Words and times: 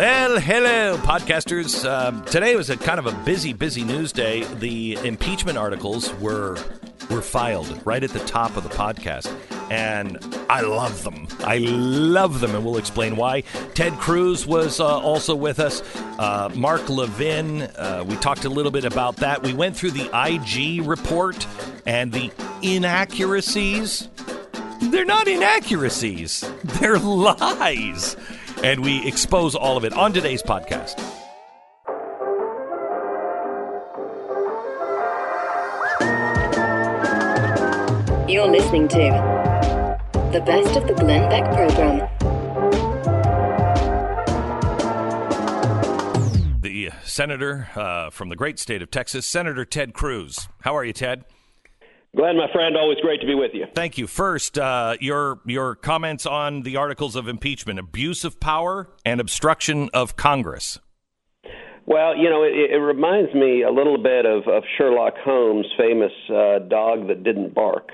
Well, 0.00 0.40
hello, 0.40 0.96
podcasters. 0.96 1.84
Um, 1.84 2.24
today 2.24 2.56
was 2.56 2.70
a 2.70 2.78
kind 2.78 2.98
of 2.98 3.04
a 3.04 3.12
busy, 3.22 3.52
busy 3.52 3.84
news 3.84 4.12
day. 4.12 4.44
The 4.44 4.94
impeachment 5.04 5.58
articles 5.58 6.10
were 6.14 6.56
were 7.10 7.20
filed 7.20 7.82
right 7.84 8.02
at 8.02 8.08
the 8.08 8.20
top 8.20 8.56
of 8.56 8.62
the 8.62 8.70
podcast, 8.70 9.30
and 9.70 10.16
I 10.48 10.62
love 10.62 11.04
them. 11.04 11.28
I 11.40 11.58
love 11.58 12.40
them, 12.40 12.54
and 12.54 12.64
we'll 12.64 12.78
explain 12.78 13.14
why. 13.14 13.42
Ted 13.74 13.92
Cruz 13.98 14.46
was 14.46 14.80
uh, 14.80 14.86
also 14.86 15.36
with 15.36 15.60
us. 15.60 15.82
Uh, 16.18 16.48
Mark 16.54 16.88
Levin. 16.88 17.60
Uh, 17.60 18.02
we 18.08 18.16
talked 18.16 18.46
a 18.46 18.48
little 18.48 18.72
bit 18.72 18.86
about 18.86 19.16
that. 19.16 19.42
We 19.42 19.52
went 19.52 19.76
through 19.76 19.90
the 19.90 20.08
IG 20.14 20.88
report 20.88 21.46
and 21.84 22.10
the 22.10 22.30
inaccuracies. 22.62 24.08
They're 24.80 25.04
not 25.04 25.28
inaccuracies. 25.28 26.50
They're 26.64 26.98
lies 26.98 28.16
and 28.62 28.84
we 28.84 29.06
expose 29.06 29.54
all 29.54 29.76
of 29.76 29.84
it 29.84 29.92
on 29.92 30.12
today's 30.12 30.42
podcast. 30.42 30.98
You're 38.28 38.46
listening 38.46 38.86
to 38.88 38.98
the 40.32 40.40
best 40.40 40.76
of 40.76 40.86
the 40.86 40.94
Glenn 40.94 41.28
Beck 41.28 41.44
program. 41.52 42.08
The 46.60 46.90
senator 47.02 47.68
uh, 47.74 48.10
from 48.10 48.28
the 48.28 48.36
great 48.36 48.58
state 48.58 48.82
of 48.82 48.90
Texas, 48.90 49.26
Senator 49.26 49.64
Ted 49.64 49.94
Cruz. 49.94 50.48
How 50.60 50.76
are 50.76 50.84
you, 50.84 50.92
Ted? 50.92 51.24
Glenn, 52.16 52.36
my 52.36 52.50
friend, 52.52 52.76
always 52.76 52.98
great 52.98 53.20
to 53.20 53.26
be 53.26 53.34
with 53.34 53.52
you. 53.54 53.66
Thank 53.74 53.96
you. 53.96 54.08
First, 54.08 54.58
uh, 54.58 54.96
your 55.00 55.40
your 55.46 55.76
comments 55.76 56.26
on 56.26 56.62
the 56.62 56.76
articles 56.76 57.14
of 57.14 57.28
impeachment, 57.28 57.78
abuse 57.78 58.24
of 58.24 58.40
power, 58.40 58.88
and 59.04 59.20
obstruction 59.20 59.90
of 59.94 60.16
Congress. 60.16 60.80
Well, 61.86 62.16
you 62.16 62.28
know, 62.28 62.42
it, 62.42 62.72
it 62.72 62.78
reminds 62.78 63.32
me 63.34 63.62
a 63.62 63.70
little 63.70 63.98
bit 64.00 64.26
of, 64.26 64.46
of 64.48 64.62
Sherlock 64.76 65.14
Holmes' 65.24 65.66
famous 65.78 66.12
uh, 66.28 66.60
dog 66.68 67.08
that 67.08 67.22
didn't 67.24 67.54
bark, 67.54 67.90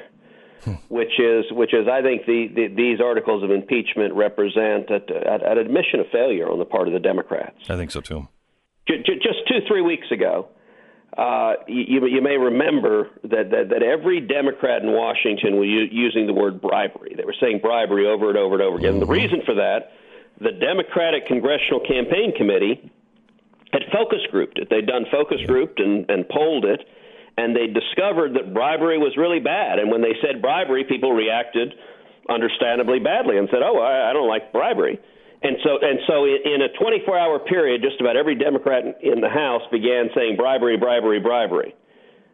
hmm. 0.65 0.75
which 0.89 1.19
is 1.19 1.45
which 1.51 1.75
is 1.75 1.87
I 1.87 2.01
think 2.01 2.27
the, 2.27 2.49
the, 2.55 2.69
these 2.75 3.01
articles 3.01 3.45
of 3.45 3.51
impeachment 3.51 4.15
represent 4.15 4.89
an 4.91 5.59
admission 5.59 6.01
of 6.01 6.07
failure 6.11 6.51
on 6.51 6.59
the 6.59 6.65
part 6.65 6.89
of 6.89 6.95
the 6.95 7.01
Democrats. 7.01 7.59
I 7.69 7.77
think 7.77 7.91
so 7.91 8.01
too. 8.01 8.29
Just 8.89 9.49
two 9.49 9.61
three 9.69 9.83
weeks 9.83 10.07
ago, 10.11 10.49
uh, 11.17 11.55
you, 11.67 12.07
you 12.07 12.21
may 12.21 12.37
remember 12.37 13.09
that, 13.23 13.51
that, 13.51 13.71
that 13.71 13.83
every 13.83 14.21
Democrat 14.21 14.83
in 14.83 14.93
Washington 14.93 15.57
was 15.57 15.67
u- 15.67 15.89
using 15.91 16.27
the 16.27 16.35
word 16.35 16.61
bribery. 16.61 17.15
They 17.17 17.25
were 17.25 17.35
saying 17.41 17.61
bribery 17.63 18.07
over 18.07 18.29
and 18.29 18.39
over 18.39 18.55
and 18.55 18.63
over 18.63 18.77
again. 18.77 19.01
The 19.01 19.07
mm-hmm. 19.07 19.13
reason 19.13 19.41
for 19.47 19.55
that, 19.55 19.93
the 20.41 20.53
Democratic 20.53 21.27
Congressional 21.27 21.81
Campaign 21.81 22.37
Committee 22.37 22.93
had 23.73 23.83
focus 23.93 24.21
grouped 24.31 24.59
it. 24.59 24.69
They'd 24.69 24.87
done 24.87 25.07
focus 25.11 25.39
grouped 25.47 25.81
and, 25.81 26.09
and 26.11 26.29
polled 26.29 26.67
it, 26.67 26.85
and 27.39 27.57
they 27.57 27.67
discovered 27.67 28.35
that 28.35 28.53
bribery 28.53 28.99
was 28.99 29.17
really 29.17 29.41
bad. 29.41 29.79
And 29.79 29.91
when 29.91 30.03
they 30.03 30.15
said 30.21 30.43
bribery, 30.43 30.85
people 30.85 31.13
reacted 31.13 31.75
understandably 32.29 32.99
badly 32.99 33.39
and 33.39 33.49
said, 33.51 33.61
"Oh, 33.63 33.81
I, 33.81 34.11
I 34.11 34.13
don't 34.13 34.29
like 34.29 34.53
bribery." 34.53 35.01
And 35.47 35.63
so, 35.63 35.79
and 35.79 36.03
so, 36.11 36.27
in 36.27 36.59
a 36.59 36.75
24-hour 36.75 37.47
period, 37.47 37.81
just 37.81 38.01
about 38.01 38.17
every 38.17 38.35
Democrat 38.35 38.83
in 38.99 39.21
the 39.23 39.31
House 39.31 39.63
began 39.71 40.11
saying 40.11 40.35
bribery, 40.35 40.77
bribery, 40.77 41.21
bribery. 41.21 41.71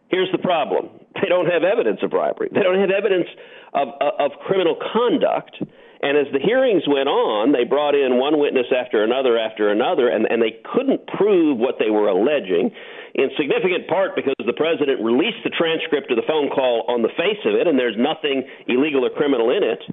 Here's 0.08 0.32
the 0.32 0.40
problem: 0.40 0.88
they 1.20 1.28
don't 1.28 1.44
have 1.44 1.60
evidence 1.60 2.00
of 2.02 2.08
bribery. 2.08 2.48
They 2.48 2.64
don't 2.64 2.80
have 2.80 2.88
evidence 2.88 3.28
of, 3.74 3.88
of 4.00 4.30
criminal 4.48 4.80
conduct. 4.80 5.60
And 6.02 6.18
as 6.18 6.26
the 6.32 6.40
hearings 6.40 6.82
went 6.88 7.06
on, 7.06 7.52
they 7.52 7.62
brought 7.62 7.94
in 7.94 8.18
one 8.18 8.40
witness 8.40 8.66
after 8.74 9.04
another 9.04 9.38
after 9.38 9.70
another, 9.70 10.08
and, 10.08 10.26
and 10.26 10.42
they 10.42 10.58
couldn't 10.74 11.06
prove 11.06 11.62
what 11.62 11.76
they 11.78 11.94
were 11.94 12.08
alleging, 12.08 12.74
in 13.14 13.30
significant 13.38 13.86
part 13.86 14.16
because 14.16 14.34
the 14.42 14.56
president 14.56 14.98
released 14.98 15.44
the 15.44 15.54
transcript 15.54 16.10
of 16.10 16.16
the 16.16 16.26
phone 16.26 16.50
call 16.50 16.88
on 16.88 17.06
the 17.06 17.12
face 17.14 17.38
of 17.44 17.54
it, 17.54 17.68
and 17.68 17.78
there's 17.78 17.94
nothing 17.94 18.42
illegal 18.66 19.06
or 19.06 19.14
criminal 19.14 19.54
in 19.54 19.62
it. 19.62 19.84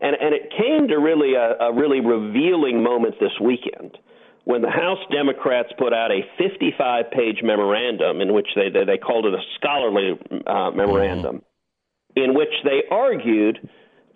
And, 0.00 0.16
and 0.20 0.34
it 0.34 0.52
came 0.56 0.88
to 0.88 0.96
really 0.96 1.34
a, 1.34 1.70
a 1.70 1.74
really 1.74 2.00
revealing 2.00 2.82
moment 2.82 3.16
this 3.20 3.34
weekend 3.42 3.98
when 4.44 4.62
the 4.62 4.70
House 4.70 5.04
Democrats 5.12 5.68
put 5.76 5.92
out 5.92 6.10
a 6.10 6.22
55 6.38 7.10
page 7.10 7.40
memorandum 7.42 8.20
in 8.20 8.32
which 8.32 8.48
they, 8.56 8.70
they, 8.70 8.84
they 8.84 8.96
called 8.96 9.26
it 9.26 9.34
a 9.34 9.42
scholarly 9.56 10.16
uh, 10.46 10.70
memorandum, 10.70 11.36
mm-hmm. 11.36 12.22
in 12.22 12.34
which 12.34 12.54
they 12.64 12.80
argued 12.90 13.58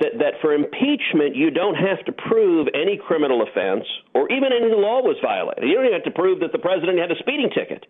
that, 0.01 0.19
that 0.19 0.41
for 0.41 0.55
impeachment, 0.55 1.37
you 1.37 1.51
don't 1.51 1.75
have 1.75 2.05
to 2.07 2.13
prove 2.13 2.67
any 2.75 2.97
criminal 2.97 3.43
offense 3.43 3.85
or 4.15 4.31
even 4.33 4.51
any 4.57 4.73
law 4.73 5.03
was 5.03 5.17
violated. 5.21 5.69
You 5.69 5.75
don't 5.75 5.87
even 5.87 6.01
have 6.01 6.09
to 6.09 6.17
prove 6.17 6.41
that 6.41 6.53
the 6.53 6.59
president 6.59 6.99
had 6.99 7.11
a 7.11 7.19
speeding 7.19 7.51
ticket. 7.55 7.85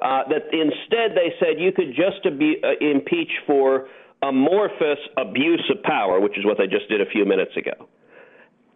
Uh, 0.00 0.24
that 0.28 0.48
instead 0.52 1.12
they 1.12 1.32
said 1.40 1.60
you 1.60 1.72
could 1.72 1.96
just 1.96 2.24
be, 2.38 2.56
uh, 2.64 2.72
impeach 2.80 3.32
for 3.46 3.88
amorphous 4.22 4.98
abuse 5.16 5.70
of 5.74 5.82
power, 5.82 6.20
which 6.20 6.36
is 6.38 6.44
what 6.44 6.58
they 6.58 6.66
just 6.66 6.88
did 6.88 7.00
a 7.00 7.06
few 7.06 7.24
minutes 7.24 7.56
ago. 7.56 7.88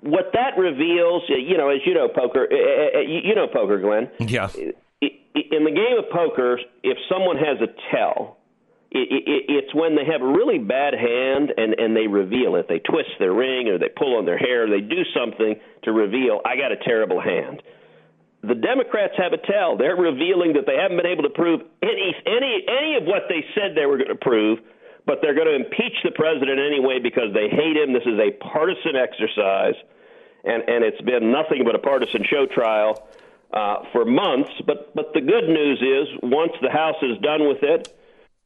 What 0.01 0.33
that 0.35 0.59
reveals, 0.59 1.23
you 1.29 1.57
know, 1.57 1.71
as 1.71 1.81
you 1.87 1.95
know, 1.95 2.09
poker, 2.09 2.47
you 2.53 3.35
know, 3.35 3.47
poker, 3.47 3.81
Glenn. 3.81 4.11
Yeah. 4.21 4.49
In 5.01 5.65
the 5.65 5.71
game 5.71 5.99
of 5.99 6.11
poker, 6.11 6.61
if 6.83 6.99
someone 7.11 7.37
has 7.37 7.59
a 7.61 7.69
tell, 7.91 8.39
it's 8.91 9.75
when 9.75 9.97
they 9.97 10.05
have 10.05 10.23
a 10.23 10.27
really 10.27 10.59
bad 10.59 10.95
hand 10.95 11.53
and 11.57 11.75
and 11.75 11.97
they 11.97 12.07
reveal 12.07 12.55
it. 12.57 12.69
They 12.69 12.79
twist 12.79 13.11
their 13.19 13.33
ring 13.33 13.69
or 13.69 13.79
they 13.79 13.89
pull 13.89 14.17
on 14.17 14.25
their 14.25 14.39
hair. 14.39 14.65
Or 14.65 14.71
they 14.71 14.81
do 14.81 15.03
something 15.17 15.57
to 15.83 15.93
reveal 15.93 16.41
I 16.45 16.57
got 16.57 16.71
a 16.71 16.77
terrible 16.77 17.21
hand. 17.21 17.63
The 18.43 18.55
Democrats 18.55 19.15
have 19.17 19.33
a 19.33 19.39
tell. 19.39 19.77
They're 19.77 19.97
revealing 19.97 20.53
that 20.53 20.67
they 20.67 20.77
haven't 20.77 20.99
been 20.99 21.11
able 21.11 21.25
to 21.25 21.31
prove 21.31 21.63
any 21.83 22.15
any 22.27 22.65
any 22.69 22.97
of 23.01 23.05
what 23.05 23.23
they 23.29 23.45
said 23.55 23.75
they 23.75 23.87
were 23.87 23.97
going 23.97 24.15
to 24.15 24.21
prove 24.21 24.61
but 25.07 25.19
they're 25.21 25.35
going 25.35 25.49
to 25.49 25.57
impeach 25.57 25.97
the 26.03 26.13
president 26.13 26.59
anyway 26.59 26.99
because 27.03 27.33
they 27.35 27.49
hate 27.49 27.77
him. 27.77 27.93
This 27.93 28.07
is 28.07 28.19
a 28.19 28.33
partisan 28.41 28.97
exercise, 28.97 29.77
and 30.45 30.63
and 30.69 30.85
it's 30.85 31.01
been 31.03 31.31
nothing 31.31 31.65
but 31.65 31.75
a 31.75 31.79
partisan 31.79 32.25
show 32.25 32.47
trial 32.47 33.09
uh, 33.53 33.85
for 33.93 34.05
months. 34.05 34.53
But 34.67 34.95
but 34.95 35.13
the 35.13 35.21
good 35.21 35.49
news 35.49 35.81
is, 35.81 36.19
once 36.23 36.53
the 36.63 36.71
House 36.71 37.01
is 37.03 37.19
done 37.19 37.49
with 37.49 37.63
it, 37.63 37.93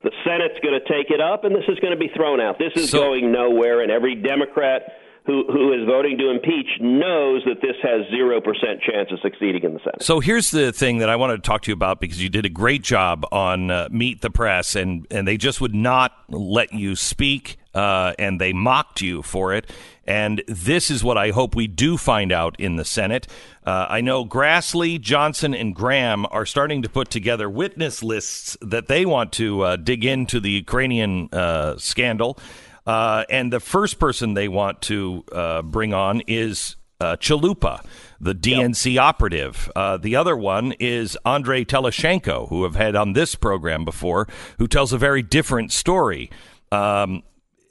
the 0.03 0.11
Senate's 0.25 0.59
going 0.61 0.79
to 0.79 0.87
take 0.87 1.11
it 1.11 1.21
up, 1.21 1.45
and 1.45 1.55
this 1.55 1.67
is 1.69 1.79
going 1.81 1.93
to 1.93 1.99
be 1.99 2.11
thrown 2.15 2.41
out. 2.41 2.59
This 2.59 2.75
is 2.77 2.91
so, 2.91 2.99
going 2.99 3.33
nowhere, 3.33 3.83
and 3.83 3.91
every 3.91 4.15
Democrat 4.15 4.99
who, 5.29 5.45
who 5.53 5.75
is 5.75 5.87
voting 5.87 6.17
to 6.17 6.31
impeach 6.31 6.81
knows 6.81 7.43
that 7.45 7.61
this 7.61 7.77
has 7.83 8.07
0% 8.07 8.43
chance 8.81 9.13
of 9.13 9.21
succeeding 9.21 9.63
in 9.63 9.75
the 9.75 9.81
Senate. 9.81 10.03
So 10.03 10.21
here's 10.21 10.51
the 10.51 10.73
thing 10.73 10.99
that 10.99 11.11
I 11.11 11.17
wanted 11.17 11.37
to 11.37 11.43
talk 11.43 11.61
to 11.63 11.71
you 11.71 11.75
about 11.75 12.01
because 12.01 12.23
you 12.23 12.31
did 12.31 12.47
a 12.47 12.49
great 12.49 12.83
job 12.83 13.27
on 13.31 13.71
uh, 13.71 13.89
Meet 13.91 14.23
the 14.23 14.31
Press, 14.31 14.75
and, 14.75 15.07
and 15.11 15.29
they 15.29 15.37
just 15.37 15.61
would 15.61 15.75
not 15.75 16.13
let 16.31 16.73
you 16.73 16.97
speak, 16.97 17.59
uh, 17.75 18.15
and 18.19 18.41
they 18.41 18.55
mocked 18.55 19.03
you 19.03 19.23
for 19.23 19.53
it. 19.53 19.71
And 20.07 20.43
this 20.49 20.91
is 20.91 21.05
what 21.05 21.19
I 21.19 21.29
hope 21.29 21.55
we 21.55 21.67
do 21.67 21.99
find 21.99 22.33
out 22.33 22.59
in 22.59 22.77
the 22.77 22.85
Senate. 22.87 23.27
Uh, 23.67 23.85
I 23.91 24.01
know 24.01 24.25
Grassley, 24.25 24.99
Johnson, 24.99 25.53
and 25.53 25.75
Graham 25.75 26.25
are 26.31 26.47
starting 26.47 26.81
to 26.81 26.89
put 26.89 27.11
together 27.11 27.51
witness 27.51 28.03
lists 28.03 28.57
that 28.63 28.87
they 28.87 29.05
want 29.05 29.33
to 29.33 29.61
uh, 29.61 29.77
dig 29.77 30.07
into 30.07 30.41
the 30.41 30.51
Ukrainian 30.51 31.29
uh, 31.35 31.77
scandal. 31.77 32.39
Uh, 32.89 33.23
and 33.29 33.53
the 33.53 33.61
first 33.61 33.99
person 33.99 34.33
they 34.33 34.49
want 34.49 34.81
to 34.81 35.23
uh, 35.31 35.61
bring 35.61 35.93
on 35.93 36.23
is 36.27 36.77
uh, 37.03 37.17
Chalupa, 37.17 37.85
the 38.19 38.35
DNC 38.35 38.95
yep. 38.95 39.05
operative. 39.05 39.71
Uh, 39.77 39.99
the 39.99 40.17
other 40.17 40.35
one 40.35 40.73
is 40.81 41.15
Andrei 41.23 41.67
Telizhenko, 41.67 42.49
who 42.49 42.65
I've 42.65 42.77
had 42.77 42.97
on 42.97 43.13
this 43.13 43.35
program 43.35 43.85
before, 43.85 44.27
who 44.57 44.67
tells 44.67 44.95
a 44.95 44.99
very 44.99 45.23
different 45.23 45.71
story. 45.71 46.31
Um, 46.73 47.25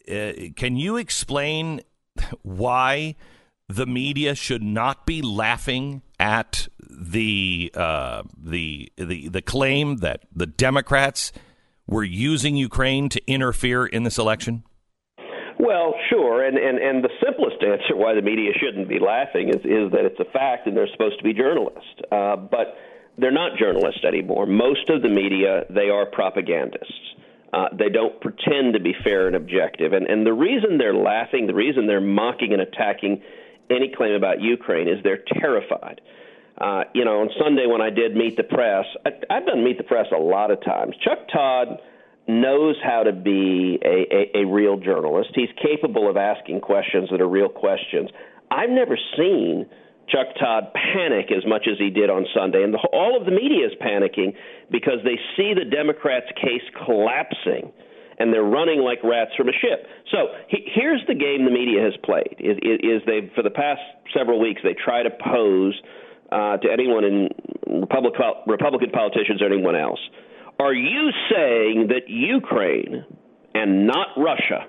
uh, 0.08 0.34
can 0.56 0.78
you 0.78 0.98
explain 0.98 1.82
why 2.44 3.16
the 3.68 3.88
media 3.88 4.36
should 4.36 4.62
not 4.62 5.08
be 5.08 5.24
laughing 5.24 6.04
at 6.20 6.68
the 6.80 7.72
uh, 7.74 8.22
the 8.38 8.92
the 8.98 9.30
the 9.30 9.42
claim 9.42 9.98
that 9.98 10.26
the 10.32 10.46
Democrats 10.46 11.32
were 11.88 12.04
using 12.04 12.56
Ukraine 12.56 13.10
to 13.10 13.22
interfere 13.28 13.84
in 13.84 14.04
this 14.04 14.20
election? 14.20 14.64
Well, 15.60 15.96
sure, 16.10 16.46
and, 16.46 16.58
and 16.58 16.78
and 16.78 17.04
the 17.04 17.10
simplest 17.24 17.64
answer 17.64 17.96
why 17.96 18.14
the 18.14 18.22
media 18.22 18.52
shouldn't 18.60 18.88
be 18.88 19.00
laughing 19.00 19.50
is 19.50 19.58
is 19.66 19.92
that 19.92 20.06
it's 20.06 20.20
a 20.20 20.32
fact 20.32 20.68
and 20.68 20.78
they're 20.78 20.92
supposed 20.92 21.18
to 21.18 21.24
be 21.24 21.34
journalists, 21.34 22.00
uh, 22.12 22.36
but 22.36 22.78
they're 23.18 23.32
not 23.32 23.58
journalists 23.58 24.04
anymore. 24.04 24.46
Most 24.46 24.90
of 24.90 25.02
the 25.02 25.10
media 25.10 25.66
they 25.70 25.90
are 25.90 26.06
propagandists. 26.06 26.94
Uh, 27.52 27.70
they 27.74 27.90
don't 27.90 28.20
pretend 28.22 28.74
to 28.74 28.80
be 28.80 28.94
fair 29.04 29.26
and 29.26 29.36
objective, 29.36 29.94
and 29.94 30.06
and 30.06 30.26
the 30.28 30.34
reason 30.34 30.78
they're 30.78 30.94
laughing, 30.94 31.48
the 31.48 31.56
reason 31.56 31.88
they're 31.88 32.02
mocking 32.02 32.54
and 32.54 32.62
attacking 32.62 33.24
any 33.70 33.92
claim 33.96 34.14
about 34.14 34.42
Ukraine 34.42 34.88
is 34.88 35.02
they're 35.04 35.24
terrified. 35.40 36.02
Uh, 36.60 36.84
you 36.94 37.06
know, 37.06 37.22
on 37.22 37.30
Sunday 37.40 37.66
when 37.68 37.82
I 37.82 37.90
did 37.90 38.16
meet 38.16 38.38
the 38.38 38.44
press, 38.44 38.86
I, 39.06 39.10
I've 39.30 39.46
done 39.46 39.64
meet 39.64 39.78
the 39.78 39.84
press 39.84 40.08
a 40.16 40.20
lot 40.20 40.52
of 40.52 40.64
times. 40.64 40.96
Chuck 41.04 41.28
Todd 41.32 41.80
knows 42.28 42.76
how 42.84 43.04
to 43.04 43.14
be 43.14 43.80
a, 43.84 44.40
a, 44.40 44.42
a 44.44 44.46
real 44.46 44.78
journalist. 44.78 45.30
He's 45.34 45.50
capable 45.62 46.10
of 46.10 46.18
asking 46.18 46.62
questions 46.62 47.10
that 47.12 47.22
are 47.22 47.28
real 47.28 47.50
questions. 47.50 48.10
I've 48.52 48.70
never 48.70 48.98
seen 49.18 49.66
Chuck 50.10 50.28
Todd 50.40 50.72
panic 50.74 51.32
as 51.36 51.46
much 51.46 51.68
as 51.72 51.78
he 51.78 51.90
did 51.90 52.10
on 52.10 52.26
Sunday. 52.36 52.64
And 52.64 52.74
the, 52.74 52.80
all 52.94 53.18
of 53.20 53.26
the 53.26 53.32
media 53.32 53.68
is 53.68 53.74
panicking 53.82 54.36
because 54.72 55.00
they 55.04 55.20
see 55.36 55.54
the 55.54 55.66
Democrats' 55.66 56.28
case 56.36 56.64
collapsing 56.86 57.72
and 58.20 58.34
they're 58.34 58.44
running 58.44 58.80
like 58.80 59.04
rats 59.04 59.32
from 59.38 59.48
a 59.48 59.52
ship. 59.52 59.86
So 60.12 60.34
he, 60.50 60.66
here's 60.74 61.02
the 61.08 61.14
game 61.14 61.46
the 61.46 61.52
media 61.52 61.84
has 61.84 61.94
played: 62.04 62.36
is, 62.40 62.58
is 62.64 63.02
they 63.06 63.32
for 63.36 63.44
the 63.44 63.52
past 63.54 63.82
several 64.16 64.40
weeks 64.40 64.62
they 64.64 64.74
try 64.74 65.04
to 65.04 65.12
pose 65.12 65.80
uh, 66.32 66.58
to 66.58 66.68
anyone 66.72 67.04
in 67.04 67.30
Republic, 67.68 68.14
Republican 68.48 68.90
politicians 68.90 69.42
or 69.42 69.46
anyone 69.46 69.76
else. 69.76 70.00
Are 70.60 70.74
you 70.74 71.12
saying 71.32 71.88
that 71.90 72.08
Ukraine 72.08 73.06
and 73.54 73.86
not 73.86 74.08
Russia 74.18 74.68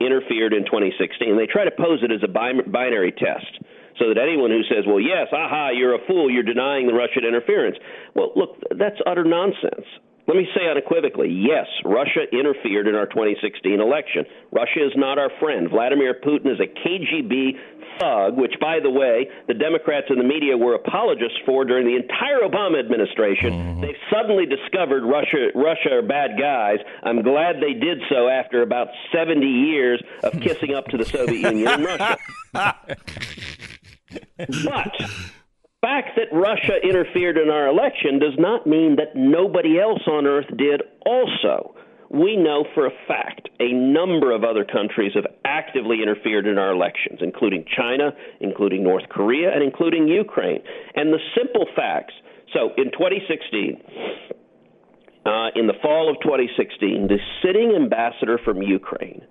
interfered 0.00 0.52
in 0.52 0.64
2016? 0.64 1.36
They 1.36 1.46
try 1.46 1.64
to 1.64 1.70
pose 1.70 2.02
it 2.02 2.12
as 2.12 2.22
a 2.22 2.28
binary 2.28 3.12
test 3.12 3.64
so 3.98 4.08
that 4.08 4.18
anyone 4.20 4.50
who 4.50 4.62
says, 4.68 4.84
well, 4.86 5.00
yes, 5.00 5.28
aha, 5.32 5.70
you're 5.70 5.94
a 5.94 6.06
fool, 6.06 6.30
you're 6.30 6.42
denying 6.42 6.86
the 6.86 6.94
Russian 6.94 7.24
interference. 7.26 7.76
Well, 8.14 8.32
look, 8.36 8.56
that's 8.78 8.96
utter 9.06 9.24
nonsense. 9.24 9.86
Let 10.26 10.36
me 10.36 10.46
say 10.54 10.68
unequivocally 10.68 11.30
yes, 11.30 11.66
Russia 11.84 12.26
interfered 12.32 12.88
in 12.88 12.94
our 12.94 13.06
2016 13.06 13.80
election. 13.80 14.24
Russia 14.50 14.84
is 14.84 14.92
not 14.96 15.18
our 15.18 15.30
friend. 15.38 15.70
Vladimir 15.70 16.14
Putin 16.14 16.52
is 16.52 16.58
a 16.58 16.66
KGB 16.66 17.52
thug, 18.00 18.36
which, 18.36 18.54
by 18.60 18.80
the 18.82 18.90
way, 18.90 19.28
the 19.46 19.54
Democrats 19.54 20.06
and 20.08 20.18
the 20.18 20.24
media 20.24 20.56
were 20.56 20.74
apologists 20.74 21.38
for 21.46 21.64
during 21.64 21.86
the 21.86 21.96
entire 21.96 22.40
Obama 22.42 22.78
administration. 22.80 23.52
Mm-hmm. 23.52 23.80
They've 23.82 24.02
suddenly 24.12 24.46
discovered 24.46 25.04
Russia, 25.04 25.48
Russia 25.54 25.94
are 25.94 26.02
bad 26.02 26.38
guys. 26.38 26.78
I'm 27.02 27.22
glad 27.22 27.56
they 27.56 27.74
did 27.74 28.02
so 28.10 28.28
after 28.28 28.62
about 28.62 28.88
70 29.12 29.46
years 29.46 30.02
of 30.22 30.32
kissing 30.40 30.74
up 30.74 30.86
to 30.86 30.96
the 30.96 31.04
Soviet 31.04 31.52
Union 31.52 31.68
and 31.68 31.84
Russia. 31.84 32.18
but 34.64 34.94
fact 35.86 36.16
that 36.16 36.34
Russia 36.36 36.82
interfered 36.82 37.38
in 37.38 37.48
our 37.48 37.68
election 37.68 38.18
does 38.18 38.34
not 38.38 38.66
mean 38.66 38.96
that 38.96 39.14
nobody 39.14 39.78
else 39.78 40.02
on 40.08 40.26
earth 40.26 40.50
did 40.56 40.82
also. 41.04 41.76
We 42.10 42.36
know 42.36 42.64
for 42.74 42.86
a 42.86 42.90
fact 43.06 43.48
a 43.60 43.72
number 43.72 44.32
of 44.32 44.42
other 44.42 44.64
countries 44.64 45.12
have 45.14 45.26
actively 45.44 46.02
interfered 46.02 46.46
in 46.46 46.58
our 46.58 46.72
elections, 46.72 47.20
including 47.20 47.64
China, 47.76 48.10
including 48.40 48.82
North 48.82 49.08
Korea, 49.08 49.52
and 49.54 49.62
including 49.62 50.08
Ukraine. 50.08 50.62
And 50.96 51.12
the 51.12 51.20
simple 51.36 51.66
facts 51.76 52.14
so 52.52 52.70
in 52.76 52.90
2016, 52.90 53.82
uh, 55.26 55.50
in 55.54 55.66
the 55.66 55.74
fall 55.82 56.10
of 56.10 56.16
2016, 56.22 57.08
the 57.08 57.18
sitting 57.42 57.74
ambassador 57.76 58.38
from 58.44 58.62
Ukraine 58.62 59.22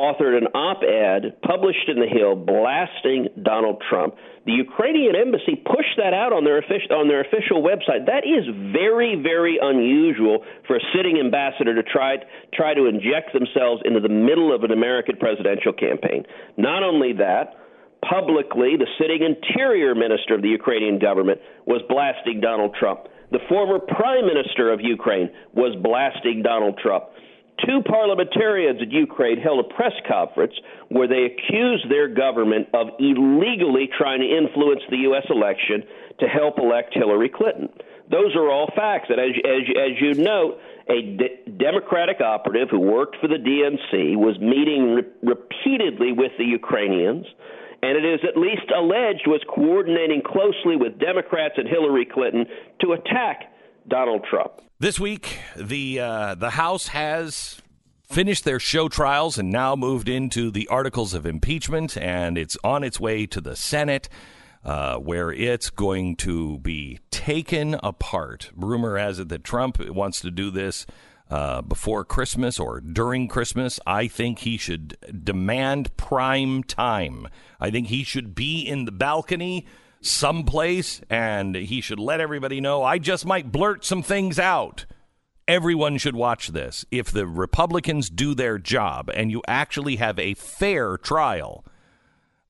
authored 0.00 0.32
an 0.32 0.48
op 0.56 0.80
ed 0.80 1.36
published 1.44 1.84
in 1.88 2.00
The 2.00 2.08
Hill 2.08 2.34
blasting 2.34 3.28
Donald 3.44 3.84
Trump. 3.84 4.16
The 4.46 4.56
Ukrainian 4.56 5.14
embassy 5.14 5.60
pushed 5.60 6.00
that 6.00 6.16
out 6.16 6.32
on 6.32 6.44
their, 6.48 6.56
official, 6.56 6.96
on 6.96 7.08
their 7.08 7.20
official 7.20 7.60
website. 7.60 8.08
That 8.08 8.24
is 8.24 8.48
very, 8.72 9.20
very 9.20 9.60
unusual 9.60 10.40
for 10.66 10.76
a 10.76 10.84
sitting 10.96 11.20
ambassador 11.20 11.76
to 11.76 11.84
try, 11.84 12.16
try 12.54 12.72
to 12.72 12.88
inject 12.88 13.36
themselves 13.36 13.82
into 13.84 14.00
the 14.00 14.08
middle 14.08 14.56
of 14.56 14.64
an 14.64 14.72
American 14.72 15.20
presidential 15.20 15.76
campaign. 15.76 16.24
Not 16.56 16.82
only 16.82 17.12
that, 17.20 17.60
publicly, 18.00 18.80
the 18.80 18.88
sitting 18.96 19.20
interior 19.20 19.94
minister 19.94 20.34
of 20.34 20.40
the 20.40 20.48
Ukrainian 20.48 20.98
government 20.98 21.40
was 21.66 21.84
blasting 21.92 22.40
Donald 22.40 22.74
Trump. 22.80 23.12
The 23.30 23.44
former 23.46 23.78
prime 23.78 24.24
minister 24.24 24.72
of 24.72 24.80
Ukraine 24.80 25.28
was 25.52 25.76
blasting 25.84 26.42
Donald 26.42 26.80
Trump 26.82 27.04
two 27.66 27.82
parliamentarians 27.82 28.80
in 28.82 28.90
Ukraine 28.90 29.38
held 29.38 29.64
a 29.64 29.74
press 29.74 29.92
conference 30.08 30.54
where 30.88 31.08
they 31.08 31.24
accused 31.24 31.90
their 31.90 32.08
government 32.08 32.68
of 32.74 32.88
illegally 32.98 33.88
trying 33.96 34.20
to 34.20 34.26
influence 34.26 34.82
the 34.90 34.98
U.S. 35.10 35.24
election 35.30 35.82
to 36.20 36.26
help 36.26 36.58
elect 36.58 36.94
Hillary 36.94 37.28
Clinton. 37.28 37.68
Those 38.10 38.34
are 38.34 38.50
all 38.50 38.70
facts. 38.74 39.08
And 39.08 39.20
as, 39.20 39.30
as, 39.44 39.62
as 39.76 40.00
you 40.00 40.14
note, 40.14 40.58
a 40.88 41.16
de- 41.16 41.50
Democratic 41.58 42.20
operative 42.20 42.68
who 42.70 42.80
worked 42.80 43.16
for 43.20 43.28
the 43.28 43.36
DNC 43.36 44.16
was 44.16 44.38
meeting 44.40 44.94
re- 44.94 45.02
repeatedly 45.22 46.12
with 46.12 46.32
the 46.38 46.44
Ukrainians 46.44 47.26
and 47.82 47.96
it 47.96 48.04
is 48.04 48.20
at 48.28 48.36
least 48.36 48.70
alleged 48.76 49.26
was 49.26 49.40
coordinating 49.48 50.22
closely 50.22 50.76
with 50.76 50.98
Democrats 50.98 51.54
and 51.56 51.66
Hillary 51.66 52.04
Clinton 52.04 52.46
to 52.80 52.92
attack 52.92 53.52
Donald 53.88 54.24
Trump. 54.28 54.52
This 54.80 54.98
week, 54.98 55.40
the 55.58 56.00
uh, 56.00 56.34
the 56.36 56.48
House 56.48 56.86
has 56.86 57.60
finished 58.02 58.44
their 58.44 58.58
show 58.58 58.88
trials 58.88 59.36
and 59.36 59.50
now 59.50 59.76
moved 59.76 60.08
into 60.08 60.50
the 60.50 60.66
articles 60.68 61.12
of 61.12 61.26
impeachment, 61.26 61.98
and 61.98 62.38
it's 62.38 62.56
on 62.64 62.82
its 62.82 62.98
way 62.98 63.26
to 63.26 63.42
the 63.42 63.54
Senate. 63.56 64.08
Uh, 64.64 64.96
where 64.96 65.32
it's 65.32 65.70
going 65.70 66.16
to 66.16 66.58
be 66.58 66.98
taken 67.10 67.74
apart. 67.82 68.50
Rumor 68.54 68.98
has 68.98 69.18
it 69.18 69.30
that 69.30 69.42
Trump 69.42 69.78
wants 69.88 70.20
to 70.20 70.30
do 70.30 70.50
this 70.50 70.84
uh, 71.30 71.62
before 71.62 72.04
Christmas 72.04 72.58
or 72.58 72.80
during 72.80 73.26
Christmas. 73.26 73.80
I 73.86 74.06
think 74.06 74.40
he 74.40 74.58
should 74.58 74.98
demand 75.24 75.96
prime 75.96 76.62
time. 76.62 77.26
I 77.58 77.70
think 77.70 77.86
he 77.86 78.04
should 78.04 78.34
be 78.34 78.60
in 78.60 78.84
the 78.84 78.92
balcony 78.92 79.66
someplace 80.00 81.00
and 81.10 81.54
he 81.54 81.80
should 81.80 82.00
let 82.00 82.20
everybody 82.20 82.60
know 82.60 82.82
I 82.82 82.98
just 82.98 83.26
might 83.26 83.52
blurt 83.52 83.84
some 83.84 84.02
things 84.02 84.38
out. 84.38 84.86
Everyone 85.46 85.98
should 85.98 86.14
watch 86.14 86.48
this. 86.48 86.84
If 86.90 87.10
the 87.10 87.26
Republicans 87.26 88.08
do 88.08 88.34
their 88.34 88.58
job 88.58 89.10
and 89.12 89.30
you 89.30 89.42
actually 89.48 89.96
have 89.96 90.18
a 90.18 90.34
fair 90.34 90.96
trial, 90.96 91.64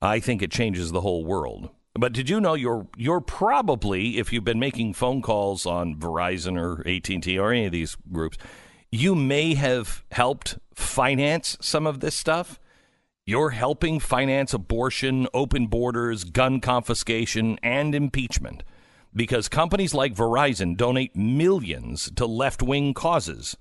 I 0.01 0.19
think 0.19 0.41
it 0.41 0.51
changes 0.51 0.91
the 0.91 1.01
whole 1.01 1.25
world. 1.25 1.69
But 1.93 2.13
did 2.13 2.29
you 2.29 2.39
know 2.39 2.53
you're 2.53 2.87
you're 2.95 3.21
probably 3.21 4.17
if 4.17 4.31
you've 4.31 4.45
been 4.45 4.59
making 4.59 4.93
phone 4.93 5.21
calls 5.21 5.65
on 5.65 5.95
Verizon 5.95 6.57
or 6.57 6.87
AT&T 6.87 7.37
or 7.37 7.51
any 7.51 7.65
of 7.65 7.71
these 7.71 7.97
groups, 8.11 8.37
you 8.91 9.13
may 9.13 9.55
have 9.55 10.03
helped 10.11 10.57
finance 10.73 11.57
some 11.59 11.85
of 11.85 11.99
this 11.99 12.15
stuff. 12.15 12.59
You're 13.27 13.51
helping 13.51 13.99
finance 13.99 14.51
abortion, 14.51 15.27
open 15.31 15.67
borders, 15.67 16.23
gun 16.23 16.59
confiscation, 16.59 17.59
and 17.61 17.93
impeachment 17.93 18.63
because 19.15 19.47
companies 19.47 19.93
like 19.93 20.15
Verizon 20.15 20.75
donate 20.75 21.15
millions 21.15 22.11
to 22.15 22.25
left 22.25 22.63
wing 22.63 22.95
causes. 22.95 23.55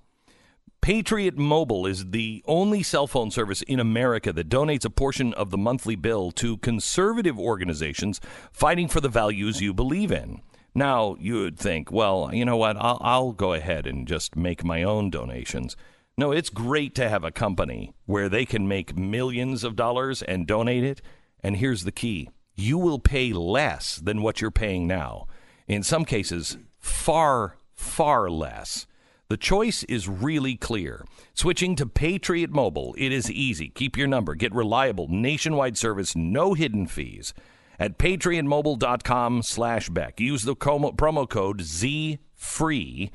Patriot 0.81 1.37
Mobile 1.37 1.85
is 1.85 2.11
the 2.11 2.43
only 2.47 2.83
cell 2.83 3.07
phone 3.07 3.31
service 3.31 3.61
in 3.63 3.81
America 3.81 4.33
that 4.33 4.49
donates 4.49 4.87
a 4.87 4.91
portion 4.91 5.35
of 5.35 5.51
the 5.51 5.59
monthly 5.59 5.95
bill 5.95 6.31
to 6.33 6.57
conservative 6.59 7.39
organizations 7.39 8.19
fighting 8.51 8.89
for 8.89 9.03
the 9.03 9.11
values 9.11 9.61
you 9.61 9.75
believe 9.75 10.11
in. 10.11 10.41
Now, 10.75 11.17
you 11.21 11.35
would 11.35 11.59
think, 11.59 11.93
well, 11.93 12.31
you 12.33 12.47
know 12.47 12.57
what? 12.57 12.79
I'll, 12.79 12.99
I'll 13.03 13.33
go 13.33 13.53
ahead 13.53 13.87
and 13.87 14.09
just 14.09 14.37
make 14.37 14.65
my 14.65 14.83
own 14.83 15.11
donations. 15.11 15.77
No, 16.21 16.33
it's 16.33 16.51
great 16.51 16.95
to 16.97 17.09
have 17.09 17.25
a 17.25 17.31
company 17.31 17.95
where 18.05 18.29
they 18.29 18.45
can 18.45 18.69
make 18.69 18.95
millions 18.95 19.65
of 19.65 19.75
dollars 19.75 20.21
and 20.21 20.47
donate 20.47 20.85
it. 20.85 21.01
And 21.43 21.57
here's 21.57 21.85
the 21.85 21.93
key 21.93 22.29
you 22.55 22.77
will 22.77 22.99
pay 22.99 23.33
less 23.33 23.97
than 23.97 24.21
what 24.21 24.43
you're 24.43 24.51
paying 24.51 24.87
now. 24.87 25.29
In 25.67 25.83
some 25.83 26.05
cases, 26.05 26.59
far, 26.77 27.57
far 27.73 28.29
less. 28.29 28.87
The 29.29 29.39
choice 29.39 29.83
is 29.85 30.11
really 30.11 30.57
clear. 30.57 31.07
Switching 31.33 31.75
to 31.77 31.87
Patriot 31.87 32.51
Mobile, 32.51 32.95
it 32.99 33.13
is 33.13 33.31
easy. 33.31 33.71
Keep 33.71 33.97
your 33.97 34.07
number, 34.07 34.35
get 34.35 34.55
reliable 34.55 35.09
nationwide 35.09 35.79
service, 35.79 36.15
no 36.15 36.53
hidden 36.53 36.87
fees. 36.87 37.33
At 37.79 37.97
patriotmobile.com 37.97 39.43
slash 39.43 39.89
Beck. 39.89 40.21
Use 40.21 40.43
the 40.43 40.55
promo 40.55 41.27
code 41.27 41.61
ZFREE 41.61 43.11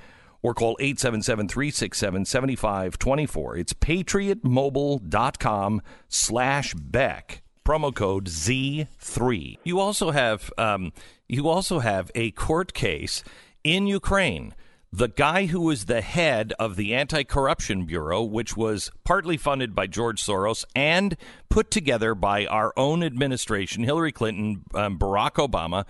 or 0.45 0.53
call 0.53 0.77
877-367-7524. 0.79 3.57
It's 3.57 3.73
patriotmobile.com 3.73 5.81
slash 6.07 6.75
Beck. 6.75 7.41
Promo 7.65 7.93
code 7.95 8.27
Z3. 8.27 9.57
You 9.63 9.79
also 9.79 10.11
have 10.11 10.53
um, 10.59 10.93
you 11.27 11.49
also 11.49 11.79
have 11.79 12.11
a 12.13 12.29
court 12.29 12.75
case 12.75 13.23
in 13.63 13.87
Ukraine. 13.87 14.53
The 14.93 15.07
guy 15.07 15.47
who 15.47 15.61
was 15.61 15.85
the 15.85 16.01
head 16.01 16.53
of 16.59 16.75
the 16.75 16.93
Anti 16.93 17.23
Corruption 17.23 17.85
Bureau, 17.85 18.21
which 18.21 18.55
was 18.55 18.91
partly 19.03 19.37
funded 19.37 19.73
by 19.73 19.87
George 19.87 20.23
Soros 20.23 20.63
and 20.75 21.17
put 21.49 21.71
together 21.71 22.13
by 22.13 22.45
our 22.45 22.71
own 22.77 23.01
administration, 23.01 23.83
Hillary 23.83 24.11
Clinton, 24.11 24.61
um, 24.75 24.99
Barack 24.99 25.43
Obama, 25.43 25.85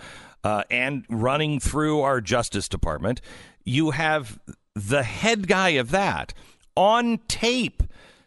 uh, 0.45 0.63
and 0.69 1.05
running 1.09 1.59
through 1.59 2.01
our 2.01 2.21
Justice 2.21 2.69
Department, 2.69 3.19
you 3.63 3.91
have 3.91 4.39
the 4.75 5.01
head 5.01 5.47
guy 5.47 5.69
of 5.69 5.89
that 5.89 6.35
on 6.75 7.17
tape 7.27 7.81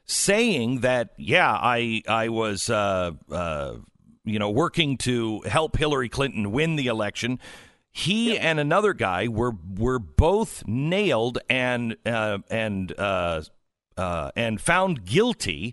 saying 0.04 0.80
that, 0.80 1.10
yeah, 1.16 1.52
I 1.52 2.02
I 2.08 2.28
was 2.28 2.68
uh, 2.68 3.12
uh, 3.30 3.74
you 4.24 4.40
know 4.40 4.50
working 4.50 4.96
to 4.98 5.42
help 5.42 5.76
Hillary 5.76 6.08
Clinton 6.08 6.50
win 6.50 6.74
the 6.74 6.88
election. 6.88 7.38
He 7.92 8.32
yep. 8.32 8.42
and 8.42 8.58
another 8.58 8.94
guy 8.94 9.28
were 9.28 9.52
were 9.76 10.00
both 10.00 10.64
nailed 10.66 11.38
and 11.48 11.96
uh, 12.04 12.38
and 12.50 12.92
uh, 12.98 13.42
uh, 13.96 14.32
and 14.34 14.60
found 14.60 15.04
guilty 15.04 15.72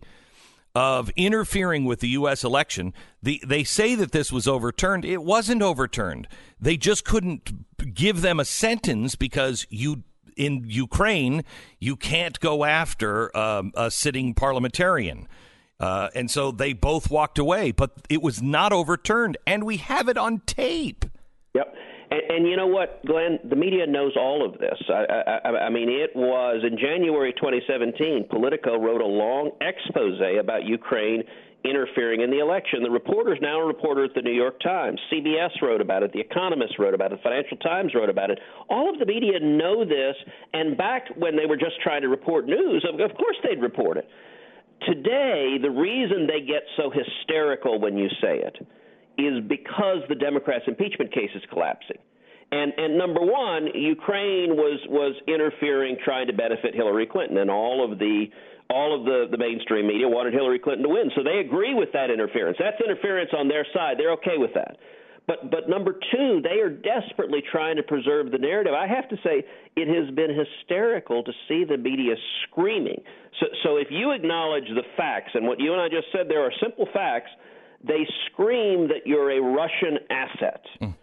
of 0.76 1.10
interfering 1.16 1.86
with 1.86 2.02
the 2.02 2.10
U.S. 2.10 2.44
election. 2.44 2.94
The, 3.24 3.42
they 3.48 3.64
say 3.64 3.96
that 3.96 4.12
this 4.12 4.32
was 4.32 4.48
overturned. 4.48 5.06
It 5.06 5.24
wasn't 5.24 5.62
overturned. 5.62 6.28
They 6.60 6.76
just 6.76 7.06
couldn't 7.06 7.94
give 7.94 8.22
them 8.22 8.40
a 8.40 8.46
sentence 8.46 9.16
because 9.16 9.66
you 9.70 10.04
in 10.36 10.66
Ukraine 10.68 11.46
you 11.80 11.96
can't 11.96 12.38
go 12.42 12.66
after 12.66 13.36
um, 13.36 13.72
a 13.76 13.90
sitting 13.90 14.34
parliamentarian. 14.34 15.30
Uh, 15.80 16.10
and 16.14 16.30
so 16.30 16.52
they 16.52 16.74
both 16.74 17.10
walked 17.10 17.40
away, 17.40 17.72
but 17.72 17.92
it 18.10 18.22
was 18.22 18.42
not 18.42 18.72
overturned, 18.72 19.38
and 19.46 19.66
we 19.66 19.78
have 19.78 20.08
it 20.08 20.18
on 20.18 20.40
tape. 20.46 21.06
Yep. 21.54 21.74
And, 22.12 22.22
and 22.30 22.48
you 22.48 22.56
know 22.56 22.68
what, 22.68 23.06
Glenn? 23.06 23.40
The 23.50 23.56
media 23.56 23.88
knows 23.88 24.14
all 24.18 24.46
of 24.46 24.60
this. 24.60 24.78
I, 24.90 25.40
I, 25.44 25.50
I 25.66 25.70
mean, 25.70 25.90
it 25.90 26.16
was 26.16 26.64
in 26.64 26.78
January 26.78 27.34
2017. 27.34 28.28
Politico 28.30 28.80
wrote 28.80 29.02
a 29.02 29.06
long 29.06 29.52
expose 29.62 30.20
about 30.40 30.64
Ukraine 30.64 31.24
interfering 31.66 32.22
in 32.22 32.30
the 32.30 32.40
election. 32.40 32.84
The 32.84 32.92
reporter's 32.92 33.40
now 33.42 33.60
a 33.60 33.66
reporter 33.66 34.06
at 34.06 34.14
the 34.14 34.22
New 34.22 34.34
York 34.34 34.60
Times. 34.60 35.00
CBS 35.12 35.50
wrote 35.62 35.82
about 35.82 36.04
it. 36.04 36.14
The 36.14 36.20
Economist 36.20 36.78
wrote 36.80 36.94
about 36.94 37.12
it. 37.12 37.18
The 37.18 37.24
Financial 37.24 37.58
Times 37.58 37.94
wrote 37.96 38.10
about 38.10 38.30
it. 38.30 38.40
All 38.70 38.92
of 38.92 39.00
the 39.00 39.06
media 39.06 39.40
know 39.40 39.84
this. 39.84 40.16
And 40.54 40.78
back 40.78 41.08
when 41.18 41.36
they 41.36 41.46
were 41.46 41.58
just 41.58 41.82
trying 41.82 42.02
to 42.04 42.08
report 42.08 42.46
news, 42.46 42.86
of, 42.88 43.00
of 43.00 43.16
course 43.18 43.38
they'd 43.44 43.62
report 43.62 43.98
it. 43.98 44.08
Today, 44.88 45.58
the 45.62 45.72
reason 45.72 46.28
they 46.28 46.46
get 46.46 46.64
so 46.78 46.92
hysterical 46.92 47.80
when 47.80 47.98
you 47.98 48.10
say 48.22 48.40
it 48.40 48.58
is 49.18 49.44
because 49.48 50.04
the 50.10 50.16
Democrats' 50.16 50.66
impeachment 50.68 51.14
case 51.14 51.30
is 51.36 51.44
collapsing. 51.52 51.98
And, 52.52 52.74
and 52.78 52.98
number 52.98 53.22
one, 53.22 53.68
Ukraine 53.74 54.56
was 54.56 54.80
was 54.88 55.16
interfering, 55.28 55.98
trying 56.04 56.28
to 56.28 56.34
benefit 56.34 56.76
Hillary 56.76 57.08
Clinton, 57.08 57.38
and 57.38 57.50
all 57.50 57.84
of 57.84 57.98
the 57.98 58.28
all 58.70 58.98
of 58.98 59.06
the, 59.06 59.28
the 59.30 59.38
mainstream 59.38 59.88
media 59.88 60.08
wanted 60.08 60.34
Hillary 60.34 60.60
Clinton 60.60 60.84
to 60.84 60.90
win. 60.90 61.12
So 61.16 61.24
they 61.24 61.38
agree 61.38 61.74
with 61.74 61.90
that 61.94 62.10
interference. 62.10 62.58
That's 62.60 62.82
interference 62.82 63.30
on 63.38 63.48
their 63.48 63.66
side. 63.74 63.98
They're 63.98 64.14
okay 64.14 64.38
with 64.38 64.54
that. 64.54 64.78
But 65.28 65.50
but 65.50 65.68
number 65.68 65.94
two, 65.94 66.42
they 66.44 66.62
are 66.62 66.70
desperately 66.70 67.42
trying 67.52 67.78
to 67.78 67.84
preserve 67.84 68.32
the 68.32 68.38
narrative. 68.38 68.74
I 68.74 68.88
have 68.88 69.10
to 69.10 69.18
say, 69.24 69.44
it 69.76 69.88
has 69.90 70.14
been 70.14 70.30
hysterical 70.30 71.24
to 71.24 71.32
see 71.48 71.64
the 71.66 71.78
media 71.78 72.16
screaming. 72.46 73.02
So 73.40 73.48
so 73.64 73.78
if 73.78 73.88
you 73.90 74.12
acknowledge 74.12 74.70
the 74.70 74.84
facts 74.96 75.32
and 75.34 75.48
what 75.48 75.60
you 75.60 75.74
and 75.74 75.82
I 75.82 75.90
just 75.90 76.08
said, 76.12 76.30
there 76.30 76.44
are 76.44 76.52
simple 76.62 76.88
facts 76.94 77.30
they 77.88 78.08
scream 78.28 78.88
that 78.88 79.06
you're 79.06 79.32
a 79.32 79.42
Russian 79.42 80.00
asset. 80.10 80.66
Mm. 80.82 80.96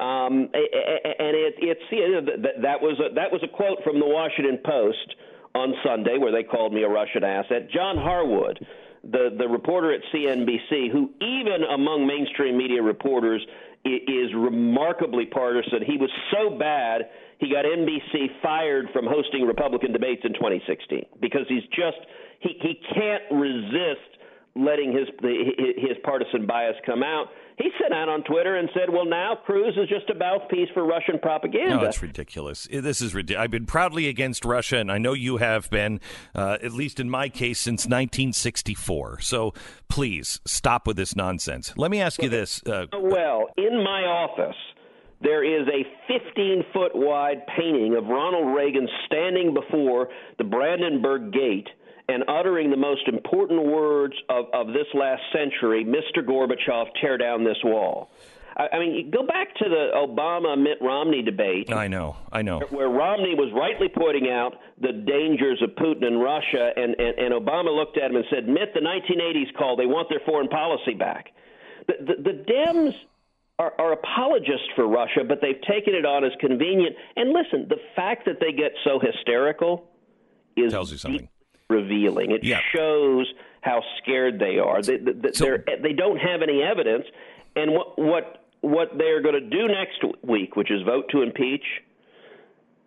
Um, 0.00 0.50
and 0.52 1.32
it, 1.38 1.54
it's 1.58 1.80
you 1.90 2.12
know, 2.12 2.20
that, 2.62 2.80
was 2.80 2.98
a, 2.98 3.14
that 3.14 3.30
was 3.30 3.42
a 3.44 3.48
quote 3.48 3.78
from 3.84 4.00
the 4.00 4.06
Washington 4.06 4.58
Post 4.64 5.14
on 5.54 5.72
Sunday 5.84 6.18
where 6.18 6.32
they 6.32 6.42
called 6.42 6.72
me 6.72 6.82
a 6.82 6.88
Russian 6.88 7.22
asset. 7.22 7.70
John 7.70 7.96
Harwood, 7.96 8.58
the 9.04 9.30
the 9.38 9.46
reporter 9.46 9.92
at 9.92 10.00
CNBC, 10.12 10.90
who 10.90 11.10
even 11.20 11.62
among 11.72 12.06
mainstream 12.06 12.56
media 12.58 12.82
reporters 12.82 13.46
is 13.84 14.32
remarkably 14.34 15.26
partisan. 15.26 15.84
He 15.86 15.98
was 15.98 16.10
so 16.32 16.58
bad 16.58 17.02
he 17.38 17.50
got 17.52 17.64
NBC 17.64 18.40
fired 18.42 18.88
from 18.92 19.06
hosting 19.06 19.46
Republican 19.46 19.92
debates 19.92 20.22
in 20.24 20.32
2016 20.34 21.04
because 21.20 21.46
he's 21.48 21.64
just 21.70 21.98
he 22.40 22.56
he 22.60 22.80
can't 22.94 23.22
resist 23.30 24.18
letting 24.56 24.92
his 24.92 25.08
his 25.76 25.96
partisan 26.04 26.46
bias 26.46 26.76
come 26.86 27.02
out. 27.02 27.26
He 27.58 27.70
sent 27.80 27.92
out 27.92 28.08
on 28.08 28.22
Twitter 28.24 28.56
and 28.56 28.68
said, 28.74 28.90
"Well, 28.90 29.04
now 29.04 29.36
Cruz 29.44 29.76
is 29.76 29.88
just 29.88 30.10
a 30.10 30.14
mouthpiece 30.14 30.68
for 30.74 30.84
Russian 30.84 31.18
propaganda." 31.18 31.76
No, 31.76 31.82
that's 31.82 32.02
ridiculous. 32.02 32.68
This 32.70 33.00
is 33.00 33.14
ridiculous. 33.14 33.44
I've 33.44 33.50
been 33.50 33.66
proudly 33.66 34.08
against 34.08 34.44
Russia, 34.44 34.78
and 34.78 34.90
I 34.90 34.98
know 34.98 35.12
you 35.12 35.38
have 35.38 35.70
been, 35.70 36.00
uh, 36.34 36.58
at 36.62 36.72
least 36.72 37.00
in 37.00 37.10
my 37.10 37.28
case, 37.28 37.60
since 37.60 37.84
1964. 37.86 39.20
So 39.20 39.54
please 39.88 40.40
stop 40.44 40.86
with 40.86 40.96
this 40.96 41.14
nonsense. 41.14 41.72
Let 41.76 41.90
me 41.90 42.00
ask 42.00 42.22
you 42.22 42.28
this. 42.28 42.62
Uh, 42.64 42.86
well, 42.92 43.48
in 43.56 43.82
my 43.82 44.02
office. 44.04 44.56
There 45.20 45.42
is 45.42 45.66
a 45.68 45.86
15 46.06 46.64
foot 46.74 46.90
wide 46.94 47.46
painting 47.56 47.94
of 47.96 48.04
Ronald 48.04 48.54
Reagan 48.54 48.86
standing 49.06 49.54
before 49.54 50.10
the 50.36 50.44
Brandenburg 50.44 51.32
Gate 51.32 51.68
and 52.08 52.24
uttering 52.28 52.70
the 52.70 52.76
most 52.76 53.08
important 53.08 53.64
words 53.64 54.14
of, 54.28 54.46
of 54.52 54.68
this 54.68 54.86
last 54.92 55.22
century, 55.32 55.84
Mr. 55.84 56.22
Gorbachev, 56.22 56.86
tear 57.00 57.16
down 57.16 57.44
this 57.44 57.56
wall. 57.64 58.10
I, 58.56 58.76
I 58.76 58.78
mean, 58.78 59.10
go 59.10 59.26
back 59.26 59.54
to 59.56 59.64
the 59.68 59.90
Obama 59.94 60.60
Mitt 60.60 60.78
Romney 60.80 61.22
debate. 61.22 61.72
I 61.72 61.88
know, 61.88 62.16
I 62.30 62.42
know. 62.42 62.60
Where 62.70 62.88
Romney 62.88 63.34
was 63.34 63.50
rightly 63.54 63.88
pointing 63.88 64.28
out 64.30 64.52
the 64.80 64.92
dangers 64.92 65.62
of 65.62 65.70
Putin 65.70 66.04
and 66.04 66.20
Russia, 66.20 66.70
and, 66.76 66.94
and, 66.98 67.18
and 67.18 67.34
Obama 67.34 67.74
looked 67.74 67.96
at 67.96 68.10
him 68.10 68.16
and 68.16 68.24
said, 68.30 68.46
Mitt, 68.46 68.74
the 68.74 68.80
1980s 68.80 69.56
call, 69.56 69.76
they 69.76 69.86
want 69.86 70.08
their 70.10 70.20
foreign 70.26 70.48
policy 70.48 70.94
back. 70.94 71.30
The, 71.86 71.94
the, 72.00 72.22
the 72.22 72.44
Dems 72.44 72.92
are, 73.58 73.72
are 73.78 73.92
apologists 73.92 74.68
for 74.76 74.86
Russia, 74.88 75.20
but 75.26 75.38
they've 75.40 75.60
taken 75.62 75.94
it 75.94 76.04
on 76.04 76.24
as 76.24 76.32
convenient. 76.40 76.96
And 77.16 77.32
listen, 77.32 77.66
the 77.68 77.80
fact 77.96 78.26
that 78.26 78.40
they 78.40 78.52
get 78.52 78.72
so 78.84 79.00
hysterical 79.00 79.88
is 80.56 80.72
tells 80.72 80.92
you 80.92 80.98
something 80.98 81.28
revealing. 81.74 82.30
It 82.30 82.44
yeah. 82.44 82.60
shows 82.74 83.32
how 83.60 83.82
scared 84.02 84.38
they 84.38 84.58
are. 84.58 84.82
They, 84.82 84.98
they, 84.98 85.32
so, 85.32 85.56
they 85.82 85.92
don't 85.92 86.18
have 86.18 86.42
any 86.42 86.62
evidence, 86.62 87.04
and 87.56 87.72
what 87.72 87.98
what 87.98 88.44
what 88.60 88.96
they're 88.96 89.22
going 89.22 89.34
to 89.34 89.48
do 89.48 89.68
next 89.68 90.02
week, 90.22 90.56
which 90.56 90.70
is 90.70 90.82
vote 90.82 91.04
to 91.10 91.20
impeach, 91.20 91.64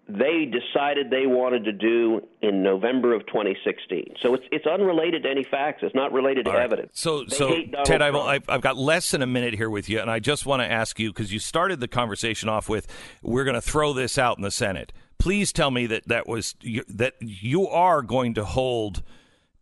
they 0.09 0.45
decided 0.45 1.09
they 1.09 1.27
wanted 1.27 1.65
to 1.65 1.71
do 1.73 2.21
in 2.41 2.63
November 2.63 3.13
of 3.13 3.25
2016. 3.27 4.15
So 4.21 4.33
it's 4.35 4.45
it's 4.51 4.65
unrelated 4.65 5.23
to 5.23 5.29
any 5.29 5.43
facts. 5.43 5.79
It's 5.81 5.93
not 5.93 6.13
related 6.13 6.45
to 6.45 6.51
right. 6.51 6.63
evidence. 6.63 6.91
So 6.93 7.25
they 7.25 7.35
so 7.35 7.83
Ted, 7.83 8.01
I've, 8.01 8.43
I've 8.47 8.61
got 8.61 8.77
less 8.77 9.11
than 9.11 9.21
a 9.21 9.27
minute 9.27 9.53
here 9.53 9.69
with 9.69 9.89
you, 9.89 9.99
and 9.99 10.09
I 10.09 10.19
just 10.19 10.45
want 10.45 10.61
to 10.61 10.71
ask 10.71 10.99
you 10.99 11.09
because 11.09 11.33
you 11.33 11.39
started 11.39 11.79
the 11.79 11.87
conversation 11.87 12.47
off 12.47 12.69
with 12.69 12.87
we're 13.21 13.43
going 13.43 13.55
to 13.55 13.61
throw 13.61 13.93
this 13.93 14.17
out 14.17 14.37
in 14.37 14.43
the 14.43 14.51
Senate 14.51 14.93
please 15.19 15.51
tell 15.51 15.71
me 15.71 15.87
that 15.87 16.07
that 16.07 16.27
was 16.27 16.55
that 16.87 17.13
you 17.19 17.67
are 17.67 18.01
going 18.01 18.33
to 18.35 18.45
hold 18.45 19.03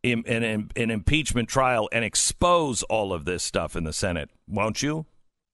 an, 0.04 0.24
an, 0.28 0.72
an 0.76 0.92
impeachment 0.92 1.50
trial 1.50 1.90
and 1.92 2.06
expose 2.06 2.84
all 2.84 3.14
of 3.14 3.26
this 3.26 3.44
stuff 3.44 3.76
in 3.76 3.84
the 3.84 3.94
Senate, 3.94 4.30
won't 4.48 4.84
you? 4.84 5.06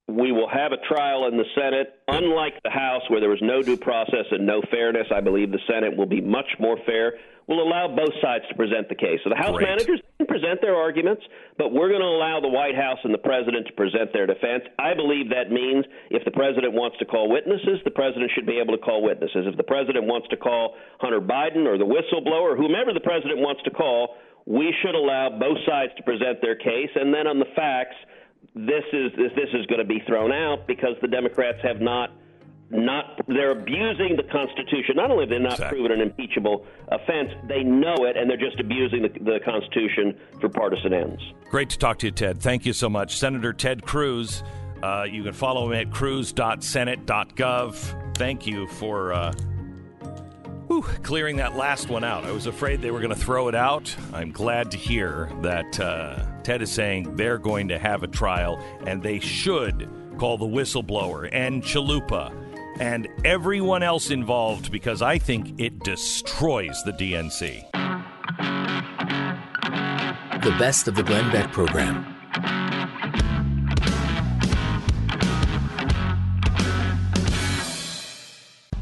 We 0.07 0.31
will 0.31 0.49
have 0.49 0.73
a 0.73 0.93
trial 0.93 1.27
in 1.27 1.37
the 1.37 1.45
Senate. 1.55 1.93
Unlike 2.07 2.55
the 2.63 2.69
House, 2.69 3.03
where 3.09 3.21
there 3.21 3.29
was 3.29 3.41
no 3.41 3.61
due 3.61 3.77
process 3.77 4.25
and 4.31 4.45
no 4.45 4.61
fairness, 4.69 5.07
I 5.13 5.21
believe 5.21 5.51
the 5.51 5.59
Senate 5.71 5.95
will 5.95 6.05
be 6.05 6.19
much 6.19 6.49
more 6.59 6.77
fair 6.85 7.13
will 7.51 7.67
allow 7.67 7.91
both 7.91 8.15
sides 8.23 8.47
to 8.47 8.55
present 8.55 8.87
the 8.87 8.95
case. 8.95 9.19
So 9.23 9.29
the 9.29 9.35
House 9.35 9.59
Great. 9.59 9.67
managers 9.67 9.99
can 10.15 10.25
present 10.25 10.63
their 10.63 10.75
arguments, 10.79 11.21
but 11.59 11.75
we're 11.75 11.91
going 11.91 12.01
to 12.01 12.07
allow 12.07 12.39
the 12.39 12.47
White 12.47 12.75
House 12.79 12.97
and 13.03 13.13
the 13.13 13.19
president 13.19 13.67
to 13.67 13.73
present 13.75 14.15
their 14.15 14.25
defense. 14.25 14.63
I 14.79 14.95
believe 14.95 15.27
that 15.35 15.51
means 15.51 15.83
if 16.09 16.23
the 16.23 16.31
president 16.31 16.71
wants 16.71 16.95
to 17.03 17.05
call 17.05 17.27
witnesses, 17.27 17.83
the 17.83 17.91
president 17.91 18.31
should 18.31 18.47
be 18.47 18.55
able 18.63 18.71
to 18.71 18.81
call 18.81 19.03
witnesses. 19.03 19.43
If 19.43 19.59
the 19.59 19.67
president 19.67 20.07
wants 20.07 20.31
to 20.31 20.37
call 20.39 20.79
Hunter 21.03 21.19
Biden 21.19 21.67
or 21.67 21.75
the 21.77 21.87
whistleblower, 21.87 22.55
whomever 22.55 22.95
the 22.95 23.03
president 23.03 23.43
wants 23.43 23.61
to 23.67 23.71
call, 23.71 24.15
we 24.47 24.73
should 24.81 24.95
allow 24.95 25.29
both 25.29 25.59
sides 25.67 25.91
to 25.97 26.03
present 26.03 26.41
their 26.41 26.55
case, 26.55 26.89
and 26.95 27.13
then 27.13 27.27
on 27.27 27.37
the 27.37 27.51
facts, 27.55 27.99
this 28.55 28.83
is 28.91 29.11
this 29.35 29.51
is 29.53 29.65
going 29.67 29.79
to 29.79 29.85
be 29.85 30.01
thrown 30.07 30.31
out 30.31 30.65
because 30.67 30.95
the 31.01 31.07
Democrats 31.07 31.59
have 31.61 31.79
not 31.79 32.09
not 32.71 33.19
they're 33.27 33.51
abusing 33.51 34.15
the 34.15 34.23
Constitution. 34.31 34.95
Not 34.95 35.11
only 35.11 35.23
have 35.23 35.29
they 35.29 35.39
not 35.39 35.53
exactly. 35.53 35.79
proven 35.79 35.99
an 35.99 36.07
impeachable 36.07 36.65
offense, 36.87 37.31
they 37.47 37.63
know 37.63 37.95
it, 38.05 38.17
and 38.17 38.29
they're 38.29 38.37
just 38.37 38.59
abusing 38.59 39.03
the, 39.03 39.09
the 39.09 39.39
Constitution 39.43 40.17
for 40.39 40.49
partisan 40.49 40.93
ends. 40.93 41.21
Great 41.49 41.69
to 41.71 41.77
talk 41.77 41.99
to 41.99 42.07
you, 42.07 42.11
Ted. 42.11 42.41
Thank 42.41 42.65
you 42.65 42.73
so 42.73 42.89
much, 42.89 43.17
Senator 43.17 43.53
Ted 43.53 43.83
Cruz. 43.83 44.43
Uh, 44.81 45.05
you 45.09 45.23
can 45.23 45.33
follow 45.33 45.71
him 45.71 45.73
at 45.73 45.93
cruz.senate.gov. 45.93 48.17
Thank 48.17 48.47
you 48.47 48.67
for 48.67 49.13
uh, 49.13 49.33
whew, 50.67 50.83
clearing 51.03 51.37
that 51.37 51.55
last 51.55 51.89
one 51.89 52.03
out. 52.03 52.23
I 52.23 52.31
was 52.31 52.47
afraid 52.47 52.81
they 52.81 52.91
were 52.91 53.01
going 53.01 53.13
to 53.13 53.19
throw 53.19 53.47
it 53.47 53.55
out. 53.55 53.95
I'm 54.13 54.31
glad 54.31 54.71
to 54.71 54.77
hear 54.77 55.31
that 55.41 55.79
uh, 55.79 56.25
Ted 56.43 56.61
is 56.61 56.71
saying 56.71 57.15
they're 57.15 57.37
going 57.37 57.67
to 57.67 57.77
have 57.77 58.03
a 58.03 58.07
trial, 58.07 58.59
and 58.87 59.03
they 59.03 59.19
should 59.19 59.89
call 60.17 60.37
the 60.37 60.45
whistleblower 60.45 61.29
and 61.31 61.63
Chalupa 61.63 62.40
and 62.81 63.07
everyone 63.23 63.83
else 63.83 64.09
involved 64.09 64.71
because 64.71 65.03
I 65.03 65.19
think 65.19 65.59
it 65.59 65.83
destroys 65.83 66.81
the 66.83 66.91
DNC. 66.91 67.71
The 70.41 70.49
best 70.57 70.87
of 70.87 70.95
the 70.95 71.03
Glenn 71.03 71.31
Beck 71.31 71.51
program. 71.51 72.03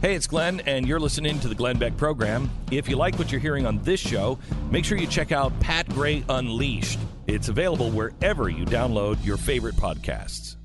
Hey, 0.02 0.16
it's 0.16 0.28
Glenn, 0.28 0.62
and 0.62 0.88
you're 0.88 1.02
listening 1.02 1.38
to 1.42 1.50
the 1.50 1.56
Glenn 1.56 1.78
Beck 1.78 1.98
program. 1.98 2.50
If 2.72 2.88
you 2.88 2.96
like 2.96 3.20
what 3.20 3.34
you're 3.34 3.42
hearing 3.42 3.66
on 3.66 3.84
this 3.84 4.00
show, 4.00 4.40
make 4.72 4.86
sure 4.86 4.98
you 4.98 5.08
check 5.08 5.34
out 5.34 5.52
Pat 5.60 5.90
Gray 5.90 6.24
Unleashed. 6.30 7.00
It's 7.28 7.50
available 7.50 7.92
wherever 7.92 8.48
you 8.48 8.64
download 8.64 9.24
your 9.26 9.36
favorite 9.36 9.76
podcasts. 9.76 10.56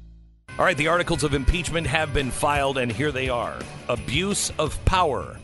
All 0.56 0.64
right, 0.64 0.76
the 0.76 0.86
articles 0.86 1.24
of 1.24 1.34
impeachment 1.34 1.84
have 1.88 2.14
been 2.14 2.30
filed, 2.30 2.78
and 2.78 2.90
here 2.90 3.10
they 3.10 3.28
are 3.28 3.58
abuse 3.88 4.52
of 4.56 4.82
power. 4.84 5.36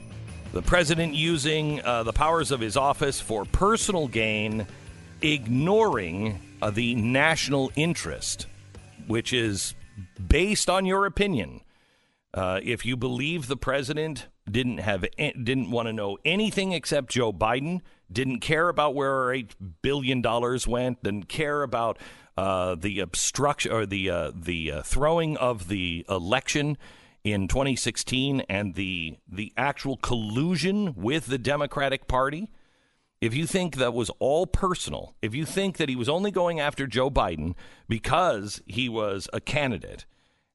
The 0.52 0.62
president 0.62 1.16
using 1.16 1.82
uh, 1.82 2.04
the 2.04 2.12
powers 2.12 2.52
of 2.52 2.60
his 2.60 2.76
office 2.76 3.20
for 3.20 3.44
personal 3.44 4.06
gain 4.06 4.68
ignoring 5.20 6.38
uh, 6.62 6.70
the 6.70 6.94
national 6.94 7.72
interest, 7.74 8.46
which 9.08 9.32
is 9.32 9.74
based 10.28 10.70
on 10.70 10.86
your 10.86 11.06
opinion. 11.06 11.62
Uh, 12.32 12.60
if 12.62 12.86
you 12.86 12.96
believe 12.96 13.48
the 13.48 13.56
president 13.56 14.28
didn't 14.48 14.78
have 14.78 15.04
didn't 15.18 15.72
want 15.72 15.88
to 15.88 15.92
know 15.92 16.18
anything 16.24 16.70
except 16.70 17.10
Joe 17.10 17.32
Biden, 17.32 17.80
didn't 18.12 18.38
care 18.38 18.68
about 18.68 18.94
where 18.94 19.12
our 19.12 19.34
eight 19.34 19.56
billion 19.82 20.22
dollars 20.22 20.68
went, 20.68 21.02
didn't 21.02 21.28
care 21.28 21.64
about 21.64 21.98
uh, 22.40 22.74
the 22.74 23.00
obstruction 23.00 23.70
or 23.70 23.84
the 23.84 24.08
uh, 24.08 24.32
the 24.34 24.72
uh, 24.72 24.82
throwing 24.82 25.36
of 25.36 25.68
the 25.68 26.06
election 26.08 26.78
in 27.22 27.46
2016 27.46 28.40
and 28.48 28.76
the 28.76 29.18
the 29.30 29.52
actual 29.58 29.98
collusion 29.98 30.94
with 30.94 31.26
the 31.26 31.36
Democratic 31.36 32.08
Party. 32.08 32.48
If 33.20 33.34
you 33.34 33.46
think 33.46 33.76
that 33.76 33.92
was 33.92 34.10
all 34.20 34.46
personal, 34.46 35.14
if 35.20 35.34
you 35.34 35.44
think 35.44 35.76
that 35.76 35.90
he 35.90 35.96
was 35.96 36.08
only 36.08 36.30
going 36.30 36.58
after 36.58 36.86
Joe 36.86 37.10
Biden 37.10 37.54
because 37.90 38.62
he 38.64 38.88
was 38.88 39.28
a 39.34 39.40
candidate 39.42 40.06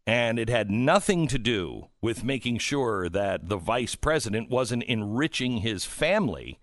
and 0.07 0.39
it 0.39 0.49
had 0.49 0.71
nothing 0.71 1.27
to 1.27 1.37
do 1.37 1.89
with 2.01 2.23
making 2.23 2.57
sure 2.57 3.09
that 3.09 3.47
the 3.47 3.57
vice 3.57 3.93
president 3.93 4.49
wasn't 4.49 4.81
enriching 4.85 5.57
his 5.57 5.85
family 5.85 6.59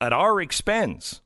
at 0.00 0.12
our 0.12 0.40
expense, 0.40 1.22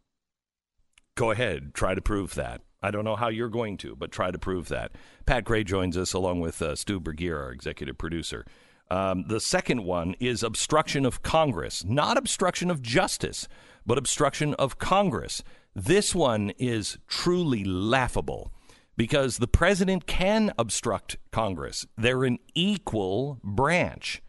go 1.14 1.30
ahead, 1.30 1.74
try 1.74 1.94
to 1.94 2.00
prove 2.00 2.34
that. 2.34 2.62
I 2.82 2.90
don't 2.90 3.04
know 3.04 3.16
how 3.16 3.28
you're 3.28 3.48
going 3.48 3.76
to, 3.78 3.94
but 3.94 4.10
try 4.10 4.30
to 4.30 4.38
prove 4.38 4.68
that. 4.68 4.92
Pat 5.24 5.44
Gray 5.44 5.62
joins 5.62 5.96
us 5.96 6.12
along 6.12 6.40
with 6.40 6.60
uh, 6.60 6.74
Stu 6.74 7.00
Burguiere, 7.00 7.38
our 7.40 7.52
executive 7.52 7.96
producer. 7.96 8.44
Um, 8.90 9.24
the 9.28 9.40
second 9.40 9.84
one 9.84 10.14
is 10.20 10.42
obstruction 10.42 11.06
of 11.06 11.22
Congress, 11.22 11.84
not 11.84 12.18
obstruction 12.18 12.70
of 12.70 12.82
justice, 12.82 13.46
but 13.86 13.98
obstruction 13.98 14.54
of 14.54 14.78
Congress. 14.78 15.42
This 15.74 16.14
one 16.14 16.50
is 16.58 16.98
truly 17.06 17.64
laughable 17.64 18.52
because 18.96 19.38
the 19.38 19.48
president 19.48 20.06
can 20.06 20.52
obstruct 20.58 21.16
Congress. 21.30 21.86
They're 21.96 22.24
an 22.24 22.38
equal 22.54 23.38
branch 23.42 24.22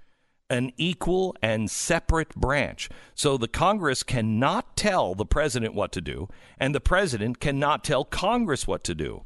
an 0.53 0.71
equal 0.77 1.35
and 1.41 1.69
separate 1.69 2.33
branch. 2.35 2.89
So 3.15 3.37
the 3.37 3.47
Congress 3.47 4.03
cannot 4.03 4.77
tell 4.77 5.15
the 5.15 5.25
president 5.25 5.73
what 5.73 5.91
to 5.93 6.01
do, 6.01 6.29
and 6.57 6.73
the 6.73 6.79
president 6.79 7.39
cannot 7.39 7.83
tell 7.83 8.05
Congress 8.05 8.65
what 8.65 8.83
to 8.85 8.95
do. 8.95 9.23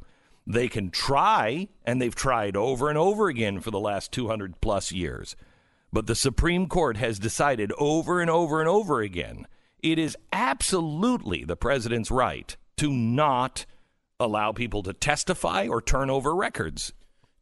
They 0.47 0.67
can 0.69 0.89
try, 0.89 1.67
and 1.85 2.01
they've 2.01 2.15
tried 2.15 2.55
over 2.55 2.89
and 2.89 2.97
over 2.97 3.27
again 3.27 3.59
for 3.59 3.69
the 3.69 3.79
last 3.79 4.11
200 4.11 4.61
plus 4.61 4.91
years. 4.91 5.35
But 5.93 6.07
the 6.07 6.15
Supreme 6.15 6.67
Court 6.67 6.97
has 6.97 7.19
decided 7.19 7.71
over 7.77 8.21
and 8.21 8.29
over 8.29 8.59
and 8.59 8.69
over 8.69 9.01
again 9.01 9.45
it 9.83 9.99
is 9.99 10.17
absolutely 10.33 11.43
the 11.43 11.55
president's 11.55 12.11
right 12.11 12.55
to 12.77 12.91
not 12.91 13.65
allow 14.19 14.51
people 14.51 14.83
to 14.83 14.93
testify 14.93 15.67
or 15.67 15.81
turn 15.81 16.09
over 16.09 16.35
records. 16.35 16.93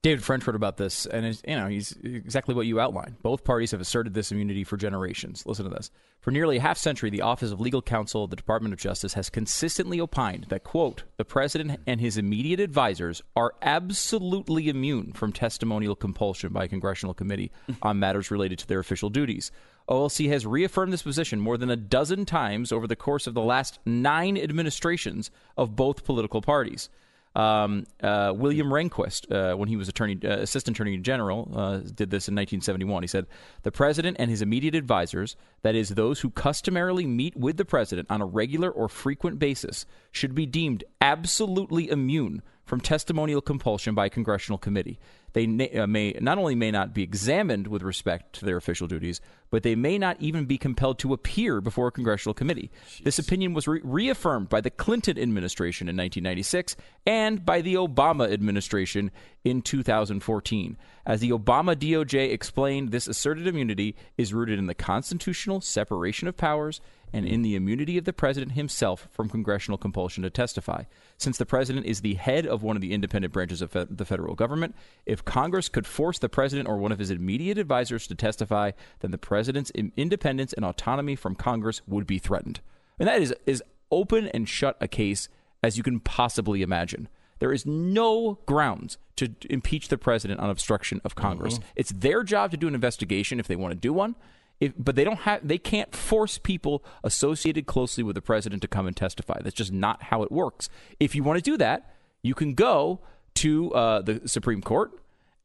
David 0.05 0.23
French 0.23 0.45
wrote 0.45 0.55
about 0.55 0.77
this, 0.77 1.07
and 1.07 1.25
you 1.47 1.55
know 1.55 1.65
he's 1.65 1.97
exactly 2.03 2.53
what 2.53 2.67
you 2.67 2.79
outlined. 2.79 3.15
Both 3.23 3.43
parties 3.43 3.71
have 3.71 3.81
asserted 3.81 4.13
this 4.13 4.31
immunity 4.31 4.63
for 4.63 4.77
generations. 4.77 5.43
Listen 5.47 5.65
to 5.65 5.71
this: 5.71 5.89
for 6.21 6.29
nearly 6.29 6.57
a 6.57 6.61
half 6.61 6.77
century, 6.77 7.09
the 7.09 7.23
Office 7.23 7.51
of 7.51 7.59
Legal 7.59 7.81
Counsel 7.81 8.23
of 8.23 8.29
the 8.29 8.35
Department 8.35 8.71
of 8.71 8.79
Justice 8.79 9.15
has 9.15 9.31
consistently 9.31 9.99
opined 9.99 10.45
that 10.49 10.63
quote 10.63 11.05
the 11.17 11.25
president 11.25 11.79
and 11.87 11.99
his 11.99 12.19
immediate 12.19 12.59
advisors 12.59 13.23
are 13.35 13.55
absolutely 13.63 14.69
immune 14.69 15.11
from 15.11 15.33
testimonial 15.33 15.95
compulsion 15.95 16.53
by 16.53 16.65
a 16.65 16.67
congressional 16.67 17.15
committee 17.15 17.51
on 17.81 17.97
matters 17.97 18.29
related 18.29 18.59
to 18.59 18.67
their 18.67 18.81
official 18.81 19.09
duties. 19.09 19.51
OLC 19.89 20.29
has 20.29 20.45
reaffirmed 20.45 20.93
this 20.93 21.01
position 21.01 21.39
more 21.39 21.57
than 21.57 21.71
a 21.71 21.75
dozen 21.75 22.25
times 22.25 22.71
over 22.71 22.85
the 22.85 22.95
course 22.95 23.25
of 23.25 23.33
the 23.33 23.41
last 23.41 23.79
nine 23.87 24.37
administrations 24.37 25.31
of 25.57 25.75
both 25.75 26.03
political 26.03 26.43
parties. 26.43 26.89
Um, 27.35 27.85
uh, 28.01 28.33
William 28.35 28.69
Rehnquist, 28.69 29.29
uh, 29.29 29.57
when 29.57 29.67
he 29.67 29.75
was 29.75 29.89
attorney, 29.89 30.17
uh, 30.23 30.39
assistant 30.39 30.77
attorney 30.77 30.97
general, 30.97 31.51
uh, 31.53 31.77
did 31.77 32.09
this 32.09 32.29
in 32.29 32.35
1971. 32.35 33.03
He 33.03 33.07
said, 33.07 33.25
"The 33.63 33.71
president 33.71 34.15
and 34.19 34.29
his 34.29 34.41
immediate 34.41 34.73
advisors, 34.73 35.35
that 35.61 35.75
is, 35.75 35.89
those 35.89 36.21
who 36.21 36.29
customarily 36.29 37.05
meet 37.05 37.35
with 37.35 37.57
the 37.57 37.65
president 37.65 38.09
on 38.09 38.21
a 38.21 38.25
regular 38.25 38.71
or 38.71 38.87
frequent 38.87 39.37
basis, 39.37 39.85
should 40.11 40.33
be 40.33 40.45
deemed 40.45 40.85
absolutely 41.01 41.89
immune 41.89 42.41
from 42.63 42.79
testimonial 42.79 43.41
compulsion 43.41 43.93
by 43.93 44.07
a 44.07 44.09
congressional 44.09 44.57
committee. 44.57 44.97
They 45.35 45.69
uh, 45.77 45.85
may 45.85 46.15
not 46.21 46.37
only 46.37 46.55
may 46.55 46.71
not 46.71 46.93
be 46.93 47.03
examined 47.03 47.67
with 47.67 47.83
respect 47.83 48.39
to 48.39 48.45
their 48.45 48.55
official 48.55 48.87
duties, 48.87 49.19
but 49.49 49.63
they 49.63 49.75
may 49.75 49.97
not 49.97 50.15
even 50.21 50.45
be 50.45 50.57
compelled 50.57 50.97
to 50.99 51.11
appear 51.11 51.59
before 51.59 51.87
a 51.87 51.91
congressional 51.91 52.33
committee. 52.33 52.71
Jeez. 52.87 53.03
This 53.03 53.19
opinion 53.19 53.53
was 53.53 53.67
re- 53.67 53.81
reaffirmed 53.83 54.47
by 54.47 54.61
the 54.61 54.69
Clinton 54.69 55.19
administration 55.19 55.89
in 55.89 55.97
1996 55.97 56.77
and 57.05 57.45
by 57.45 57.59
the 57.59 57.73
Obama 57.73 58.31
administration 58.31 59.11
in 59.43 59.61
2014. 59.61 60.77
As 61.05 61.19
the 61.19 61.31
Obama 61.31 61.75
DOJ 61.75 62.31
explained, 62.31 62.91
this 62.91 63.05
asserted 63.05 63.45
immunity 63.45 63.97
is 64.17 64.33
rooted 64.33 64.57
in 64.57 64.67
the 64.67 64.73
constitutional 64.73 65.59
separation 65.59 66.29
of 66.29 66.37
powers 66.37 66.79
and 67.13 67.25
in 67.25 67.41
the 67.41 67.55
immunity 67.55 67.97
of 67.97 68.05
the 68.05 68.13
president 68.13 68.53
himself 68.53 69.07
from 69.11 69.29
congressional 69.29 69.77
compulsion 69.77 70.23
to 70.23 70.29
testify. 70.29 70.83
Since 71.17 71.37
the 71.37 71.45
president 71.45 71.85
is 71.85 72.01
the 72.01 72.15
head 72.15 72.45
of 72.45 72.63
one 72.63 72.75
of 72.75 72.81
the 72.81 72.93
independent 72.93 73.33
branches 73.33 73.61
of 73.61 73.71
fe- 73.71 73.87
the 73.89 74.05
federal 74.05 74.35
government, 74.35 74.75
if 75.05 75.23
Congress 75.23 75.69
could 75.69 75.87
force 75.87 76.19
the 76.19 76.29
president 76.29 76.67
or 76.67 76.77
one 76.77 76.91
of 76.91 76.99
his 76.99 77.11
immediate 77.11 77.57
advisors 77.57 78.07
to 78.07 78.15
testify, 78.15 78.71
then 78.99 79.11
the 79.11 79.17
president's 79.17 79.71
independence 79.71 80.53
and 80.53 80.65
autonomy 80.65 81.15
from 81.15 81.35
Congress 81.35 81.81
would 81.87 82.05
be 82.05 82.19
threatened. 82.19 82.59
And 82.99 83.07
that 83.07 83.21
is 83.21 83.33
as 83.47 83.61
open 83.91 84.27
and 84.29 84.47
shut 84.49 84.77
a 84.81 84.87
case 84.87 85.29
as 85.63 85.77
you 85.77 85.83
can 85.83 85.99
possibly 85.99 86.61
imagine. 86.61 87.07
There 87.39 87.51
is 87.51 87.65
no 87.65 88.39
grounds 88.45 88.97
to 89.17 89.33
impeach 89.49 89.87
the 89.89 89.97
president 89.97 90.39
on 90.39 90.49
obstruction 90.49 91.01
of 91.03 91.15
Congress. 91.15 91.55
Mm-hmm. 91.55 91.69
It's 91.75 91.91
their 91.91 92.23
job 92.23 92.51
to 92.51 92.57
do 92.57 92.67
an 92.67 92.75
investigation 92.75 93.39
if 93.39 93.47
they 93.47 93.55
want 93.55 93.71
to 93.71 93.79
do 93.79 93.93
one. 93.93 94.15
If, 94.59 94.73
but 94.77 94.95
they 94.95 95.03
don't 95.03 95.19
have 95.19 95.45
they 95.45 95.57
can't 95.57 95.93
force 95.93 96.37
people 96.37 96.83
associated 97.03 97.65
closely 97.65 98.03
with 98.03 98.15
the 98.15 98.21
president 98.21 98.61
to 98.61 98.67
come 98.67 98.87
and 98.87 98.95
testify. 98.95 99.39
That's 99.41 99.55
just 99.55 99.73
not 99.73 100.03
how 100.03 100.23
it 100.23 100.31
works. 100.31 100.69
If 100.99 101.13
you 101.13 101.23
want 101.23 101.37
to 101.37 101.51
do 101.51 101.57
that, 101.57 101.93
you 102.21 102.33
can 102.33 102.53
go 102.53 103.01
to 103.35 103.73
uh, 103.73 104.01
the 104.01 104.27
Supreme 104.27 104.61
Court 104.61 104.91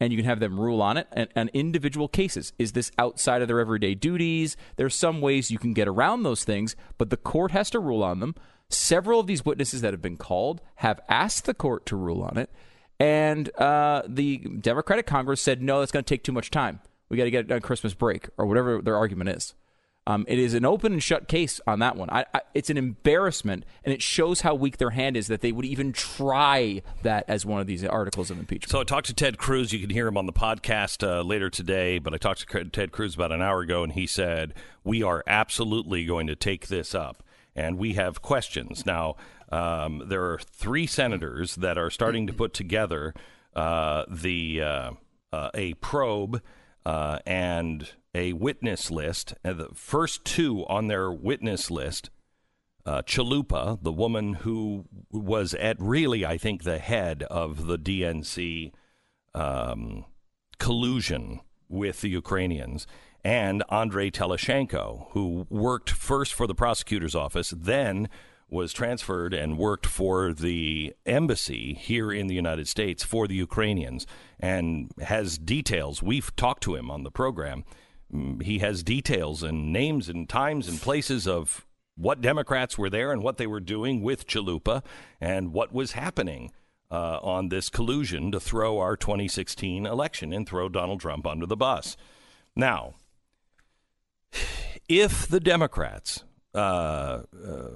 and 0.01 0.13
you 0.13 0.17
can 0.17 0.25
have 0.25 0.41
them 0.41 0.59
rule 0.59 0.81
on 0.81 0.97
it 0.97 1.07
and, 1.13 1.29
and, 1.37 1.51
individual 1.53 2.09
cases. 2.09 2.53
Is 2.59 2.73
this 2.73 2.91
outside 2.99 3.43
of 3.43 3.49
their 3.49 3.61
everyday 3.61 3.95
duties? 3.95 4.57
There's 4.77 4.95
some 4.95 5.21
ways 5.21 5.51
you 5.51 5.59
can 5.59 5.75
get 5.75 5.87
around 5.87 6.23
those 6.23 6.43
things, 6.43 6.75
but 6.97 7.11
the 7.11 7.19
court 7.19 7.51
has 7.51 7.69
to 7.71 7.79
rule 7.79 8.03
on 8.03 8.21
them. 8.21 8.35
Several 8.71 9.21
of 9.21 9.27
these 9.27 9.45
witnesses 9.45 9.83
that 9.83 9.93
have 9.93 10.01
been 10.01 10.17
called 10.17 10.63
have 10.77 11.01
asked 11.09 11.45
the 11.45 11.55
court 11.55 11.85
to 11.87 11.97
rule 11.97 12.23
on 12.23 12.39
it, 12.39 12.51
and 12.99 13.55
uh, 13.57 14.03
the 14.07 14.39
Democratic 14.39 15.07
Congress 15.07 15.43
said 15.43 15.61
no, 15.61 15.81
that's 15.81 15.93
going 15.93 16.05
to 16.05 16.09
take 16.09 16.23
too 16.23 16.33
much 16.33 16.51
time. 16.51 16.81
We 17.11 17.17
got 17.17 17.25
to 17.25 17.31
get 17.31 17.47
it 17.47 17.53
on 17.53 17.61
Christmas 17.61 17.93
break 17.93 18.29
or 18.39 18.47
whatever 18.47 18.81
their 18.81 18.97
argument 18.97 19.31
is. 19.31 19.55
Um, 20.07 20.25
it 20.29 20.39
is 20.39 20.55
an 20.55 20.65
open 20.65 20.95
and 20.95 21.03
shut 21.03 21.29
case 21.29 21.61
on 21.67 21.81
that 21.81 21.95
one. 21.95 22.09
I, 22.11 22.25
I, 22.35 22.41
it's 22.55 22.71
an 22.71 22.79
embarrassment, 22.79 23.65
and 23.85 23.93
it 23.93 24.01
shows 24.01 24.41
how 24.41 24.55
weak 24.55 24.79
their 24.79 24.91
hand 24.91 25.17
is 25.17 25.27
that 25.27 25.41
they 25.41 25.53
would 25.53 25.67
even 25.67 25.93
try 25.93 26.83
that 27.03 27.27
as 27.29 27.45
one 27.45 27.61
of 27.61 27.67
these 27.67 27.85
articles 27.85 28.31
of 28.31 28.39
impeachment. 28.39 28.71
So 28.71 28.81
I 28.81 28.85
talked 28.85 29.09
to 29.09 29.15
Ted 29.15 29.37
Cruz. 29.37 29.73
You 29.73 29.79
can 29.79 29.91
hear 29.91 30.07
him 30.07 30.17
on 30.17 30.27
the 30.27 30.33
podcast 30.33 31.07
uh, 31.07 31.23
later 31.23 31.51
today, 31.51 31.99
but 31.99 32.15
I 32.15 32.17
talked 32.17 32.49
to 32.49 32.65
Ted 32.65 32.93
Cruz 32.93 33.15
about 33.15 33.31
an 33.31 33.43
hour 33.43 33.61
ago, 33.61 33.85
and 33.85 33.93
he 33.93 34.07
said, 34.07 34.55
We 34.85 35.03
are 35.03 35.23
absolutely 35.27 36.07
going 36.07 36.27
to 36.29 36.35
take 36.35 36.69
this 36.69 36.95
up, 36.95 37.23
and 37.55 37.77
we 37.77 37.93
have 37.93 38.23
questions. 38.23 38.87
Now, 38.87 39.17
um, 39.53 40.05
there 40.07 40.25
are 40.25 40.39
three 40.39 40.87
senators 40.87 41.57
that 41.57 41.77
are 41.77 41.91
starting 41.91 42.27
to 42.27 42.33
put 42.33 42.55
together 42.55 43.15
uh, 43.55 44.05
the 44.09 44.63
uh, 44.63 44.91
uh 45.33 45.51
a 45.55 45.75
probe 45.75 46.41
uh, 46.85 47.19
and 47.27 47.91
a 48.15 48.33
witness 48.33 48.91
list. 48.91 49.35
And 49.45 49.59
the 49.59 49.69
first 49.75 50.25
two 50.25 50.65
on 50.67 50.89
their 50.89 51.11
witness 51.11 51.71
list, 51.71 52.11
uh, 52.87 53.03
Chalupa, 53.03 53.83
the 53.83 53.93
woman 53.93 54.35
who 54.35 54.87
was 55.11 55.55
at 55.55 55.77
really, 55.79 56.25
I 56.25 56.39
think, 56.39 56.63
the 56.63 56.79
head 56.79 57.23
of 57.25 57.67
the 57.67 57.79
DNC 57.79 58.73
um, 59.35 60.05
collusion 60.59 61.41
with 61.69 62.01
the 62.01 62.09
Ukrainians, 62.09 62.87
and 63.23 63.63
Andrei 63.71 64.11
Telizhenko, 64.11 65.09
who 65.11 65.47
worked 65.51 65.91
first 65.91 66.35
for 66.35 66.47
the 66.47 66.55
prosecutor's 66.55 67.15
office, 67.15 67.53
then 67.57 68.09
was 68.51 68.73
transferred 68.73 69.33
and 69.33 69.59
worked 69.59 69.87
for 69.87 70.33
the 70.33 70.95
embassy 71.07 71.75
here 71.75 72.11
in 72.13 72.27
the 72.27 72.35
United 72.35 72.67
States 72.69 73.05
for 73.05 73.27
the 73.27 73.35
Ukrainians 73.35 74.07
and 74.39 74.91
has 75.01 75.39
details. 75.39 76.03
We've 76.03 76.35
talked 76.37 76.63
to 76.65 76.75
him 76.75 76.91
on 76.91 77.05
the 77.05 77.11
program. 77.11 77.65
Mm, 78.13 78.43
he 78.43 78.59
has 78.59 78.83
details 78.83 79.43
and 79.43 79.73
names 79.73 80.09
and 80.09 80.29
times 80.29 80.69
and 80.69 80.81
places 80.81 81.29
of 81.29 81.67
what 81.97 82.21
Democrats 82.21 82.77
were 82.77 82.91
there 82.91 83.13
and 83.13 83.23
what 83.23 83.37
they 83.37 83.47
were 83.47 83.61
doing 83.61 84.03
with 84.03 84.27
Chalupa 84.27 84.83
and 85.21 85.53
what 85.53 85.73
was 85.73 85.93
happening 85.93 86.51
uh, 86.91 87.19
on 87.23 87.51
this 87.51 87.69
collusion 87.69 88.33
to 88.33 88.41
throw 88.41 88.79
our 88.79 88.97
2016 88.97 89.87
election 89.87 90.33
and 90.33 90.49
throw 90.49 90.69
Donald 90.69 91.01
Trump 91.01 91.27
under 91.27 91.47
the 91.47 91.57
bus. 91.57 91.97
Now, 92.57 92.95
if 94.89 95.29
the 95.29 95.41
Democrats 95.41 96.25
uh, 96.55 96.59
uh, 97.47 97.69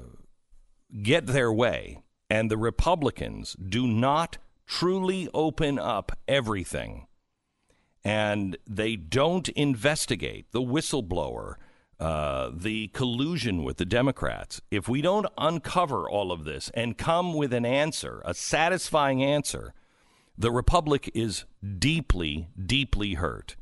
get 1.03 1.27
their 1.27 1.53
way 1.53 2.03
and 2.31 2.51
the 2.51 2.57
Republicans 2.57 3.55
do 3.55 3.87
not 3.87 4.39
truly 4.67 5.29
open 5.35 5.79
up 5.79 6.13
everything 6.27 7.07
and 8.05 8.57
they 8.69 8.97
don't 8.97 9.49
investigate 9.51 10.53
the 10.53 10.61
whistleblower, 10.61 11.55
uh, 11.99 12.51
the 12.55 12.89
collusion 12.89 13.65
with 13.65 13.79
the 13.79 13.87
Democrats, 13.87 14.61
if 14.71 14.89
we 14.89 15.01
don't 15.01 15.27
uncover 15.39 16.09
all 16.09 16.31
of 16.31 16.45
this 16.45 16.71
and 16.75 16.99
come 16.99 17.33
with 17.33 17.55
an 17.55 17.65
answer, 17.65 18.21
a 18.25 18.35
satisfying 18.35 19.23
answer, 19.23 19.73
the 20.37 20.53
Republic 20.53 21.11
is 21.15 21.45
deeply, 21.79 22.49
deeply 22.67 23.15
hurt. 23.15 23.57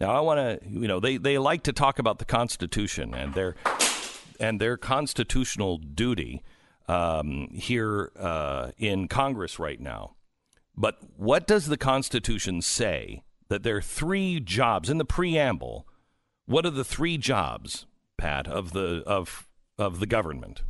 Now, 0.00 0.12
I 0.12 0.20
want 0.20 0.38
to, 0.38 0.68
you 0.68 0.86
know, 0.86 1.00
they, 1.00 1.16
they 1.16 1.38
like 1.38 1.64
to 1.64 1.72
talk 1.72 1.98
about 1.98 2.20
the 2.20 2.24
Constitution 2.24 3.14
and 3.14 3.34
their 3.34 3.56
and 4.40 4.60
their 4.60 4.76
constitutional 4.76 5.78
duty 5.78 6.44
um, 6.88 7.48
here 7.52 8.10
uh, 8.18 8.72
in 8.78 9.08
Congress 9.08 9.58
right 9.58 9.80
now. 9.80 10.16
But 10.76 10.98
what 11.16 11.46
does 11.46 11.66
the 11.66 11.76
Constitution 11.76 12.62
say? 12.62 13.22
That 13.48 13.62
there 13.62 13.76
are 13.76 13.82
three 13.82 14.40
jobs 14.40 14.90
in 14.90 14.98
the 14.98 15.04
preamble. 15.04 15.86
What 16.46 16.66
are 16.66 16.70
the 16.70 16.84
three 16.84 17.16
jobs, 17.16 17.86
Pat, 18.18 18.46
of 18.46 18.72
the 18.72 19.02
of 19.06 19.48
of 19.78 20.00
the 20.00 20.06
government? 20.06 20.62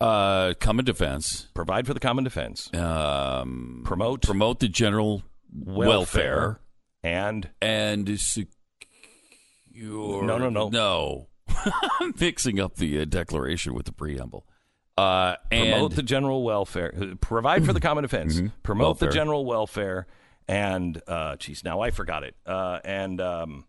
Uh, 0.00 0.54
common 0.60 0.84
defense. 0.84 1.48
Provide 1.54 1.86
for 1.86 1.94
the 1.94 2.00
common 2.00 2.24
defense. 2.24 2.72
Um, 2.74 3.82
promote 3.84 4.22
promote 4.22 4.60
the 4.60 4.68
general 4.68 5.22
welfare, 5.52 5.88
welfare, 5.88 6.60
and 7.02 7.50
and 7.60 8.18
secure. 8.18 8.46
No, 9.74 10.38
no, 10.38 10.48
no. 10.48 10.68
no. 10.72 11.28
I'm 12.00 12.14
mixing 12.18 12.58
up 12.58 12.76
the 12.76 13.00
uh, 13.00 13.04
declaration 13.04 13.74
with 13.74 13.86
the 13.86 13.92
preamble. 13.92 14.46
Uh, 14.98 15.36
and 15.50 15.72
promote 15.72 15.94
the 15.94 16.02
general 16.02 16.42
welfare. 16.42 16.92
Provide 17.20 17.64
for 17.66 17.72
the 17.72 17.80
common 17.80 18.02
defense. 18.02 18.40
Promote 18.62 18.98
the 18.98 19.08
general 19.08 19.44
welfare. 19.44 20.06
And 20.48 21.00
uh, 21.06 21.36
geez, 21.36 21.64
now 21.64 21.80
I 21.80 21.90
forgot 21.90 22.22
it. 22.22 22.34
Uh, 22.46 22.78
and 22.84 23.20
um, 23.20 23.64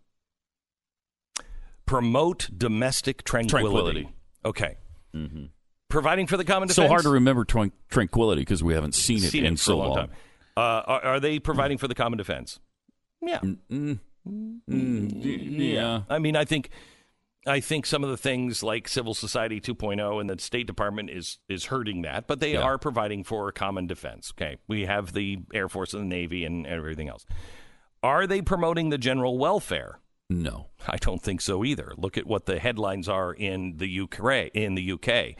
promote 1.86 2.48
domestic 2.56 3.24
tranquility. 3.24 4.02
Tranquility. 4.02 4.08
Okay. 4.44 4.76
Providing 5.88 6.26
for 6.26 6.36
the 6.36 6.44
common 6.44 6.68
defense. 6.68 6.86
so 6.86 6.88
hard 6.88 7.02
to 7.02 7.08
remember 7.10 7.44
tran- 7.44 7.72
tranquility 7.90 8.42
because 8.42 8.62
we 8.62 8.74
haven't 8.74 8.94
seen 8.94 9.18
it 9.18 9.30
Seen 9.30 9.44
in 9.44 9.54
it 9.54 9.58
so 9.58 9.78
long. 9.78 9.98
Uh, 10.56 10.60
are, 10.60 11.04
are 11.04 11.20
they 11.20 11.38
providing 11.38 11.78
for 11.78 11.88
the 11.88 11.94
common 11.94 12.18
defense? 12.18 12.60
Yeah. 13.20 13.40
Mm, 13.40 13.98
yeah. 14.68 16.02
I 16.08 16.18
mean, 16.18 16.36
I 16.36 16.44
think, 16.44 16.70
I 17.46 17.60
think 17.60 17.86
some 17.86 18.04
of 18.04 18.10
the 18.10 18.16
things 18.16 18.62
like 18.62 18.88
civil 18.88 19.14
society 19.14 19.60
2.0 19.60 20.20
and 20.20 20.28
the 20.28 20.38
State 20.38 20.66
Department 20.66 21.08
is 21.10 21.38
is 21.48 21.66
hurting 21.66 22.02
that, 22.02 22.26
but 22.26 22.40
they 22.40 22.52
Yeah. 22.54 22.62
are 22.62 22.78
providing 22.78 23.24
for 23.24 23.50
common 23.52 23.86
defense. 23.86 24.32
Okay, 24.36 24.56
we 24.66 24.84
have 24.86 25.12
the 25.12 25.38
Air 25.54 25.68
Force 25.68 25.94
and 25.94 26.02
the 26.02 26.14
Navy 26.16 26.44
and 26.44 26.66
everything 26.66 27.08
else. 27.08 27.24
Are 28.02 28.26
they 28.26 28.42
promoting 28.42 28.90
the 28.90 28.98
general 28.98 29.38
welfare? 29.38 30.00
No. 30.30 30.66
I 30.86 30.96
don't 30.98 31.22
think 31.22 31.40
so 31.40 31.64
either. 31.64 31.92
Look 31.96 32.18
at 32.18 32.26
what 32.26 32.44
the 32.46 32.58
headlines 32.58 33.08
are 33.08 33.32
in 33.32 33.78
the 33.78 33.88
UK. 33.88 34.50
In 34.52 34.74
the 34.74 34.82
UK, 34.92 35.36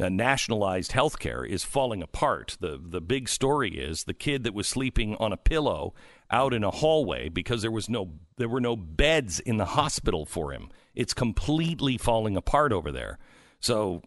uh, 0.00 0.08
nationalized 0.08 0.92
healthcare 0.92 1.46
is 1.46 1.64
falling 1.64 2.02
apart. 2.02 2.56
the 2.60 2.78
The 2.80 3.00
big 3.00 3.28
story 3.28 3.76
is 3.78 4.04
the 4.04 4.14
kid 4.14 4.44
that 4.44 4.54
was 4.54 4.68
sleeping 4.68 5.16
on 5.16 5.32
a 5.32 5.36
pillow 5.36 5.92
out 6.30 6.52
in 6.52 6.64
a 6.64 6.70
hallway 6.70 7.28
because 7.28 7.62
there 7.62 7.70
was 7.70 7.88
no 7.88 8.10
there 8.36 8.48
were 8.48 8.60
no 8.60 8.76
beds 8.76 9.40
in 9.40 9.56
the 9.56 9.64
hospital 9.64 10.24
for 10.24 10.52
him. 10.52 10.70
It's 10.94 11.14
completely 11.14 11.98
falling 11.98 12.36
apart 12.36 12.72
over 12.72 12.92
there. 12.92 13.18
So, 13.60 14.02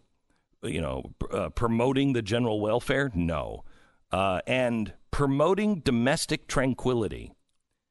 you 0.62 0.80
know, 0.80 1.12
uh, 1.30 1.50
promoting 1.50 2.12
the 2.12 2.22
general 2.22 2.60
welfare, 2.60 3.10
no, 3.14 3.64
uh, 4.10 4.40
and 4.46 4.94
promoting 5.10 5.80
domestic 5.80 6.46
tranquility. 6.48 7.32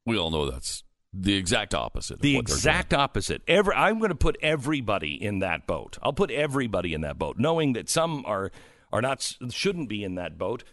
We 0.05 0.17
all 0.17 0.31
know 0.31 0.49
that's 0.49 0.83
the 1.13 1.35
exact 1.35 1.75
opposite. 1.75 2.15
of 2.15 2.21
The 2.21 2.37
exact 2.37 2.93
opposite. 2.93 3.41
Every, 3.47 3.73
I'm 3.73 3.99
going 3.99 4.09
to 4.09 4.15
put 4.15 4.37
everybody 4.41 5.21
in 5.21 5.39
that 5.39 5.67
boat. 5.67 5.97
I'll 6.01 6.13
put 6.13 6.31
everybody 6.31 6.93
in 6.93 7.01
that 7.01 7.19
boat, 7.19 7.37
knowing 7.37 7.73
that 7.73 7.89
some 7.89 8.23
are 8.25 8.51
are 8.91 9.01
not 9.01 9.35
shouldn't 9.49 9.89
be 9.89 10.03
in 10.03 10.15
that 10.15 10.37
boat. 10.37 10.63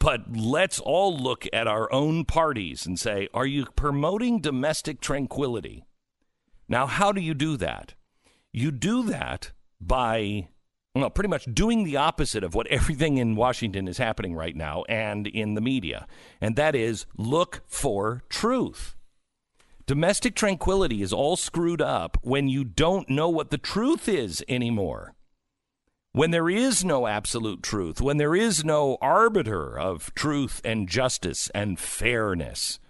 But 0.00 0.34
let's 0.34 0.80
all 0.80 1.16
look 1.16 1.46
at 1.52 1.68
our 1.68 1.92
own 1.92 2.24
parties 2.24 2.86
and 2.86 2.98
say, 2.98 3.28
are 3.32 3.46
you 3.46 3.66
promoting 3.76 4.40
domestic 4.40 5.00
tranquility? 5.00 5.84
Now, 6.68 6.86
how 6.86 7.12
do 7.12 7.20
you 7.20 7.34
do 7.34 7.56
that? 7.58 7.94
You 8.50 8.72
do 8.72 9.04
that 9.04 9.52
by 9.80 10.48
well, 10.94 11.10
pretty 11.10 11.28
much 11.28 11.46
doing 11.52 11.84
the 11.84 11.96
opposite 11.96 12.42
of 12.42 12.54
what 12.54 12.66
everything 12.68 13.18
in 13.18 13.36
Washington 13.36 13.86
is 13.86 13.98
happening 13.98 14.34
right 14.34 14.56
now 14.56 14.84
and 14.88 15.26
in 15.26 15.54
the 15.54 15.60
media, 15.60 16.06
and 16.40 16.56
that 16.56 16.74
is 16.74 17.06
look 17.16 17.62
for 17.66 18.24
truth. 18.28 18.96
Domestic 19.86 20.34
tranquility 20.34 21.02
is 21.02 21.12
all 21.12 21.36
screwed 21.36 21.82
up 21.82 22.16
when 22.22 22.48
you 22.48 22.64
don't 22.64 23.10
know 23.10 23.28
what 23.28 23.50
the 23.50 23.58
truth 23.58 24.08
is 24.08 24.42
anymore. 24.48 25.14
When 26.12 26.32
there 26.32 26.50
is 26.50 26.84
no 26.84 27.06
absolute 27.06 27.62
truth, 27.62 28.00
when 28.00 28.16
there 28.16 28.34
is 28.34 28.64
no 28.64 28.98
arbiter 29.00 29.78
of 29.78 30.12
truth 30.14 30.60
and 30.64 30.88
justice 30.88 31.50
and 31.54 31.78
fairness, 31.78 32.80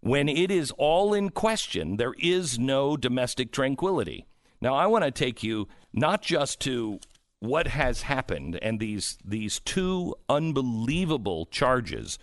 when 0.00 0.28
it 0.28 0.50
is 0.50 0.70
all 0.72 1.14
in 1.14 1.30
question, 1.30 1.96
there 1.96 2.14
is 2.18 2.58
no 2.58 2.96
domestic 2.96 3.52
tranquility. 3.52 4.26
Now, 4.60 4.74
I 4.74 4.86
want 4.86 5.04
to 5.04 5.10
take 5.10 5.42
you 5.42 5.66
not 5.94 6.20
just 6.20 6.60
to 6.60 7.00
what 7.40 7.68
has 7.68 8.02
happened 8.02 8.58
and 8.60 8.80
these 8.80 9.18
these 9.24 9.60
two 9.60 10.14
unbelievable 10.28 11.46
charges 11.46 12.18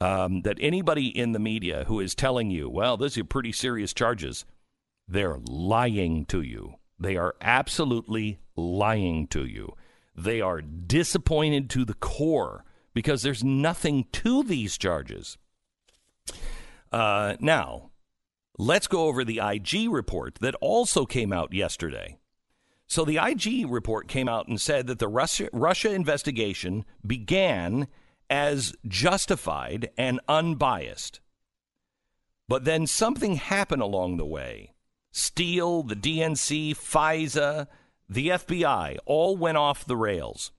um, 0.00 0.42
that 0.42 0.58
anybody 0.60 1.06
in 1.06 1.32
the 1.32 1.38
media 1.38 1.84
who 1.86 2.00
is 2.00 2.14
telling 2.14 2.50
you, 2.50 2.68
well, 2.68 2.96
these 2.96 3.16
are 3.16 3.24
pretty 3.24 3.52
serious 3.52 3.94
charges, 3.94 4.44
they're 5.08 5.38
lying 5.46 6.26
to 6.26 6.42
you. 6.42 6.74
They 6.98 7.16
are 7.16 7.34
absolutely 7.40 8.38
lying 8.56 9.26
to 9.28 9.44
you. 9.44 9.74
They 10.14 10.40
are 10.40 10.62
disappointed 10.62 11.68
to 11.70 11.84
the 11.84 11.94
core 11.94 12.64
because 12.94 13.22
there's 13.22 13.44
nothing 13.44 14.06
to 14.12 14.42
these 14.42 14.78
charges. 14.78 15.36
Uh, 16.90 17.36
now, 17.40 17.90
let's 18.58 18.86
go 18.86 19.04
over 19.04 19.24
the 19.24 19.40
IG 19.42 19.90
report 19.90 20.38
that 20.40 20.54
also 20.56 21.04
came 21.04 21.32
out 21.32 21.52
yesterday. 21.52 22.18
So 22.86 23.04
the 23.04 23.18
IG 23.18 23.68
report 23.68 24.08
came 24.08 24.28
out 24.28 24.48
and 24.48 24.60
said 24.60 24.86
that 24.86 24.98
the 24.98 25.08
Russia, 25.08 25.48
Russia 25.52 25.92
investigation 25.92 26.84
began 27.06 27.88
as 28.30 28.74
justified 28.86 29.90
and 29.98 30.20
unbiased. 30.28 31.20
But 32.48 32.64
then 32.64 32.86
something 32.86 33.36
happened 33.36 33.82
along 33.82 34.16
the 34.16 34.24
way. 34.24 34.72
Steele, 35.16 35.82
the 35.82 35.96
DNC, 35.96 36.76
FISA, 36.76 37.68
the 38.06 38.28
FBI 38.28 38.98
all 39.06 39.34
went 39.34 39.56
off 39.56 39.86
the 39.86 39.96
rails. 39.96 40.52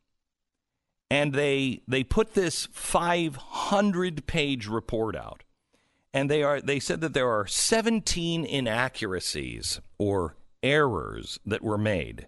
And 1.11 1.31
they 1.31 1.83
they 1.87 2.03
put 2.03 2.33
this 2.33 2.67
500 2.71 4.25
page 4.25 4.65
report 4.65 5.15
out. 5.15 5.43
And 6.11 6.27
they 6.27 6.41
are 6.41 6.59
they 6.59 6.79
said 6.79 7.01
that 7.01 7.13
there 7.13 7.29
are 7.29 7.45
17 7.45 8.45
inaccuracies 8.45 9.79
or 9.99 10.35
errors 10.63 11.39
that 11.45 11.61
were 11.61 11.77
made. 11.77 12.25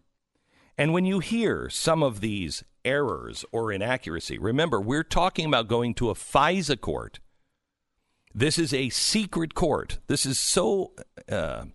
And 0.78 0.94
when 0.94 1.06
you 1.06 1.18
hear 1.20 1.68
some 1.68 2.04
of 2.04 2.22
these 2.22 2.64
errors 2.86 3.44
or 3.52 3.72
inaccuracy, 3.72 4.38
remember 4.38 4.80
we're 4.80 5.04
talking 5.04 5.48
about 5.48 5.68
going 5.68 5.96
to 5.96 6.12
a 6.12 6.14
FISA 6.14 6.80
court. 6.80 7.20
This 8.36 8.60
is 8.60 8.72
a 8.72 8.90
secret 8.90 9.56
court. 9.56 9.98
This 10.06 10.28
is 10.28 10.40
so 10.40 10.94
uh, 11.28 11.66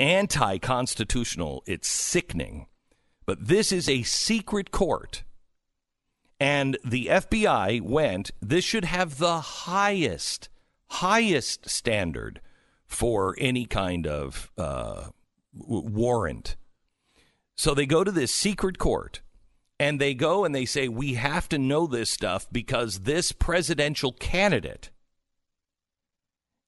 anti 0.00 0.58
constitutional, 0.58 1.62
it's 1.66 1.88
sickening. 1.88 2.66
But 3.26 3.46
this 3.46 3.70
is 3.70 3.88
a 3.88 4.02
secret 4.02 4.72
court. 4.72 5.22
And 6.40 6.78
the 6.82 7.06
FBI 7.06 7.82
went, 7.82 8.30
this 8.40 8.64
should 8.64 8.86
have 8.86 9.18
the 9.18 9.40
highest, 9.40 10.48
highest 10.88 11.68
standard 11.68 12.40
for 12.86 13.36
any 13.38 13.66
kind 13.66 14.06
of 14.06 14.50
uh, 14.56 15.10
w- 15.56 15.86
warrant. 15.86 16.56
So 17.56 17.74
they 17.74 17.84
go 17.84 18.02
to 18.02 18.10
this 18.10 18.32
secret 18.32 18.78
court 18.78 19.20
and 19.78 20.00
they 20.00 20.14
go 20.14 20.44
and 20.46 20.54
they 20.54 20.64
say, 20.64 20.88
we 20.88 21.14
have 21.14 21.46
to 21.50 21.58
know 21.58 21.86
this 21.86 22.10
stuff 22.10 22.46
because 22.50 23.00
this 23.00 23.32
presidential 23.32 24.12
candidate 24.12 24.90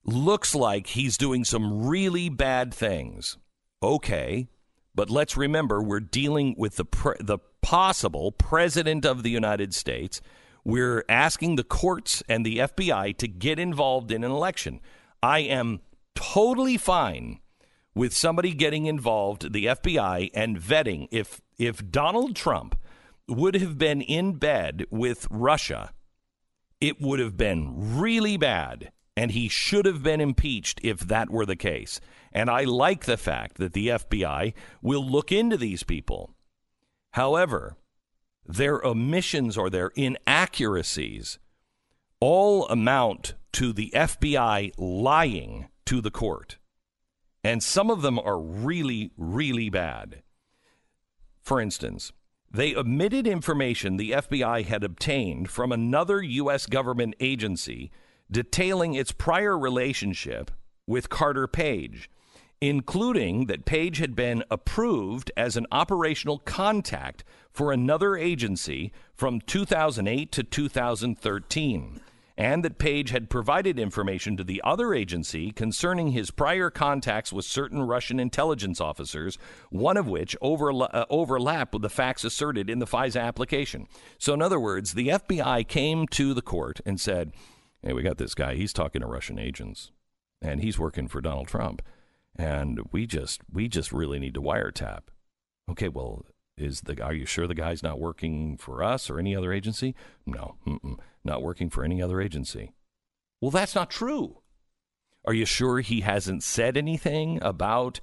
looks 0.05 0.55
like 0.55 0.89
he's 0.89 1.17
doing 1.17 1.45
some 1.45 1.87
really 1.87 2.29
bad 2.29 2.73
things. 2.75 3.39
Okay, 3.83 4.49
but 4.95 5.11
let's 5.11 5.37
remember 5.37 5.83
we're 5.83 6.01
dealing 6.01 6.55
with 6.57 6.77
the 6.77 6.85
pre- 6.85 7.17
the 7.21 7.39
possible 7.61 8.33
president 8.33 9.05
of 9.05 9.23
the 9.23 9.31
United 9.31 9.75
States. 9.75 10.21
We're 10.65 11.05
asking 11.09 11.57
the 11.57 11.65
courts 11.65 12.23
and 12.29 12.47
the 12.47 12.59
FBI 12.59 13.17
to 13.19 13.29
get 13.29 13.59
involved 13.59 14.13
in 14.13 14.23
an 14.23 14.31
election. 14.31 14.81
I 15.23 15.41
am 15.41 15.81
totally 16.15 16.77
fine 16.77 17.41
with 17.95 18.15
somebody 18.15 18.53
getting 18.53 18.87
involved, 18.87 19.53
the 19.53 19.67
FBI, 19.67 20.31
and 20.35 20.59
vetting 20.59 21.09
if 21.11 21.41
if 21.59 21.91
Donald 21.91 22.37
Trump 22.37 22.77
would 23.29 23.55
have 23.55 23.79
been 23.79 24.01
in 24.01 24.35
bed 24.35 24.85
with 24.91 25.27
Russia, 25.31 25.93
it 26.81 27.01
would 27.01 27.21
have 27.21 27.37
been 27.37 27.99
really 27.99 28.37
bad. 28.37 28.91
And 29.17 29.33
he 29.33 29.49
should 29.49 29.85
have 29.85 30.03
been 30.03 30.21
impeached 30.21 30.81
if 30.83 31.01
that 31.01 31.31
were 31.31 31.47
the 31.47 31.57
case. 31.57 32.01
And 32.33 32.49
I 32.49 32.65
like 32.65 33.05
the 33.05 33.19
fact 33.19 33.59
that 33.59 33.75
the 33.75 33.89
FBI 33.89 34.55
will 34.81 35.07
look 35.07 35.31
into 35.31 35.57
these 35.57 35.83
people. 35.83 36.35
However, 37.13 37.77
their 38.47 38.85
omissions 38.85 39.59
or 39.59 39.69
their 39.69 39.93
inaccuracies 39.95 41.39
all 42.21 42.67
amount 42.69 43.35
to 43.53 43.73
the 43.73 43.91
FBI 43.95 44.73
lying 44.79 45.69
to 45.85 46.01
the 46.01 46.11
court. 46.11 46.59
And 47.45 47.63
some 47.63 47.91
of 47.91 48.03
them 48.03 48.19
are 48.19 48.41
really, 48.41 49.11
really 49.17 49.69
bad. 49.69 50.23
For 51.41 51.61
instance, 51.61 52.13
they 52.51 52.75
omitted 52.75 53.27
information 53.27 53.97
the 53.97 54.13
FBI 54.13 54.65
had 54.65 54.85
obtained 54.85 55.51
from 55.51 55.73
another 55.73 56.23
U.S. 56.23 56.67
government 56.67 57.15
agency 57.19 57.91
detailing 58.33 58.95
its 58.95 59.13
prior 59.13 59.57
relationship 59.59 60.51
with 60.87 61.09
Carter 61.09 61.47
Page, 61.47 62.11
including 62.61 63.47
that 63.47 63.65
Page 63.65 63.99
had 63.99 64.17
been 64.17 64.43
approved 64.51 65.31
as 65.37 65.57
an 65.57 65.67
operational 65.71 66.39
contact 66.39 67.23
for 67.53 67.73
another 67.73 68.17
agency 68.17 68.93
from 69.15 69.41
2008 69.41 70.33
to 70.33 70.43
2013 70.43 72.01
and 72.37 72.65
that 72.65 72.79
Page 72.79 73.11
had 73.11 73.31
provided 73.31 73.79
information 73.79 74.37
to 74.37 74.45
the 74.45 74.61
other 74.65 74.95
agency 74.95 75.53
concerning 75.53 76.09
his 76.09 76.31
prior 76.31 76.71
contacts 76.71 77.33
with 77.33 77.45
certain 77.45 77.83
Russian 77.83 78.19
intelligence 78.19 78.81
officers, 78.81 79.39
one 79.71 79.97
of 79.97 80.09
which 80.09 80.37
overla- 80.43 80.93
uh, 80.93 81.05
overlapped 81.11 81.73
with 81.75 81.83
the 81.83 81.91
facts 81.91 82.25
asserted 82.25 82.71
in 82.71 82.79
the 82.79 82.87
FISA 82.87 83.21
application. 83.21 83.87
So, 84.19 84.35
in 84.35 84.43
other 84.43 84.59
words, 84.59 84.95
the 84.95 85.09
FBI 85.09 85.67
came 85.69 86.07
to 86.09 86.35
the 86.35 86.43
court 86.43 86.81
and 86.87 87.01
said, 87.01 87.33
Hey, 87.83 87.93
we 87.93 88.03
got 88.03 88.19
this 88.19 88.35
guy. 88.35 88.55
He's 88.55 88.73
talking 88.73 89.01
to 89.01 89.09
Russian 89.09 89.39
agents, 89.39 89.91
and 90.41 90.61
he's 90.61 90.79
working 90.79 91.09
for 91.09 91.21
Donald 91.21 91.49
Trump. 91.49 91.83
And 92.37 92.81
we 92.93 93.07
just 93.07 93.43
we 93.53 93.69
just 93.69 93.93
really 93.93 94.19
need 94.19 94.35
to 94.35 94.41
wiretap. 94.41 95.03
Okay, 95.71 95.89
well, 95.89 96.25
is 96.57 96.83
the 96.83 97.03
are 97.03 97.13
you 97.13 97.27
sure 97.27 97.47
the 97.47 97.55
guy's 97.55 97.83
not 97.83 98.01
working 98.01 98.57
for 98.57 98.83
us 98.83 99.11
or 99.11 99.19
any 99.19 99.35
other 99.35 99.53
agency? 99.53 99.95
No, 100.25 100.57
not 101.25 101.43
working 101.43 101.71
for 101.71 101.85
any 101.85 102.01
other 102.01 102.21
agency. 102.21 102.73
Well, 103.41 103.51
that's 103.51 103.75
not 103.75 103.91
true. 103.91 104.39
Are 105.25 105.35
you 105.35 105.45
sure 105.45 105.81
he 105.81 106.01
hasn't 106.01 106.43
said 106.43 106.77
anything 106.77 107.39
about 107.43 108.01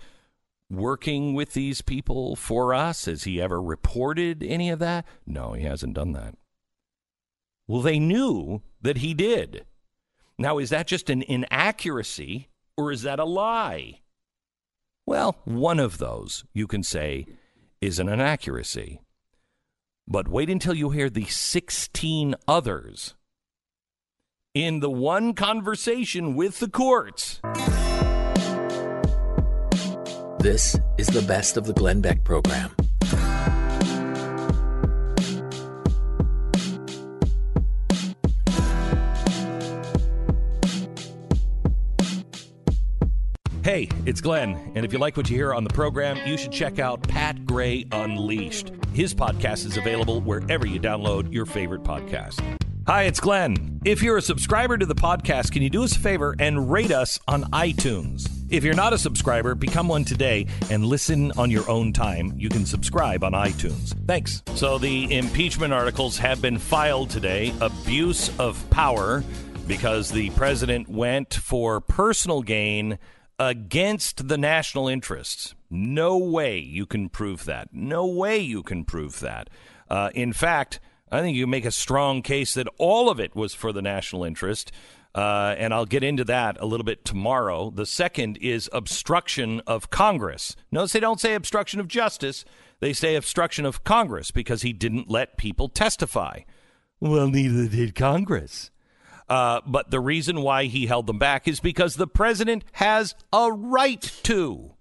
working 0.70 1.34
with 1.34 1.54
these 1.54 1.82
people 1.82 2.36
for 2.36 2.74
us? 2.74 3.06
Has 3.06 3.24
he 3.24 3.42
ever 3.42 3.62
reported 3.62 4.44
any 4.44 4.70
of 4.70 4.80
that? 4.80 5.06
No, 5.26 5.54
he 5.54 5.64
hasn't 5.64 5.96
done 5.96 6.12
that. 6.14 6.36
Well, 7.70 7.84
they 7.84 8.00
knew 8.00 8.64
that 8.82 8.98
he 8.98 9.14
did. 9.14 9.64
Now, 10.40 10.58
is 10.58 10.72
that 10.72 10.88
just 10.88 11.08
an 11.08 11.22
inaccuracy 11.22 12.48
or 12.76 12.92
is 12.92 13.04
that 13.04 13.20
a 13.20 13.26
lie? 13.26 14.00
Well, 15.06 15.38
one 15.46 15.80
of 15.80 16.00
those 16.00 16.46
you 16.52 16.66
can 16.66 16.82
say 16.82 17.28
is 17.80 18.00
an 18.00 18.10
inaccuracy. 18.10 19.02
But 20.08 20.28
wait 20.28 20.50
until 20.50 20.74
you 20.74 20.90
hear 20.90 21.12
the 21.12 21.26
16 21.26 22.34
others 22.48 23.14
in 24.56 24.80
the 24.80 24.90
one 24.90 25.36
conversation 25.36 26.36
with 26.36 26.58
the 26.58 26.70
courts. 26.70 27.40
This 30.40 30.76
is 30.98 31.06
the 31.06 31.24
best 31.28 31.56
of 31.56 31.68
the 31.68 31.74
Glenn 31.74 32.02
Beck 32.02 32.24
program. 32.24 32.72
Hey, 43.70 43.88
it's 44.08 44.20
Glenn, 44.20 44.72
and 44.74 44.84
if 44.84 44.92
you 44.92 44.98
like 44.98 45.16
what 45.16 45.30
you 45.30 45.36
hear 45.36 45.54
on 45.54 45.64
the 45.64 45.70
program, 45.70 46.18
you 46.28 46.40
should 46.40 46.52
check 46.52 46.80
out 46.80 47.04
Pat 47.04 47.46
Gray 47.46 47.86
Unleashed. 47.92 48.72
His 48.94 49.14
podcast 49.14 49.64
is 49.68 49.78
available 49.78 50.22
wherever 50.22 50.66
you 50.66 50.80
download 50.80 51.32
your 51.32 51.46
favorite 51.46 51.84
podcast. 51.84 52.42
Hi, 52.88 53.04
it's 53.04 53.20
Glenn. 53.20 53.80
If 53.86 54.02
you're 54.02 54.18
a 54.18 54.24
subscriber 54.24 54.76
to 54.76 54.88
the 54.88 54.96
podcast, 54.96 55.52
can 55.52 55.62
you 55.62 55.70
do 55.70 55.84
us 55.84 55.96
a 55.96 56.00
favor 56.00 56.36
and 56.40 56.72
rate 56.72 56.92
us 56.92 57.20
on 57.28 57.44
iTunes? 57.52 58.28
If 58.50 58.64
you're 58.64 58.74
not 58.74 58.94
a 58.94 58.98
subscriber, 58.98 59.54
become 59.54 59.88
one 59.88 60.04
today 60.04 60.48
and 60.72 60.84
listen 60.84 61.32
on 61.34 61.52
your 61.52 61.70
own 61.70 61.94
time. 61.94 62.34
You 62.38 62.50
can 62.50 62.66
subscribe 62.66 63.24
on 63.24 63.34
iTunes. 63.34 63.94
Thanks. 64.08 64.42
So, 64.56 64.80
the 64.80 65.16
impeachment 65.16 65.74
articles 65.74 66.18
have 66.18 66.42
been 66.42 66.58
filed 66.58 67.12
today 67.12 67.54
abuse 67.62 68.36
of 68.40 68.68
power 68.72 69.24
because 69.68 70.10
the 70.10 70.32
president 70.32 70.90
went 70.90 71.36
for 71.36 71.80
personal 71.80 72.42
gain 72.42 72.98
against 73.40 74.28
the 74.28 74.38
national 74.38 74.88
interests. 74.88 75.56
No 75.70 76.18
way 76.18 76.60
you 76.60 76.86
can 76.86 77.10
prove 77.10 77.46
that. 77.46 77.70
No 77.72 78.06
way 78.06 78.38
you 78.38 78.62
can 78.62 78.84
prove 78.84 79.22
that. 79.22 79.50
Uh, 79.90 80.10
in 80.14 80.34
fact, 80.34 80.80
I 81.12 81.22
think 81.22 81.36
you 81.36 81.48
make 81.48 81.66
a 81.66 81.72
strong 81.72 82.22
case 82.22 82.54
that 82.54 82.68
all 82.78 83.10
of 83.10 83.20
it 83.20 83.36
was 83.36 83.54
for 83.54 83.72
the 83.72 83.82
national 83.82 84.24
interest. 84.24 84.72
Uh, 85.16 85.56
and 85.58 85.74
I'll 85.74 85.88
get 85.88 86.04
into 86.04 86.24
that 86.26 86.58
a 86.60 86.66
little 86.66 86.84
bit 86.84 87.04
tomorrow. 87.04 87.72
The 87.72 87.86
second 87.86 88.38
is 88.38 88.70
obstruction 88.72 89.62
of 89.66 89.90
Congress. 89.90 90.56
Notice 90.72 90.92
they 90.92 91.00
don't 91.00 91.20
say 91.20 91.34
obstruction 91.34 91.80
of 91.80 91.88
justice, 91.88 92.46
they 92.80 92.94
say 92.94 93.16
obstruction 93.16 93.66
of 93.66 93.84
Congress 93.84 94.30
because 94.30 94.62
he 94.62 94.72
didn't 94.72 95.10
let 95.10 95.38
people 95.38 95.68
testify. 95.68 96.42
Well, 97.00 97.28
neither 97.28 97.68
did 97.68 97.96
Congress. 97.96 98.70
Uh, 99.30 99.62
but 99.66 99.92
the 99.92 100.00
reason 100.00 100.42
why 100.42 100.66
he 100.66 100.88
held 100.88 101.08
them 101.08 101.20
back 101.20 101.48
is 101.48 101.60
because 101.60 101.96
the 101.96 102.08
president 102.08 102.64
has 102.74 103.14
a 103.32 103.52
right 103.52 104.02
to. 104.24 104.74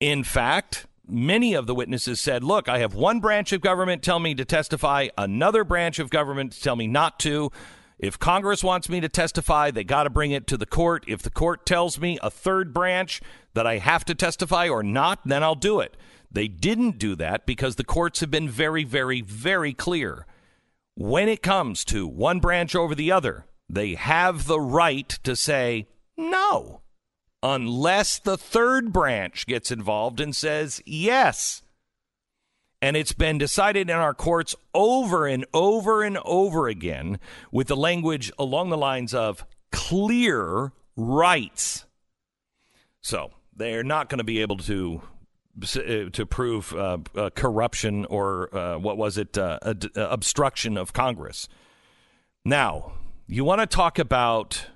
In 0.00 0.24
fact, 0.24 0.86
many 1.06 1.54
of 1.54 1.66
the 1.66 1.74
witnesses 1.74 2.20
said, 2.20 2.42
Look, 2.42 2.68
I 2.68 2.78
have 2.78 2.94
one 2.94 3.20
branch 3.20 3.52
of 3.52 3.60
government 3.60 4.02
tell 4.02 4.18
me 4.18 4.34
to 4.34 4.44
testify, 4.44 5.08
another 5.18 5.64
branch 5.64 5.98
of 5.98 6.10
government 6.10 6.60
tell 6.60 6.76
me 6.76 6.86
not 6.86 7.18
to. 7.20 7.50
If 7.98 8.18
Congress 8.18 8.62
wants 8.62 8.88
me 8.88 9.00
to 9.00 9.08
testify, 9.08 9.70
they 9.70 9.84
got 9.84 10.04
to 10.04 10.10
bring 10.10 10.30
it 10.30 10.46
to 10.48 10.58
the 10.58 10.66
court. 10.66 11.04
If 11.08 11.22
the 11.22 11.30
court 11.30 11.64
tells 11.64 11.98
me 11.98 12.18
a 12.22 12.30
third 12.30 12.74
branch 12.74 13.22
that 13.54 13.66
I 13.66 13.78
have 13.78 14.04
to 14.06 14.14
testify 14.14 14.68
or 14.68 14.82
not, 14.82 15.20
then 15.24 15.42
I'll 15.42 15.54
do 15.54 15.80
it. 15.80 15.96
They 16.30 16.48
didn't 16.48 16.98
do 16.98 17.16
that 17.16 17.46
because 17.46 17.76
the 17.76 17.84
courts 17.84 18.20
have 18.20 18.30
been 18.30 18.50
very, 18.50 18.84
very, 18.84 19.22
very 19.22 19.72
clear. 19.72 20.26
When 20.98 21.28
it 21.28 21.42
comes 21.42 21.84
to 21.86 22.08
one 22.08 22.40
branch 22.40 22.74
over 22.74 22.94
the 22.94 23.12
other, 23.12 23.44
they 23.68 23.96
have 23.96 24.46
the 24.46 24.58
right 24.58 25.06
to 25.24 25.36
say 25.36 25.88
no 26.16 26.80
unless 27.42 28.18
the 28.18 28.38
third 28.38 28.94
branch 28.94 29.46
gets 29.46 29.70
involved 29.70 30.20
and 30.20 30.34
says 30.34 30.82
yes. 30.86 31.60
And 32.80 32.96
it's 32.96 33.12
been 33.12 33.36
decided 33.36 33.90
in 33.90 33.96
our 33.96 34.14
courts 34.14 34.56
over 34.72 35.26
and 35.26 35.44
over 35.52 36.02
and 36.02 36.16
over 36.24 36.66
again 36.66 37.18
with 37.52 37.68
the 37.68 37.76
language 37.76 38.32
along 38.38 38.70
the 38.70 38.78
lines 38.78 39.12
of 39.12 39.44
clear 39.70 40.72
rights. 40.96 41.84
So 43.02 43.32
they're 43.54 43.84
not 43.84 44.08
going 44.08 44.18
to 44.18 44.24
be 44.24 44.40
able 44.40 44.56
to 44.58 45.02
to 45.60 46.26
prove 46.26 46.74
uh, 46.74 46.98
uh, 47.14 47.30
corruption 47.30 48.04
or 48.06 48.54
uh, 48.56 48.78
what 48.78 48.96
was 48.96 49.16
it 49.16 49.38
uh, 49.38 49.58
obstruction 49.96 50.76
of 50.76 50.92
Congress. 50.92 51.48
Now, 52.44 52.92
you 53.26 53.44
want 53.44 53.60
to 53.60 53.66
talk 53.66 53.98
about 53.98 54.66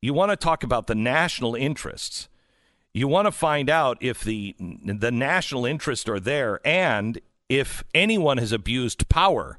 you 0.00 0.14
want 0.14 0.30
to 0.30 0.36
talk 0.36 0.62
about 0.62 0.86
the 0.86 0.94
national 0.94 1.54
interests. 1.54 2.28
You 2.94 3.06
want 3.06 3.26
to 3.26 3.32
find 3.32 3.68
out 3.68 3.98
if 4.00 4.22
the 4.22 4.56
the 4.58 5.10
national 5.10 5.66
interests 5.66 6.08
are 6.08 6.20
there 6.20 6.60
and 6.64 7.20
if 7.48 7.84
anyone 7.94 8.38
has 8.38 8.52
abused 8.52 9.08
power. 9.08 9.58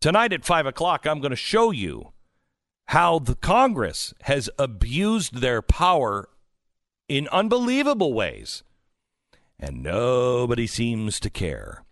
Tonight 0.00 0.32
at 0.32 0.44
five 0.44 0.66
o'clock, 0.66 1.06
I'm 1.06 1.20
going 1.20 1.30
to 1.30 1.36
show 1.36 1.70
you 1.70 2.12
how 2.88 3.18
the 3.18 3.34
Congress 3.34 4.14
has 4.22 4.48
abused 4.58 5.40
their 5.40 5.60
power 5.60 6.28
in 7.08 7.28
unbelievable 7.28 8.12
ways, 8.12 8.62
and 9.58 9.82
nobody 9.82 10.66
seems 10.66 11.20
to 11.20 11.30
care. 11.30 11.84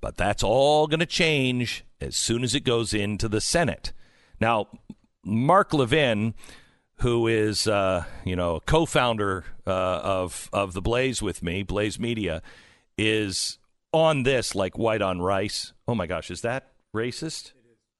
But 0.00 0.16
that's 0.16 0.42
all 0.42 0.86
going 0.86 1.00
to 1.00 1.06
change 1.06 1.84
as 2.00 2.16
soon 2.16 2.44
as 2.44 2.54
it 2.54 2.60
goes 2.60 2.92
into 2.92 3.28
the 3.28 3.40
Senate. 3.40 3.92
Now, 4.40 4.68
Mark 5.24 5.72
Levin 5.72 6.34
who 6.98 7.26
is 7.26 7.66
uh, 7.66 8.04
you 8.24 8.36
know 8.36 8.60
co-founder 8.66 9.44
uh, 9.66 9.70
of 9.70 10.48
of 10.52 10.72
the 10.72 10.82
Blaze 10.82 11.20
with 11.22 11.42
me, 11.42 11.62
Blaze 11.62 11.98
Media, 11.98 12.42
is 12.96 13.58
on 13.92 14.22
this 14.22 14.54
like 14.54 14.78
white 14.78 15.02
on 15.02 15.20
rice. 15.20 15.72
Oh 15.88 15.94
my 15.94 16.06
gosh, 16.06 16.30
is 16.30 16.42
that 16.42 16.72
racist? 16.94 17.52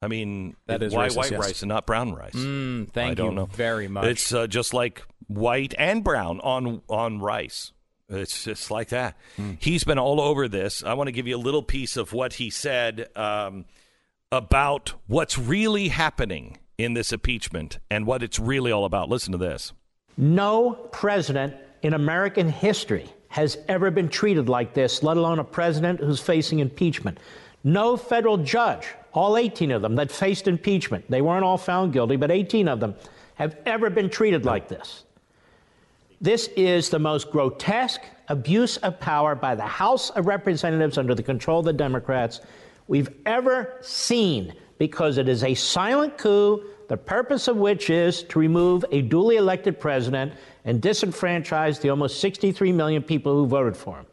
I 0.03 0.09
mean, 0.09 0.55
that 0.66 0.83
is 0.83 0.94
why 0.94 1.09
racist, 1.09 1.16
white 1.16 1.31
yes. 1.31 1.40
rice 1.40 1.62
and 1.62 1.68
not 1.70 1.87
brown 1.87 2.14
rice? 2.14 2.35
Mm, 2.35 2.90
thank 2.90 3.12
I 3.12 3.14
don't 3.14 3.31
you 3.31 3.37
know 3.37 3.46
very 3.46 3.88
much. 3.88 4.05
It's 4.07 4.33
uh, 4.33 4.46
just 4.46 4.74
like 4.74 5.03
white 5.27 5.74
and 5.79 6.05
brown 6.05 6.40
on 6.40 6.83
on 6.88 7.20
rice. 7.20 7.72
It's 8.08 8.44
just 8.44 8.70
like 8.70 8.88
that. 8.88 9.16
He's 9.58 9.84
been 9.84 9.98
all 9.98 10.20
over 10.20 10.46
this. 10.46 10.82
I 10.82 10.94
want 10.94 11.08
to 11.08 11.12
give 11.12 11.26
you 11.26 11.36
a 11.36 11.38
little 11.38 11.62
piece 11.62 11.96
of 11.96 12.12
what 12.12 12.34
he 12.34 12.50
said 12.50 13.08
um, 13.16 13.64
about 14.30 14.92
what's 15.06 15.38
really 15.38 15.88
happening 15.88 16.58
in 16.76 16.94
this 16.94 17.12
impeachment 17.12 17.78
and 17.90 18.06
what 18.06 18.22
it's 18.22 18.38
really 18.38 18.70
all 18.70 18.84
about. 18.84 19.08
Listen 19.08 19.32
to 19.32 19.38
this. 19.38 19.72
No 20.16 20.72
president 20.92 21.54
in 21.82 21.94
American 21.94 22.48
history 22.48 23.08
has 23.28 23.58
ever 23.68 23.90
been 23.90 24.08
treated 24.08 24.48
like 24.48 24.74
this, 24.74 25.02
let 25.02 25.16
alone 25.16 25.38
a 25.38 25.44
president 25.44 26.00
who's 26.00 26.20
facing 26.20 26.60
impeachment. 26.60 27.18
No 27.64 27.96
federal 27.96 28.36
judge, 28.36 28.86
all 29.12 29.36
18 29.36 29.70
of 29.72 29.82
them 29.82 29.96
that 29.96 30.12
faced 30.12 30.46
impeachment, 30.46 31.10
they 31.10 31.22
weren't 31.22 31.44
all 31.44 31.58
found 31.58 31.92
guilty, 31.92 32.16
but 32.16 32.30
18 32.30 32.68
of 32.68 32.80
them 32.80 32.94
have 33.34 33.56
ever 33.66 33.90
been 33.90 34.08
treated 34.10 34.44
like 34.44 34.68
this. 34.68 35.04
This 36.24 36.48
is 36.56 36.88
the 36.88 36.98
most 36.98 37.30
grotesque 37.30 38.00
abuse 38.28 38.78
of 38.78 38.98
power 38.98 39.34
by 39.34 39.54
the 39.54 39.66
House 39.66 40.08
of 40.08 40.26
Representatives 40.26 40.96
under 40.96 41.14
the 41.14 41.22
control 41.22 41.58
of 41.58 41.66
the 41.66 41.72
Democrats 41.74 42.40
we've 42.88 43.10
ever 43.26 43.76
seen 43.82 44.54
because 44.78 45.18
it 45.18 45.28
is 45.28 45.44
a 45.44 45.52
silent 45.52 46.16
coup, 46.16 46.64
the 46.88 46.96
purpose 46.96 47.46
of 47.46 47.58
which 47.58 47.90
is 47.90 48.22
to 48.22 48.38
remove 48.38 48.87
a 48.90 49.02
duly 49.02 49.37
elected 49.37 49.78
president 49.78 50.32
and 50.64 50.80
disenfranchise 50.80 51.78
the 51.82 51.90
almost 51.90 52.20
63 52.20 52.72
million 52.72 53.02
people 53.02 53.34
who 53.34 53.46
voted 53.46 53.76
for 53.76 53.98
him. 53.98 54.06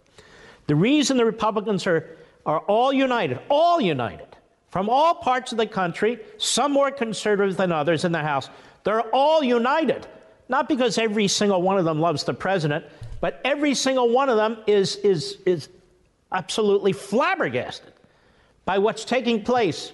The 0.67 0.76
reason 0.76 1.15
the 1.15 1.24
Republicans 1.24 1.88
are, 1.88 2.17
are 2.45 2.60
all 2.60 2.91
united, 2.91 3.39
all 3.47 3.80
united, 3.80 4.28
from 4.67 4.89
all 4.89 5.15
parts 5.15 5.54
of 5.54 5.58
the 5.58 5.65
country, 5.65 6.19
some 6.38 6.74
more 6.74 6.91
conservative 6.91 7.56
than 7.56 7.71
others 7.71 8.04
in 8.04 8.12
the 8.12 8.19
House, 8.19 8.50
they're 8.84 9.00
all 9.15 9.41
united. 9.41 10.06
Not 10.52 10.68
because 10.68 10.98
every 10.98 11.30
single 11.30 11.62
one 11.62 11.78
of 11.78 11.86
them 11.86 12.02
loves 12.02 12.26
the 12.26 12.34
president, 12.34 12.84
but 13.22 13.40
every 13.46 13.74
single 13.74 14.10
one 14.10 14.28
of 14.28 14.36
them 14.36 14.58
is, 14.68 14.98
is, 14.98 15.38
is 15.46 15.70
absolutely 16.30 16.92
flabbergasted 16.92 17.94
by 18.66 18.78
what's 18.78 19.06
taking 19.06 19.46
place 19.46 19.94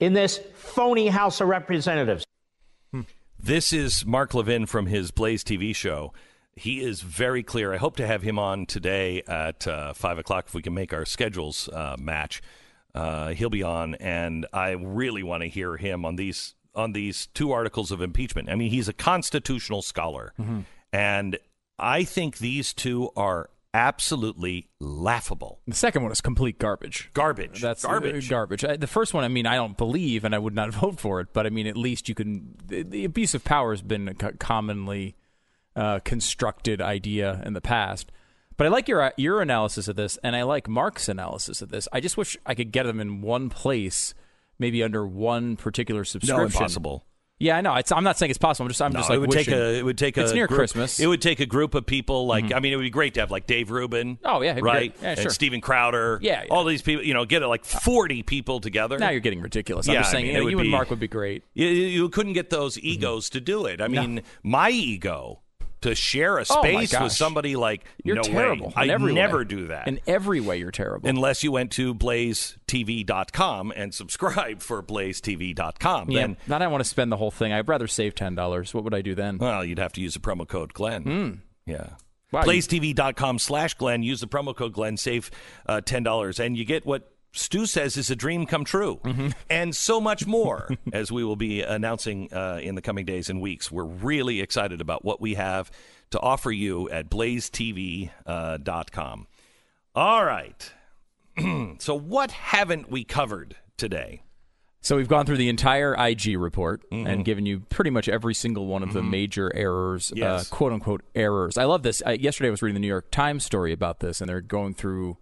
in 0.00 0.14
this 0.14 0.40
phony 0.54 1.08
House 1.08 1.42
of 1.42 1.48
Representatives. 1.48 2.24
This 3.38 3.70
is 3.70 4.06
Mark 4.06 4.32
Levin 4.32 4.64
from 4.64 4.86
his 4.86 5.10
Blaze 5.10 5.44
TV 5.44 5.76
show. 5.76 6.14
He 6.56 6.80
is 6.80 7.02
very 7.02 7.42
clear. 7.42 7.74
I 7.74 7.76
hope 7.76 7.96
to 7.96 8.06
have 8.06 8.22
him 8.22 8.38
on 8.38 8.64
today 8.64 9.22
at 9.28 9.68
uh, 9.68 9.92
5 9.92 10.18
o'clock 10.18 10.46
if 10.48 10.54
we 10.54 10.62
can 10.62 10.72
make 10.72 10.94
our 10.94 11.04
schedules 11.04 11.68
uh, 11.68 11.96
match. 11.98 12.40
Uh, 12.94 13.28
he'll 13.28 13.50
be 13.50 13.62
on, 13.62 13.94
and 13.96 14.46
I 14.54 14.70
really 14.70 15.22
want 15.22 15.42
to 15.42 15.50
hear 15.50 15.76
him 15.76 16.06
on 16.06 16.16
these 16.16 16.54
on 16.78 16.92
these 16.92 17.26
two 17.34 17.52
articles 17.52 17.90
of 17.90 18.00
impeachment. 18.00 18.48
I 18.48 18.54
mean, 18.54 18.70
he's 18.70 18.88
a 18.88 18.92
constitutional 18.92 19.82
scholar, 19.82 20.32
and 20.92 21.38
I 21.78 22.04
think 22.04 22.38
these 22.38 22.72
two 22.72 23.10
are 23.16 23.50
absolutely 23.74 24.68
laughable. 24.80 25.60
The 25.66 25.74
second 25.74 26.02
one 26.02 26.12
is 26.12 26.20
complete 26.20 26.58
garbage. 26.58 27.10
Garbage. 27.14 27.60
That's 27.60 27.84
uh, 27.84 27.88
garbage. 27.88 28.28
garbage. 28.28 28.64
I, 28.64 28.76
the 28.76 28.86
first 28.86 29.14
one, 29.14 29.24
I 29.24 29.28
mean, 29.28 29.46
I 29.46 29.56
don't 29.56 29.76
believe, 29.76 30.24
and 30.24 30.34
I 30.34 30.38
would 30.38 30.54
not 30.54 30.70
vote 30.74 30.98
for 30.98 31.20
it. 31.20 31.28
But 31.32 31.46
I 31.46 31.50
mean, 31.50 31.66
at 31.66 31.76
least 31.76 32.08
you 32.08 32.14
can. 32.14 32.54
The, 32.66 32.82
the 32.82 33.04
abuse 33.04 33.34
of 33.34 33.44
power 33.44 33.72
has 33.72 33.82
been 33.82 34.08
a 34.08 34.14
commonly 34.14 35.16
uh, 35.76 36.00
constructed 36.00 36.80
idea 36.80 37.42
in 37.44 37.52
the 37.52 37.60
past. 37.60 38.10
But 38.56 38.66
I 38.66 38.70
like 38.70 38.88
your 38.88 39.12
your 39.16 39.40
analysis 39.40 39.86
of 39.86 39.96
this, 39.96 40.18
and 40.24 40.34
I 40.34 40.42
like 40.42 40.68
Mark's 40.68 41.08
analysis 41.08 41.62
of 41.62 41.70
this. 41.70 41.86
I 41.92 42.00
just 42.00 42.16
wish 42.16 42.36
I 42.44 42.54
could 42.54 42.72
get 42.72 42.84
them 42.84 42.98
in 42.98 43.22
one 43.22 43.48
place, 43.50 44.14
maybe 44.58 44.82
under 44.82 45.06
one 45.06 45.56
particular 45.56 46.04
subscription. 46.04 46.36
No, 46.38 46.44
impossible. 46.44 47.04
Yeah, 47.40 47.56
I 47.56 47.60
know. 47.60 47.74
It's, 47.76 47.92
I'm 47.92 48.02
not 48.02 48.18
saying 48.18 48.30
it's 48.30 48.38
possible. 48.38 48.64
I'm 48.64 48.70
just 48.70 48.82
I'm 48.82 48.92
No, 48.92 48.98
just 48.98 49.10
like 49.10 49.16
it 49.16 49.20
would 49.20 49.30
wishing. 49.30 49.44
take 49.44 49.54
a 49.54 49.78
it 49.78 49.84
would 49.84 49.96
take 49.96 50.16
a 50.16 50.22
It's 50.22 50.32
near 50.32 50.48
group- 50.48 50.58
Christmas. 50.58 50.98
It 50.98 51.06
would 51.06 51.22
take 51.22 51.38
a 51.38 51.46
group 51.46 51.74
of 51.76 51.86
people 51.86 52.26
like 52.26 52.46
mm-hmm. 52.46 52.54
I 52.54 52.60
mean 52.60 52.72
it 52.72 52.76
would 52.76 52.82
be 52.82 52.90
great 52.90 53.14
to 53.14 53.20
have 53.20 53.30
like 53.30 53.46
Dave 53.46 53.70
Rubin. 53.70 54.18
Oh, 54.24 54.42
yeah, 54.42 54.58
right. 54.60 54.92
Yeah, 55.00 55.10
and 55.10 55.20
sure. 55.20 55.30
Steven 55.30 55.60
Crowder. 55.60 56.18
Yeah, 56.20 56.42
yeah. 56.42 56.48
all 56.50 56.64
these 56.64 56.82
people. 56.82 57.04
You 57.04 57.14
know, 57.14 57.24
get 57.24 57.42
it 57.42 57.46
like 57.46 57.64
forty 57.64 58.24
people 58.24 58.58
together. 58.60 58.98
now 58.98 59.10
you're 59.10 59.20
getting 59.20 59.40
ridiculous. 59.40 59.86
I'm 59.86 59.94
Yeah, 59.94 60.00
just 60.00 60.10
I 60.10 60.12
saying, 60.14 60.26
mean, 60.26 60.34
you, 60.34 60.42
know, 60.42 60.48
you 60.48 60.58
and 60.58 60.70
Mark 60.70 60.90
would 60.90 60.98
be 60.98 61.06
great. 61.06 61.44
You, 61.54 61.68
you 61.68 62.08
couldn't 62.08 62.32
get 62.32 62.50
those 62.50 62.76
mm-hmm. 62.76 62.88
egos 62.88 63.30
to 63.30 63.40
do 63.40 63.66
it. 63.66 63.80
I 63.80 63.86
mean, 63.86 64.22
my 64.42 64.70
ego 64.70 65.42
to 65.82 65.94
share 65.94 66.38
a 66.38 66.44
Oh, 66.50 66.62
space 66.62 66.98
with 66.98 67.12
somebody 67.12 67.56
like 67.56 67.84
You're 68.02 68.16
no 68.16 68.22
terrible. 68.22 68.66
way. 68.68 68.72
I 68.76 68.86
never 68.86 69.38
way. 69.38 69.44
do 69.44 69.66
that. 69.68 69.86
In 69.88 70.00
every 70.06 70.40
way, 70.40 70.58
you're 70.58 70.70
terrible. 70.70 71.08
Unless 71.08 71.42
you 71.44 71.52
went 71.52 71.70
to 71.72 71.94
blazetv.com 71.94 73.72
and 73.76 73.94
subscribe 73.94 74.60
for 74.62 74.82
blazetv.com. 74.82 76.10
yeah, 76.10 76.20
Then, 76.20 76.36
then 76.46 76.62
I 76.62 76.66
want 76.68 76.82
to 76.82 76.88
spend 76.88 77.12
the 77.12 77.16
whole 77.16 77.30
thing. 77.30 77.52
I'd 77.52 77.68
rather 77.68 77.86
save 77.86 78.14
ten 78.14 78.34
dollars. 78.34 78.74
What 78.74 78.84
would 78.84 78.94
I 78.94 79.02
do 79.02 79.14
then? 79.14 79.38
well, 79.38 79.64
you'd 79.64 79.78
have 79.78 79.92
to 79.94 80.00
use 80.00 80.14
the 80.14 80.20
promo 80.20 80.46
code 80.46 80.72
Glenn. 80.74 81.42
Yeah. 81.66 81.76
Hmm. 81.84 81.94
Wow, 82.30 82.42
blazetv.com 82.42 83.38
slash 83.38 83.72
Glenn. 83.74 84.02
Use 84.02 84.20
the 84.20 84.26
promo 84.28 84.54
code 84.54 84.74
Glenn. 84.74 84.98
Save 84.98 85.30
uh, 85.66 85.80
$10. 85.82 86.38
And 86.44 86.58
you 86.58 86.66
get 86.66 86.84
what 86.84 87.10
Stu 87.38 87.66
says 87.66 87.96
is 87.96 88.10
a 88.10 88.16
dream 88.16 88.44
come 88.46 88.64
true. 88.64 89.00
Mm-hmm. 89.04 89.28
And 89.48 89.74
so 89.74 90.00
much 90.00 90.26
more 90.26 90.68
as 90.92 91.10
we 91.12 91.24
will 91.24 91.36
be 91.36 91.62
announcing 91.62 92.32
uh, 92.32 92.58
in 92.62 92.74
the 92.74 92.82
coming 92.82 93.04
days 93.06 93.30
and 93.30 93.40
weeks. 93.40 93.70
We're 93.70 93.84
really 93.84 94.40
excited 94.40 94.80
about 94.80 95.04
what 95.04 95.20
we 95.20 95.34
have 95.34 95.70
to 96.10 96.20
offer 96.20 96.50
you 96.50 96.88
at 96.90 97.08
blazetv.com. 98.28 99.26
All 99.94 100.24
right. 100.24 100.72
so, 101.78 101.94
what 101.94 102.30
haven't 102.32 102.90
we 102.90 103.04
covered 103.04 103.56
today? 103.76 104.22
So 104.80 104.96
we've 104.96 105.08
gone 105.08 105.26
through 105.26 105.38
the 105.38 105.48
entire 105.48 105.94
IG 105.94 106.38
report 106.38 106.88
Mm-hmm. 106.90 107.06
and 107.08 107.24
given 107.24 107.44
you 107.46 107.60
pretty 107.60 107.90
much 107.90 108.08
every 108.08 108.32
single 108.32 108.66
one 108.66 108.82
of 108.84 108.92
the 108.92 109.02
major 109.02 109.50
errors, 109.54 110.12
Yes. 110.14 110.50
uh, 110.50 110.54
quote 110.54 110.72
unquote 110.72 111.02
errors. 111.16 111.58
I 111.58 111.64
love 111.64 111.82
this. 111.82 112.00
I, 112.06 112.12
yesterday 112.12 112.46
I 112.48 112.50
was 112.52 112.62
reading 112.62 112.74
the 112.74 112.80
New 112.80 112.86
York 112.88 113.10
Times 113.10 113.44
story 113.44 113.72
about 113.72 113.98
this, 114.00 114.20
and 114.20 114.28
they're 114.28 114.40
going 114.40 114.74
through 114.74 115.12
uh, 115.12 115.14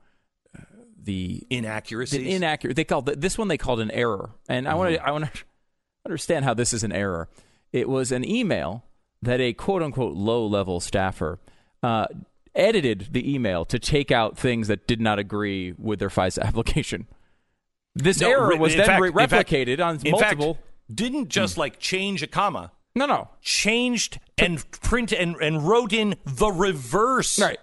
the 1.06 1.42
Inaccuracies? 1.48 2.18
the 2.20 2.30
inaccurate. 2.32 2.74
They 2.76 2.84
called 2.84 3.06
this 3.06 3.38
one 3.38 3.48
they 3.48 3.56
called 3.58 3.80
an 3.80 3.90
error, 3.90 4.30
and 4.48 4.68
I 4.68 4.74
want 4.74 4.90
Mm-hmm. 4.94 5.02
to 5.04 5.08
I 5.08 5.12
want 5.12 5.24
to 5.32 5.40
understand 6.04 6.44
how 6.44 6.52
this 6.54 6.72
is 6.72 6.84
an 6.84 6.92
error. 6.92 7.28
It 7.72 7.88
was 7.88 8.12
an 8.12 8.28
email 8.28 8.84
that 9.22 9.40
a 9.40 9.52
quote 9.54 9.82
unquote 9.82 10.14
low 10.14 10.46
level 10.46 10.78
staffer 10.80 11.38
uh, 11.82 12.06
edited 12.54 13.08
the 13.12 13.34
email 13.34 13.64
to 13.66 13.78
take 13.78 14.10
out 14.12 14.38
things 14.38 14.68
that 14.68 14.86
did 14.86 15.00
not 15.00 15.18
agree 15.18 15.72
with 15.78 15.98
their 15.98 16.08
FISA 16.10 16.42
application. 16.42 17.06
This 17.94 18.20
No, 18.20 18.28
error 18.30 18.56
was 18.56 18.76
then 18.76 18.86
fact- 18.86 19.00
re- 19.02 19.08
in 19.08 19.14
fact- 19.28 19.48
replicated 19.50 19.84
on 19.84 19.98
multiple. 20.10 20.54
Fact, 20.54 20.66
didn't 20.94 21.28
just 21.30 21.56
like 21.58 21.78
change 21.80 22.22
a 22.22 22.26
comma. 22.26 22.70
no, 22.94 23.06
no, 23.06 23.28
changed 23.42 24.20
and 24.38 24.64
print 24.70 25.12
and, 25.12 25.34
and 25.40 25.66
wrote 25.66 25.92
in 25.92 26.14
the 26.24 26.48
reverse 26.48 27.38
Right. 27.40 27.58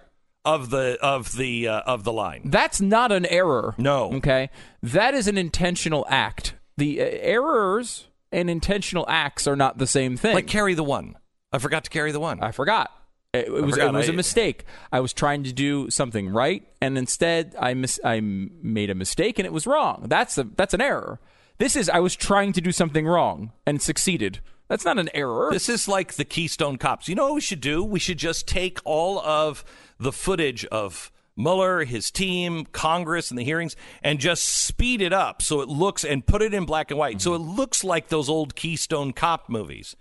Of 0.45 0.69
the 0.69 0.97
of 1.01 1.35
the 1.37 1.67
uh, 1.67 1.81
of 1.81 2.03
the 2.03 2.13
line. 2.13 2.41
that's 2.45 2.81
not 2.81 3.11
an 3.11 3.25
error. 3.27 3.75
No. 3.77 4.13
okay, 4.15 4.49
that 4.81 5.13
is 5.13 5.27
an 5.27 5.37
intentional 5.37 6.05
act. 6.09 6.53
The 6.77 7.01
uh, 7.01 7.05
errors 7.05 8.07
and 8.31 8.49
intentional 8.49 9.05
acts 9.07 9.47
are 9.47 9.55
not 9.55 9.77
the 9.77 9.87
same 9.87 10.17
thing. 10.17 10.33
Like 10.35 10.47
carry 10.47 10.73
the 10.73 10.83
one. 10.83 11.15
I 11.51 11.59
forgot 11.59 11.83
to 11.85 11.89
carry 11.89 12.11
the 12.11 12.19
one. 12.19 12.41
I 12.41 12.51
forgot. 12.51 12.91
It, 13.33 13.47
it 13.47 13.51
was 13.51 13.75
forgot. 13.75 13.95
it 13.95 13.97
was 13.97 14.09
a 14.09 14.13
I- 14.13 14.15
mistake. 14.15 14.65
I 14.91 14.99
was 14.99 15.13
trying 15.13 15.43
to 15.43 15.53
do 15.53 15.89
something 15.89 16.29
right, 16.29 16.67
and 16.81 16.97
instead 16.97 17.55
I 17.59 17.73
mis- 17.73 17.99
I 18.03 18.19
made 18.21 18.89
a 18.89 18.95
mistake, 18.95 19.39
and 19.39 19.45
it 19.45 19.53
was 19.53 19.65
wrong. 19.65 20.05
That's 20.07 20.37
a 20.37 20.43
that's 20.43 20.73
an 20.73 20.81
error. 20.81 21.19
This 21.59 21.75
is 21.75 21.89
I 21.89 21.99
was 21.99 22.15
trying 22.15 22.53
to 22.53 22.61
do 22.61 22.71
something 22.71 23.07
wrong 23.07 23.51
and 23.65 23.81
succeeded. 23.81 24.39
That's 24.69 24.85
not 24.85 24.97
an 24.97 25.09
error. 25.13 25.49
This 25.51 25.69
is 25.69 25.87
like 25.87 26.13
the 26.13 26.25
Keystone 26.25 26.77
Cops. 26.77 27.07
You 27.07 27.15
know 27.15 27.25
what 27.25 27.35
we 27.35 27.41
should 27.41 27.61
do? 27.61 27.83
We 27.83 27.99
should 27.99 28.17
just 28.17 28.47
take 28.47 28.79
all 28.85 29.19
of 29.19 29.63
the 30.03 30.11
footage 30.11 30.65
of 30.65 31.11
Mueller, 31.35 31.83
his 31.83 32.11
team, 32.11 32.65
Congress, 32.65 33.31
and 33.31 33.39
the 33.39 33.43
hearings, 33.43 33.75
and 34.03 34.19
just 34.19 34.43
speed 34.43 35.01
it 35.01 35.13
up 35.13 35.41
so 35.41 35.61
it 35.61 35.67
looks 35.67 36.03
and 36.03 36.25
put 36.25 36.41
it 36.41 36.53
in 36.53 36.65
black 36.65 36.91
and 36.91 36.99
white, 36.99 37.21
so 37.21 37.33
it 37.33 37.39
looks 37.39 37.83
like 37.83 38.07
those 38.07 38.29
old 38.29 38.55
Keystone 38.55 39.13
Cop 39.13 39.49
movies. 39.49 39.95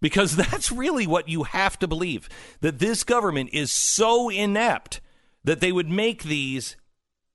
Because 0.00 0.36
that's 0.50 0.70
really 0.70 1.06
what 1.06 1.28
you 1.28 1.44
have 1.44 1.78
to 1.78 1.88
believe 1.88 2.28
that 2.60 2.78
this 2.78 3.04
government 3.04 3.50
is 3.52 3.72
so 3.72 4.28
inept 4.28 5.00
that 5.44 5.60
they 5.60 5.72
would 5.72 5.88
make 5.88 6.24
these, 6.24 6.76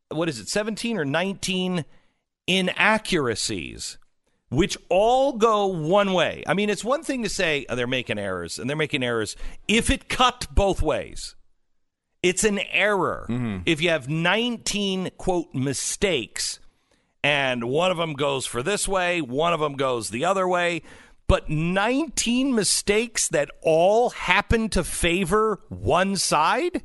what 0.09 0.29
is 0.29 0.39
it, 0.39 0.47
17 0.47 0.97
or 0.97 1.05
19 1.05 1.85
inaccuracies 2.47 3.97
which 4.49 4.77
all 4.89 5.33
go 5.33 5.67
one 5.67 6.11
way. 6.13 6.43
I 6.47 6.55
mean, 6.55 6.71
it's 6.71 6.83
one 6.83 7.03
thing 7.03 7.21
to 7.21 7.29
say 7.29 7.65
oh, 7.69 7.75
they're 7.75 7.87
making 7.87 8.17
errors, 8.17 8.57
and 8.57 8.69
they're 8.69 8.77
making 8.77 9.03
errors 9.03 9.35
if 9.67 9.89
it 9.89 10.09
cut 10.09 10.47
both 10.51 10.81
ways. 10.81 11.35
It's 12.21 12.43
an 12.43 12.59
error. 12.71 13.25
If 13.65 13.81
you 13.81 13.89
have 13.89 14.09
19, 14.09 15.11
quote, 15.17 15.53
mistakes, 15.53 16.59
and 17.23 17.65
one 17.65 17.91
of 17.91 17.97
them 17.97 18.13
goes 18.13 18.45
for 18.45 18.61
this 18.61 18.87
way, 18.87 19.21
one 19.21 19.53
of 19.53 19.59
them 19.59 19.75
goes 19.75 20.09
the 20.09 20.25
other 20.25 20.47
way, 20.47 20.81
but 21.27 21.49
19 21.49 22.55
mistakes 22.55 23.27
that 23.29 23.51
all 23.61 24.09
happen 24.09 24.67
to 24.69 24.83
favor 24.83 25.61
one 25.69 26.15
side? 26.15 26.83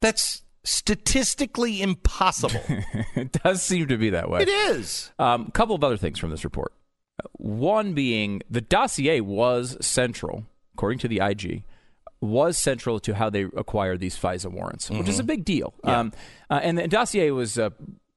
That's 0.00 0.42
statistically 0.64 1.80
impossible. 1.80 2.60
it 3.14 3.32
does 3.32 3.62
seem 3.62 3.86
to 3.88 3.96
be 3.96 4.10
that 4.10 4.28
way. 4.28 4.42
it 4.42 4.48
is. 4.48 5.12
A 5.18 5.22
um, 5.22 5.50
couple 5.52 5.74
of 5.74 5.84
other 5.84 5.96
things 5.96 6.18
from 6.18 6.30
this 6.30 6.44
report. 6.44 6.72
One 7.32 7.94
being 7.94 8.42
the 8.50 8.60
dossier 8.60 9.20
was 9.20 9.76
central, 9.80 10.46
according 10.74 10.98
to 11.00 11.08
the 11.08 11.20
IG, 11.20 11.62
was 12.24 12.58
central 12.58 12.98
to 13.00 13.14
how 13.14 13.30
they 13.30 13.42
acquired 13.42 14.00
these 14.00 14.16
FISA 14.18 14.50
warrants, 14.50 14.90
which 14.90 15.00
Mm-hmm. 15.00 15.10
is 15.10 15.18
a 15.18 15.24
big 15.24 15.44
deal. 15.44 15.74
Um, 15.84 16.12
uh, 16.50 16.60
and 16.62 16.78
the 16.78 16.88
dossier 16.88 17.30
was 17.30 17.58
uh, 17.58 17.70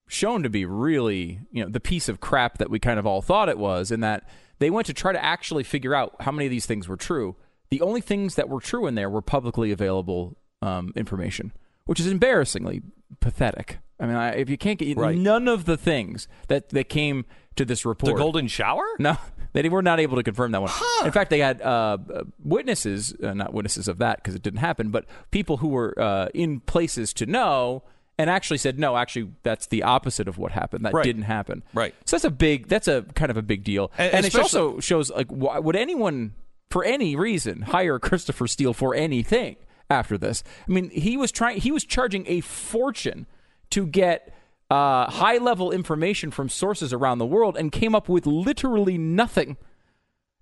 shown 0.08 0.44
to 0.44 0.50
be 0.50 0.66
really, 0.66 1.40
you 1.52 1.64
know, 1.64 1.70
the 1.70 1.80
piece 1.80 2.08
of 2.10 2.20
crap 2.20 2.58
that 2.60 2.70
we 2.70 2.80
kind 2.80 3.00
of 3.00 3.06
all 3.06 3.22
thought 3.22 3.50
it 3.50 3.58
was, 3.58 3.92
in 3.92 4.00
that 4.02 4.28
they 4.60 4.70
went 4.70 4.88
to 4.88 4.94
try 4.94 5.12
to 5.12 5.24
actually 5.24 5.64
figure 5.64 5.94
out 5.94 6.16
how 6.22 6.32
many 6.32 6.46
of 6.46 6.52
these 6.52 6.66
things 6.66 6.88
were 6.88 6.98
true. 6.98 7.36
The 7.70 7.82
only 7.82 8.02
things 8.02 8.36
that 8.36 8.48
were 8.50 8.62
true 8.62 8.88
in 8.88 8.96
there 8.96 9.10
were 9.10 9.22
publicly 9.22 9.72
available 9.72 10.38
um, 10.62 10.94
information, 10.96 11.52
which 11.86 12.00
is 12.00 12.08
embarrassingly 12.08 12.82
pathetic. 13.20 13.80
I 14.00 14.06
mean, 14.06 14.16
I, 14.16 14.30
if 14.36 14.50
you 14.50 14.58
can't 14.58 14.80
get 14.80 14.98
Right. 14.98 15.18
none 15.18 15.48
of 15.48 15.66
the 15.66 15.76
things 15.78 16.28
that, 16.48 16.70
that 16.70 16.88
came 16.88 17.26
to 17.56 17.66
this 17.66 17.86
report, 17.86 18.14
The 18.16 18.18
golden 18.22 18.48
shower? 18.48 18.86
no, 19.00 19.18
they 19.54 19.68
were 19.70 19.82
not 19.82 20.00
able 20.00 20.16
to 20.18 20.24
confirm 20.24 20.52
that 20.52 20.62
one. 20.62 20.72
In 21.06 21.12
fact, 21.12 21.30
they 21.30 21.40
had 21.40 21.62
uh, 21.62 21.98
uh, 22.14 22.24
witnesses, 22.44 23.14
uh, 23.24 23.34
not 23.34 23.54
witnesses 23.54 23.88
of 23.88 23.98
that 24.00 24.18
because 24.18 24.36
it 24.36 24.42
didn't 24.42 24.60
happen, 24.60 24.90
but 24.90 25.06
people 25.32 25.58
who 25.58 25.70
were 25.70 25.94
uh, 26.00 26.28
in 26.34 26.60
places 26.62 27.14
to 27.14 27.26
know 27.26 27.84
and 28.20 28.30
actually 28.32 28.58
said, 28.58 28.80
no, 28.80 28.98
actually, 28.98 29.30
that's 29.44 29.68
the 29.68 29.84
opposite 29.84 30.28
of 30.28 30.38
what 30.40 30.52
happened. 30.52 30.84
That 30.86 30.94
Right. 30.94 31.04
didn't 31.04 31.24
happen. 31.24 31.62
Right. 31.74 31.94
So 32.06 32.16
that's 32.16 32.24
a 32.26 32.32
big, 32.32 32.68
that's 32.68 32.88
a 32.88 33.04
kind 33.14 33.30
of 33.30 33.38
a 33.38 33.44
big 33.44 33.64
deal. 33.64 33.92
And 33.98 34.14
And, 34.14 34.26
it 34.26 34.36
also 34.36 34.80
shows, 34.80 35.12
like, 35.12 35.28
why, 35.30 35.60
would 35.60 35.76
anyone, 35.76 36.34
for 36.72 36.84
any 36.84 37.16
reason, 37.16 37.62
hire 37.62 38.00
Christopher 38.08 38.48
Steele 38.48 38.74
for 38.74 38.96
anything 38.96 39.56
after 39.90 40.18
this? 40.18 40.44
I 40.68 40.72
mean, 40.72 40.90
he 40.90 41.16
was 41.16 41.32
trying, 41.32 41.60
he 41.62 41.72
was 41.72 41.84
charging 41.84 42.26
a 42.28 42.42
fortune 42.42 43.28
to 43.70 43.86
get 43.86 44.34
uh, 44.70 45.10
high 45.10 45.38
level 45.38 45.72
information 45.72 46.32
from 46.32 46.50
sources 46.50 46.92
around 46.94 47.20
the 47.20 47.26
world 47.26 47.56
and 47.58 47.72
came 47.72 47.96
up 47.96 48.10
with 48.10 48.26
literally 48.26 48.98
nothing 48.98 49.58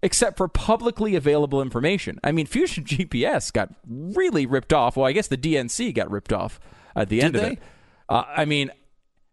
except 0.03 0.38
for 0.38 0.47
publicly 0.47 1.15
available 1.15 1.61
information. 1.61 2.19
I 2.23 2.32
mean, 2.32 2.45
Fusion 2.45 2.84
GPS 2.86 3.51
got 3.53 3.69
really 3.88 4.45
ripped 4.45 4.73
off. 4.73 4.97
Well, 4.97 5.05
I 5.05 5.11
guess 5.11 5.28
the 5.28 5.38
DNC 5.38 5.93
got 5.93 6.09
ripped 6.11 6.34
off 6.34 6.59
at 6.95 7.09
the 7.09 7.21
end 7.21 7.36
of 7.36 7.41
they? 7.41 7.51
it. 7.53 7.59
Uh, 8.09 8.23
I 8.28 8.45
mean, 8.45 8.71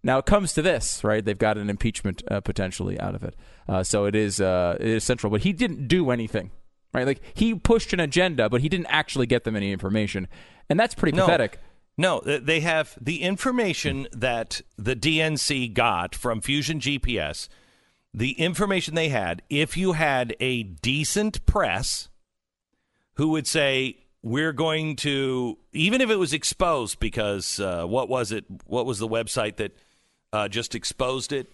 now 0.03 0.19
it 0.19 0.27
comes 0.27 0.53
to 0.55 0.63
this, 0.63 1.05
right? 1.05 1.25
They've 1.25 1.37
got 1.39 1.59
an 1.59 1.69
impeachment 1.71 2.23
uh, 2.31 2.41
potentially 2.41 2.99
out 2.99 3.15
of 3.15 3.23
it, 3.23 3.37
uh, 3.69 3.83
so 3.83 4.07
it 4.07 4.15
is 4.15 4.41
uh, 4.41 4.77
it 4.81 4.87
is 4.89 5.05
central. 5.05 5.31
But 5.31 5.43
he 5.43 5.53
didn't 5.53 5.89
do 5.89 6.11
anything, 6.11 6.51
right? 6.95 7.07
Like 7.07 7.21
he 7.35 7.55
pushed 7.55 7.93
an 7.93 8.01
agenda, 8.01 8.49
but 8.49 8.63
he 8.63 8.69
didn't 8.69 8.87
actually 8.89 9.27
get 9.27 9.45
them 9.45 9.55
any 9.57 9.73
information, 9.73 10.27
and 10.71 10.81
that's 10.81 10.95
pretty 10.95 11.17
No. 11.17 11.25
pathetic. 11.27 11.59
No, 11.99 12.21
they 12.21 12.61
have 12.61 12.97
the 13.01 13.23
information 13.23 14.09
that 14.13 14.63
the 14.79 14.97
DNC 14.97 15.75
got 15.75 16.15
from 16.15 16.41
Fusion 16.41 16.81
GPS. 16.81 17.49
The 18.15 18.33
information 18.33 18.95
they 18.95 19.09
had, 19.09 19.43
if 19.51 19.77
you 19.77 19.93
had 19.93 20.35
a 20.41 20.63
decent 20.63 21.45
press 21.47 22.09
who 23.15 23.29
would 23.29 23.47
say, 23.47 23.99
we're 24.23 24.53
going 24.53 24.97
to, 24.97 25.59
even 25.73 26.01
if 26.01 26.09
it 26.09 26.17
was 26.17 26.33
exposed, 26.33 27.01
because 27.01 27.59
uh, 27.59 27.85
what 27.85 28.09
was 28.09 28.33
it? 28.33 28.45
What 28.67 28.87
was 28.87 28.99
the 28.99 29.09
website 29.09 29.57
that 29.57 29.77
uh, 30.33 30.49
just 30.49 30.75
exposed 30.75 31.33
it 31.33 31.51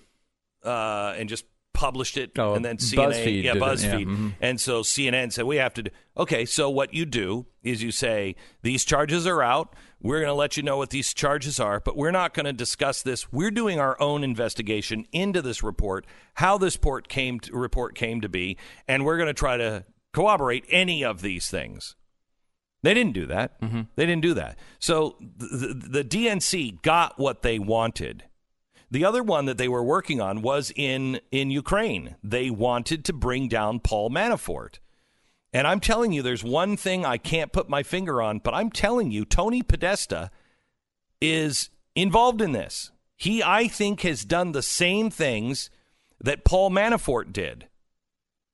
uh, 0.64 1.14
and 1.16 1.28
just 1.28 1.46
published 1.72 2.16
it? 2.16 2.32
Oh, 2.38 2.54
and 2.54 2.64
then 2.64 2.76
CNN, 2.76 2.96
BuzzFeed 2.96 3.42
yeah, 3.42 3.52
it, 3.52 3.56
yeah, 3.56 3.60
BuzzFeed. 3.62 4.06
mhm. 4.06 4.32
And 4.40 4.60
so 4.60 4.82
CNN 4.82 5.32
said, 5.32 5.46
we 5.46 5.56
have 5.56 5.74
to 5.74 5.84
do. 5.84 5.90
Okay, 6.16 6.44
so 6.44 6.68
what 6.68 6.92
you 6.92 7.06
do 7.06 7.46
is 7.62 7.82
you 7.82 7.90
say, 7.90 8.36
these 8.62 8.84
charges 8.84 9.26
are 9.26 9.42
out. 9.42 9.74
We're 10.00 10.18
going 10.20 10.28
to 10.28 10.34
let 10.34 10.56
you 10.56 10.62
know 10.62 10.76
what 10.76 10.90
these 10.90 11.12
charges 11.12 11.58
are, 11.58 11.80
but 11.80 11.96
we're 11.96 12.12
not 12.12 12.32
going 12.32 12.46
to 12.46 12.52
discuss 12.52 13.02
this. 13.02 13.32
We're 13.32 13.50
doing 13.50 13.80
our 13.80 14.00
own 14.00 14.22
investigation 14.22 15.06
into 15.12 15.42
this 15.42 15.62
report, 15.62 16.06
how 16.34 16.56
this 16.56 16.76
report 16.76 17.08
came 17.08 17.40
to, 17.40 17.52
report 17.52 17.96
came 17.96 18.20
to 18.20 18.28
be, 18.28 18.56
and 18.86 19.04
we're 19.04 19.16
going 19.16 19.26
to 19.26 19.34
try 19.34 19.56
to 19.56 19.84
corroborate 20.12 20.64
any 20.70 21.04
of 21.04 21.20
these 21.20 21.50
things. 21.50 21.96
They 22.82 22.94
didn't 22.94 23.14
do 23.14 23.26
that. 23.26 23.60
Mm-hmm. 23.60 23.82
They 23.96 24.06
didn't 24.06 24.22
do 24.22 24.34
that. 24.34 24.56
So 24.78 25.16
the, 25.20 25.46
the, 25.46 26.02
the 26.02 26.04
DNC 26.04 26.80
got 26.82 27.18
what 27.18 27.42
they 27.42 27.58
wanted. 27.58 28.24
The 28.90 29.04
other 29.04 29.22
one 29.22 29.46
that 29.46 29.58
they 29.58 29.68
were 29.68 29.82
working 29.82 30.20
on 30.20 30.40
was 30.42 30.72
in 30.74 31.20
in 31.30 31.50
Ukraine. 31.50 32.16
They 32.22 32.50
wanted 32.50 33.04
to 33.06 33.12
bring 33.12 33.48
down 33.48 33.80
Paul 33.80 34.10
Manafort. 34.10 34.78
And 35.52 35.66
I'm 35.66 35.80
telling 35.80 36.12
you, 36.12 36.22
there's 36.22 36.44
one 36.44 36.76
thing 36.76 37.04
I 37.04 37.16
can't 37.16 37.52
put 37.52 37.68
my 37.68 37.82
finger 37.82 38.20
on, 38.20 38.38
but 38.38 38.54
I'm 38.54 38.70
telling 38.70 39.10
you, 39.10 39.24
Tony 39.24 39.62
Podesta 39.62 40.30
is 41.20 41.70
involved 41.94 42.42
in 42.42 42.52
this. 42.52 42.90
He, 43.16 43.42
I 43.42 43.66
think, 43.66 44.02
has 44.02 44.24
done 44.24 44.52
the 44.52 44.62
same 44.62 45.10
things 45.10 45.70
that 46.20 46.44
Paul 46.44 46.70
Manafort 46.70 47.32
did. 47.32 47.66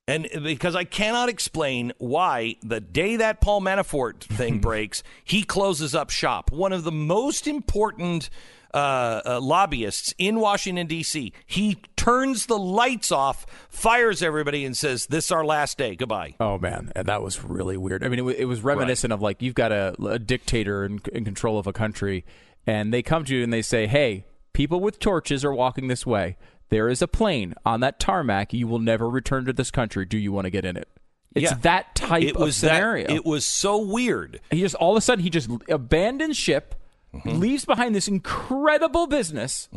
And 0.07 0.28
because 0.42 0.76
I 0.76 0.84
cannot 0.84 1.28
explain 1.28 1.92
why 1.99 2.57
the 2.62 2.80
day 2.80 3.16
that 3.16 3.40
Paul 3.40 3.61
Manafort 3.61 4.20
thing 4.20 4.59
breaks, 4.61 5.03
he 5.24 5.42
closes 5.42 5.95
up 5.95 6.11
shop. 6.11 6.53
One 6.53 6.72
of 6.72 6.84
the 6.84 6.92
most 6.92 7.47
important 7.47 8.28
uh, 8.75 9.22
uh, 9.25 9.41
lobbyists 9.41 10.12
in 10.18 10.41
Washington, 10.41 10.87
D.C., 10.87 11.33
he 11.47 11.77
turns 11.97 12.47
the 12.47 12.59
lights 12.59 13.12
off, 13.12 13.47
fires 13.70 14.22
everybody, 14.22 14.64
and 14.64 14.77
says, 14.77 15.07
This 15.07 15.27
is 15.27 15.31
our 15.31 15.45
last 15.45 15.79
day. 15.79 15.95
Goodbye. 15.97 16.35
Oh 16.41 16.59
man, 16.59 16.91
and 16.97 17.07
that 17.07 17.22
was 17.22 17.43
really 17.45 17.77
weird. 17.77 18.03
I 18.05 18.09
mean, 18.09 18.18
it, 18.29 18.37
it 18.41 18.45
was 18.47 18.62
reminiscent 18.62 19.12
of 19.12 19.22
like 19.22 19.41
you've 19.41 19.55
got 19.55 19.72
a, 19.72 19.95
a 20.05 20.18
dictator 20.18 20.85
in, 20.85 21.01
in 21.12 21.25
control 21.25 21.59
of 21.59 21.66
a 21.66 21.72
country, 21.72 22.25
and 22.66 22.93
they 22.93 23.03
come 23.03 23.25
to 23.25 23.35
you 23.37 23.43
and 23.45 23.53
they 23.53 23.62
say, 23.62 23.87
"Hey, 23.87 24.27
people 24.53 24.81
with 24.81 24.99
torches 24.99 25.45
are 25.45 25.55
walking 25.55 25.89
this 25.89 26.05
way. 26.05 26.37
There 26.70 26.89
is 26.89 27.01
a 27.03 27.07
plane 27.09 27.55
on 27.64 27.81
that 27.81 28.01
tarmac. 28.01 28.53
You 28.53 28.66
will 28.66 28.79
never 28.81 29.09
return 29.09 29.45
to 29.45 29.53
this 29.53 29.70
country. 29.70 30.05
Do 30.05 30.18
you 30.18 30.33
want 30.33 30.47
to 30.47 30.51
get 30.51 30.64
in 30.64 30.77
it?" 30.77 30.89
It's 31.35 31.51
Yeah. 31.51 31.59
that 31.62 31.95
type 31.95 32.22
it 32.22 32.37
of 32.37 32.43
was 32.43 32.61
that- 32.61 32.68
scenario. 32.77 33.12
it 33.12 33.25
was 33.25 33.45
so 33.45 33.79
weird. 33.79 34.41
he 34.51 34.61
just 34.61 34.75
all 34.77 34.93
of 34.93 34.97
a 34.97 35.01
sudden 35.01 35.22
he 35.22 35.31
just 35.31 35.49
abandons 35.68 36.37
ship, 36.37 36.75
Mm-hmm. 37.14 37.38
leaves 37.38 37.64
behind 37.64 37.94
this 37.94 38.08
incredible 38.08 39.06
business, 39.06 39.68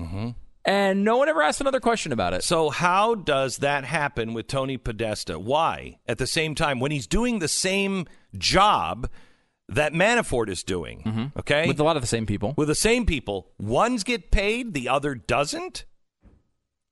and 0.65 1.03
no 1.03 1.17
one 1.17 1.29
ever 1.29 1.41
asked 1.41 1.61
another 1.61 1.79
question 1.79 2.11
about 2.11 2.33
it. 2.33 2.43
So 2.43 2.69
how 2.69 3.15
does 3.15 3.57
that 3.57 3.85
happen 3.85 4.33
with 4.33 4.47
Tony 4.47 4.77
Podesta? 4.77 5.37
Why? 5.39 5.99
At 6.07 6.17
the 6.17 6.27
same 6.27 6.55
time, 6.55 6.79
when 6.79 6.91
he's 6.91 7.07
doing 7.07 7.39
the 7.39 7.47
same 7.47 8.05
job 8.37 9.09
that 9.69 9.93
Manafort 9.93 10.49
is 10.49 10.63
doing, 10.63 11.31
okay, 11.37 11.61
Mm-hmm. 11.61 11.67
With 11.67 11.79
a 11.79 11.83
lot 11.83 11.95
of 11.95 12.01
the 12.01 12.07
same 12.07 12.25
people, 12.25 12.53
with 12.57 12.67
the 12.69 12.75
same 12.75 13.05
people, 13.05 13.51
one's 13.59 14.03
get 14.03 14.31
paid, 14.31 14.73
the 14.73 14.89
other 14.89 15.13
doesn't. 15.15 15.85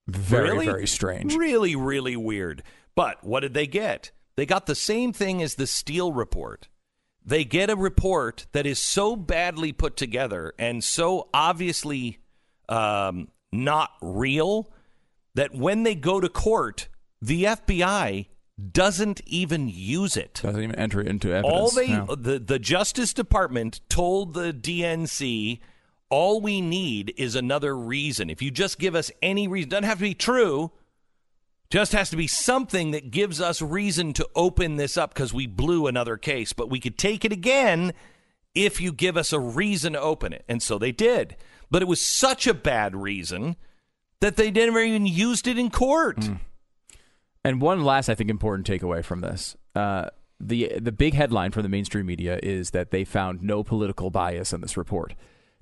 very 0.07 0.51
really? 0.51 0.65
very 0.65 0.87
strange. 0.87 1.35
Really, 1.35 1.75
really 1.75 2.15
weird. 2.15 2.63
But 2.95 3.23
what 3.23 3.39
did 3.41 3.53
they 3.53 3.67
get? 3.67 4.11
They 4.37 4.45
got 4.45 4.65
the 4.67 4.75
same 4.75 5.11
thing 5.13 5.41
as 5.41 5.55
the 5.55 5.67
Steele 5.67 6.11
report. 6.13 6.67
They 7.25 7.43
get 7.43 7.69
a 7.69 7.75
report 7.75 8.45
that 8.51 8.65
is 8.65 8.79
so 8.79 9.15
badly 9.15 9.71
put 9.71 9.97
together 9.97 10.53
and 10.59 10.83
so 10.83 11.27
obviously 11.33 12.19
um, 12.69 13.29
not 13.51 13.91
real 14.01 14.71
that 15.33 15.53
when 15.53 15.83
they 15.83 15.95
go 15.95 16.19
to 16.19 16.29
court, 16.29 16.87
the 17.21 17.43
FBI 17.45 18.27
doesn't 18.71 19.21
even 19.25 19.67
use 19.67 20.15
it. 20.15 20.39
Doesn't 20.43 20.63
even 20.63 20.75
enter 20.75 21.01
it 21.01 21.07
into 21.07 21.31
evidence. 21.31 21.53
All 21.53 21.69
they 21.71 21.89
no. 21.89 22.15
the 22.15 22.39
the 22.39 22.59
Justice 22.59 23.13
Department 23.13 23.81
told 23.89 24.33
the 24.33 24.53
DNC 24.53 25.59
all 26.09 26.39
we 26.39 26.61
need 26.61 27.13
is 27.17 27.35
another 27.35 27.75
reason. 27.75 28.29
If 28.29 28.41
you 28.41 28.51
just 28.51 28.79
give 28.79 28.95
us 28.95 29.11
any 29.21 29.47
reason, 29.47 29.69
doesn't 29.69 29.83
have 29.83 29.97
to 29.97 30.03
be 30.03 30.13
true. 30.13 30.71
Just 31.75 31.91
has 31.91 32.09
to 32.11 32.15
be 32.15 32.25
something 32.25 32.91
that 32.91 33.11
gives 33.11 33.41
us 33.41 33.61
reason 33.61 34.13
to 34.13 34.25
open 34.33 34.77
this 34.77 34.95
up 34.95 35.13
because 35.13 35.33
we 35.33 35.45
blew 35.45 35.87
another 35.87 36.15
case, 36.15 36.53
but 36.53 36.69
we 36.69 36.79
could 36.79 36.97
take 36.97 37.25
it 37.25 37.33
again 37.33 37.91
if 38.53 38.79
you 38.79 38.93
give 38.93 39.17
us 39.17 39.33
a 39.33 39.41
reason 39.41 39.91
to 39.91 39.99
open 39.99 40.31
it. 40.31 40.45
And 40.47 40.63
so 40.63 40.77
they 40.77 40.93
did. 40.93 41.35
But 41.69 41.81
it 41.81 41.89
was 41.89 41.99
such 41.99 42.47
a 42.47 42.53
bad 42.53 42.95
reason 42.95 43.57
that 44.21 44.37
they 44.37 44.51
never 44.51 44.79
even 44.79 45.05
used 45.05 45.47
it 45.47 45.59
in 45.59 45.69
court. 45.69 46.15
Mm. 46.15 46.39
And 47.43 47.59
one 47.59 47.83
last, 47.83 48.07
I 48.07 48.15
think, 48.15 48.29
important 48.29 48.65
takeaway 48.65 49.03
from 49.03 49.19
this: 49.19 49.57
uh, 49.75 50.11
the 50.39 50.79
the 50.79 50.93
big 50.93 51.13
headline 51.13 51.51
from 51.51 51.63
the 51.63 51.69
mainstream 51.69 52.05
media 52.05 52.39
is 52.41 52.69
that 52.69 52.91
they 52.91 53.03
found 53.03 53.43
no 53.43 53.65
political 53.65 54.09
bias 54.09 54.53
in 54.53 54.61
this 54.61 54.77
report. 54.77 55.13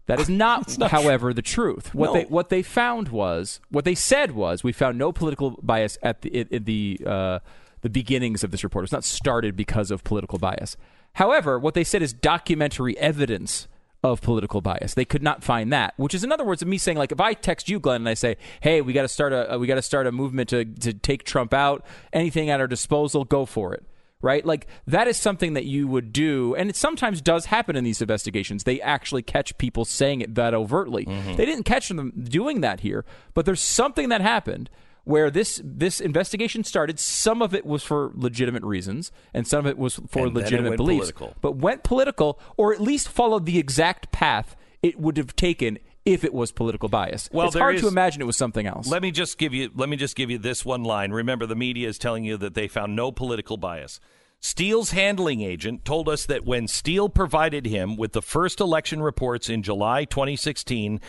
That 0.06 0.20
is 0.20 0.30
not, 0.45 0.76
however, 0.91 1.34
the 1.34 1.41
truth. 1.41 1.93
What 1.95 2.08
No. 2.08 2.14
they 2.14 2.24
what 2.26 2.49
they 2.49 2.62
found 2.62 3.10
was 3.10 3.60
what 3.70 3.86
they 3.86 3.95
said 3.95 4.32
was 4.32 4.64
we 4.64 4.74
found 4.74 4.97
no 4.97 5.12
political 5.12 5.51
bias 5.62 5.97
at 6.04 6.22
the 6.22 6.45
the 6.51 6.99
uh, 7.06 7.39
the 7.82 7.89
beginnings 7.89 8.43
of 8.43 8.51
this 8.51 8.64
report. 8.64 8.84
It's 8.84 8.91
not 8.91 9.04
started 9.04 9.56
because 9.56 9.91
of 9.91 10.04
political 10.04 10.39
bias. 10.39 10.76
However, 11.14 11.60
what 11.60 11.74
they 11.74 11.84
said 11.84 12.01
is 12.01 12.12
documentary 12.12 12.97
evidence 12.97 13.68
of 14.04 14.20
political 14.22 14.60
bias. 14.60 14.95
They 14.95 15.06
could 15.06 15.24
not 15.24 15.43
find 15.43 15.72
that, 15.72 15.93
which 15.95 16.14
is 16.14 16.26
in 16.26 16.32
other 16.34 16.43
words 16.43 16.62
of 16.62 16.68
me 16.68 16.78
saying 16.78 16.97
like 16.97 17.14
if 17.14 17.22
I 17.22 17.34
text 17.34 17.70
you 17.70 17.80
Glenn 17.80 18.01
and 18.01 18.10
I 18.10 18.14
say, 18.16 18.36
"Hey, 18.60 18.82
we 18.82 18.91
got 18.91 19.04
to 19.04 19.08
start 19.08 19.32
a 19.32 19.58
we 19.58 19.68
got 19.68 19.76
to 19.76 19.82
start 19.82 20.08
a 20.08 20.12
movement 20.12 20.49
to 20.49 20.66
to 20.66 20.93
take 20.93 21.24
Trump 21.24 21.54
out. 21.54 21.86
Anything 22.12 22.49
at 22.49 22.60
our 22.60 22.68
disposal, 22.68 23.24
go 23.24 23.45
for 23.45 23.74
it." 23.74 23.86
Right? 24.24 24.43
Like 24.43 24.65
that 24.88 25.07
is 25.07 25.17
something 25.17 25.53
that 25.53 25.65
you 25.65 25.88
would 25.88 26.11
do 26.13 26.55
and 26.55 26.69
it 26.69 26.76
sometimes 26.76 27.21
does 27.21 27.45
happen 27.45 27.76
in 27.76 27.84
these 27.84 28.01
investigations. 28.01 28.63
They 28.63 28.82
actually 28.82 29.21
catch 29.21 29.55
people 29.57 29.86
saying 29.86 30.21
it 30.21 30.34
that 30.36 30.53
overtly. 30.53 31.05
Mm-hmm. 31.05 31.36
They 31.36 31.45
didn't 31.45 31.65
catch 31.65 31.89
them 31.89 32.11
doing 32.24 32.61
that 32.61 32.80
here, 32.80 33.03
but 33.34 33.45
there's 33.45 33.61
something 33.61 34.09
that 34.09 34.21
happened 34.21 34.69
where 35.03 35.30
this 35.30 35.61
this 35.63 35.99
investigation 35.99 36.63
started. 36.63 36.99
Some 36.99 37.41
of 37.41 37.53
it 37.53 37.65
was 37.65 37.84
for 37.84 38.11
legitimate 38.15 38.63
reasons, 38.63 39.11
and 39.34 39.47
some 39.47 39.59
of 39.59 39.67
it 39.67 39.78
was 39.78 39.99
for 40.07 40.28
And 40.28 40.34
legitimate 40.34 40.78
beliefs. 40.78 41.11
political. 41.11 41.36
But 41.41 41.57
went 41.57 41.84
political, 41.84 42.39
or 42.57 42.74
at 42.74 42.80
least 42.80 43.09
followed 43.09 43.45
the 43.45 43.59
exact 43.59 44.11
path 44.11 44.55
it 44.82 44.99
would 44.99 45.17
have 45.17 45.36
taken 45.36 45.80
if 46.06 46.24
it 46.24 46.34
was 46.34 46.51
political 46.51 46.89
bias. 46.89 47.30
Well, 47.32 47.47
it's 47.47 47.56
hard 47.56 47.78
to 47.78 47.88
imagine 47.88 48.22
it 48.22 48.26
was 48.26 48.38
something 48.38 48.68
else. 48.68 48.88
Let 48.88 49.01
me 49.01 49.12
just 49.12 49.38
give 49.38 49.54
you 49.54 49.72
let 49.74 49.89
me 49.89 49.97
just 49.97 50.16
give 50.16 50.30
you 50.30 50.38
this 50.38 50.66
one 50.66 50.84
line. 50.84 51.12
Remember 51.12 51.45
the 51.45 51.56
media 51.56 51.88
is 51.88 51.97
telling 51.97 52.24
you 52.24 52.38
that 52.38 52.54
they 52.54 52.68
found 52.68 52.95
no 52.95 53.12
political 53.12 53.58
bias. 53.58 53.99
Steele's 54.39 54.91
handling 54.91 55.39
agent 55.39 55.86
told 55.86 56.10
us 56.10 56.26
that 56.26 56.43
when 56.43 56.68
Steele 56.68 57.08
provided 57.08 57.66
him 57.66 57.95
with 57.95 58.12
the 58.12 58.22
first 58.22 58.60
election 58.60 59.01
reports 59.01 59.47
in 59.47 59.64
July 59.64 60.04
2016 60.04 60.99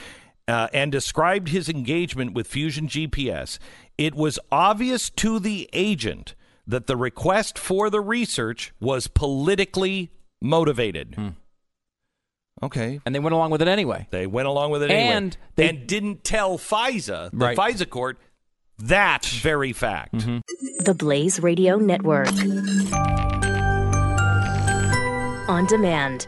uh, 0.46 0.68
and 0.72 0.92
described 0.92 1.48
his 1.48 1.68
engagement 1.68 2.32
with 2.32 2.46
Fusion 2.46 2.86
GPS, 2.86 3.58
it 3.98 4.14
was 4.14 4.38
obvious 4.52 5.10
to 5.10 5.40
the 5.40 5.68
agent 5.72 6.36
that 6.64 6.86
the 6.86 6.96
request 6.96 7.58
for 7.58 7.90
the 7.90 8.00
research 8.00 8.72
was 8.78 9.08
politically 9.08 10.12
motivated. 10.40 11.16
Okay. 12.64 13.00
and 13.06 13.14
they 13.14 13.18
went 13.20 13.34
along 13.34 13.50
with 13.50 13.62
it 13.62 13.68
anyway. 13.68 14.06
They 14.10 14.26
went 14.26 14.48
along 14.48 14.70
with 14.72 14.82
it 14.82 14.90
anyway. 14.90 15.14
And 15.16 15.36
they- 15.56 15.68
and 15.68 15.86
didn't 15.86 16.24
tell 16.24 16.58
FISA, 16.58 17.30
the 17.30 17.36
Right. 17.36 17.56
FISA 17.56 17.88
court, 17.88 18.18
that 18.78 19.24
very 19.26 19.72
fact. 19.72 20.14
Mm-hmm. 20.14 20.38
The 20.84 20.94
Blaze 20.94 21.40
Radio 21.40 21.76
Network. 21.76 22.28
On 25.48 25.66
demand. 25.66 26.26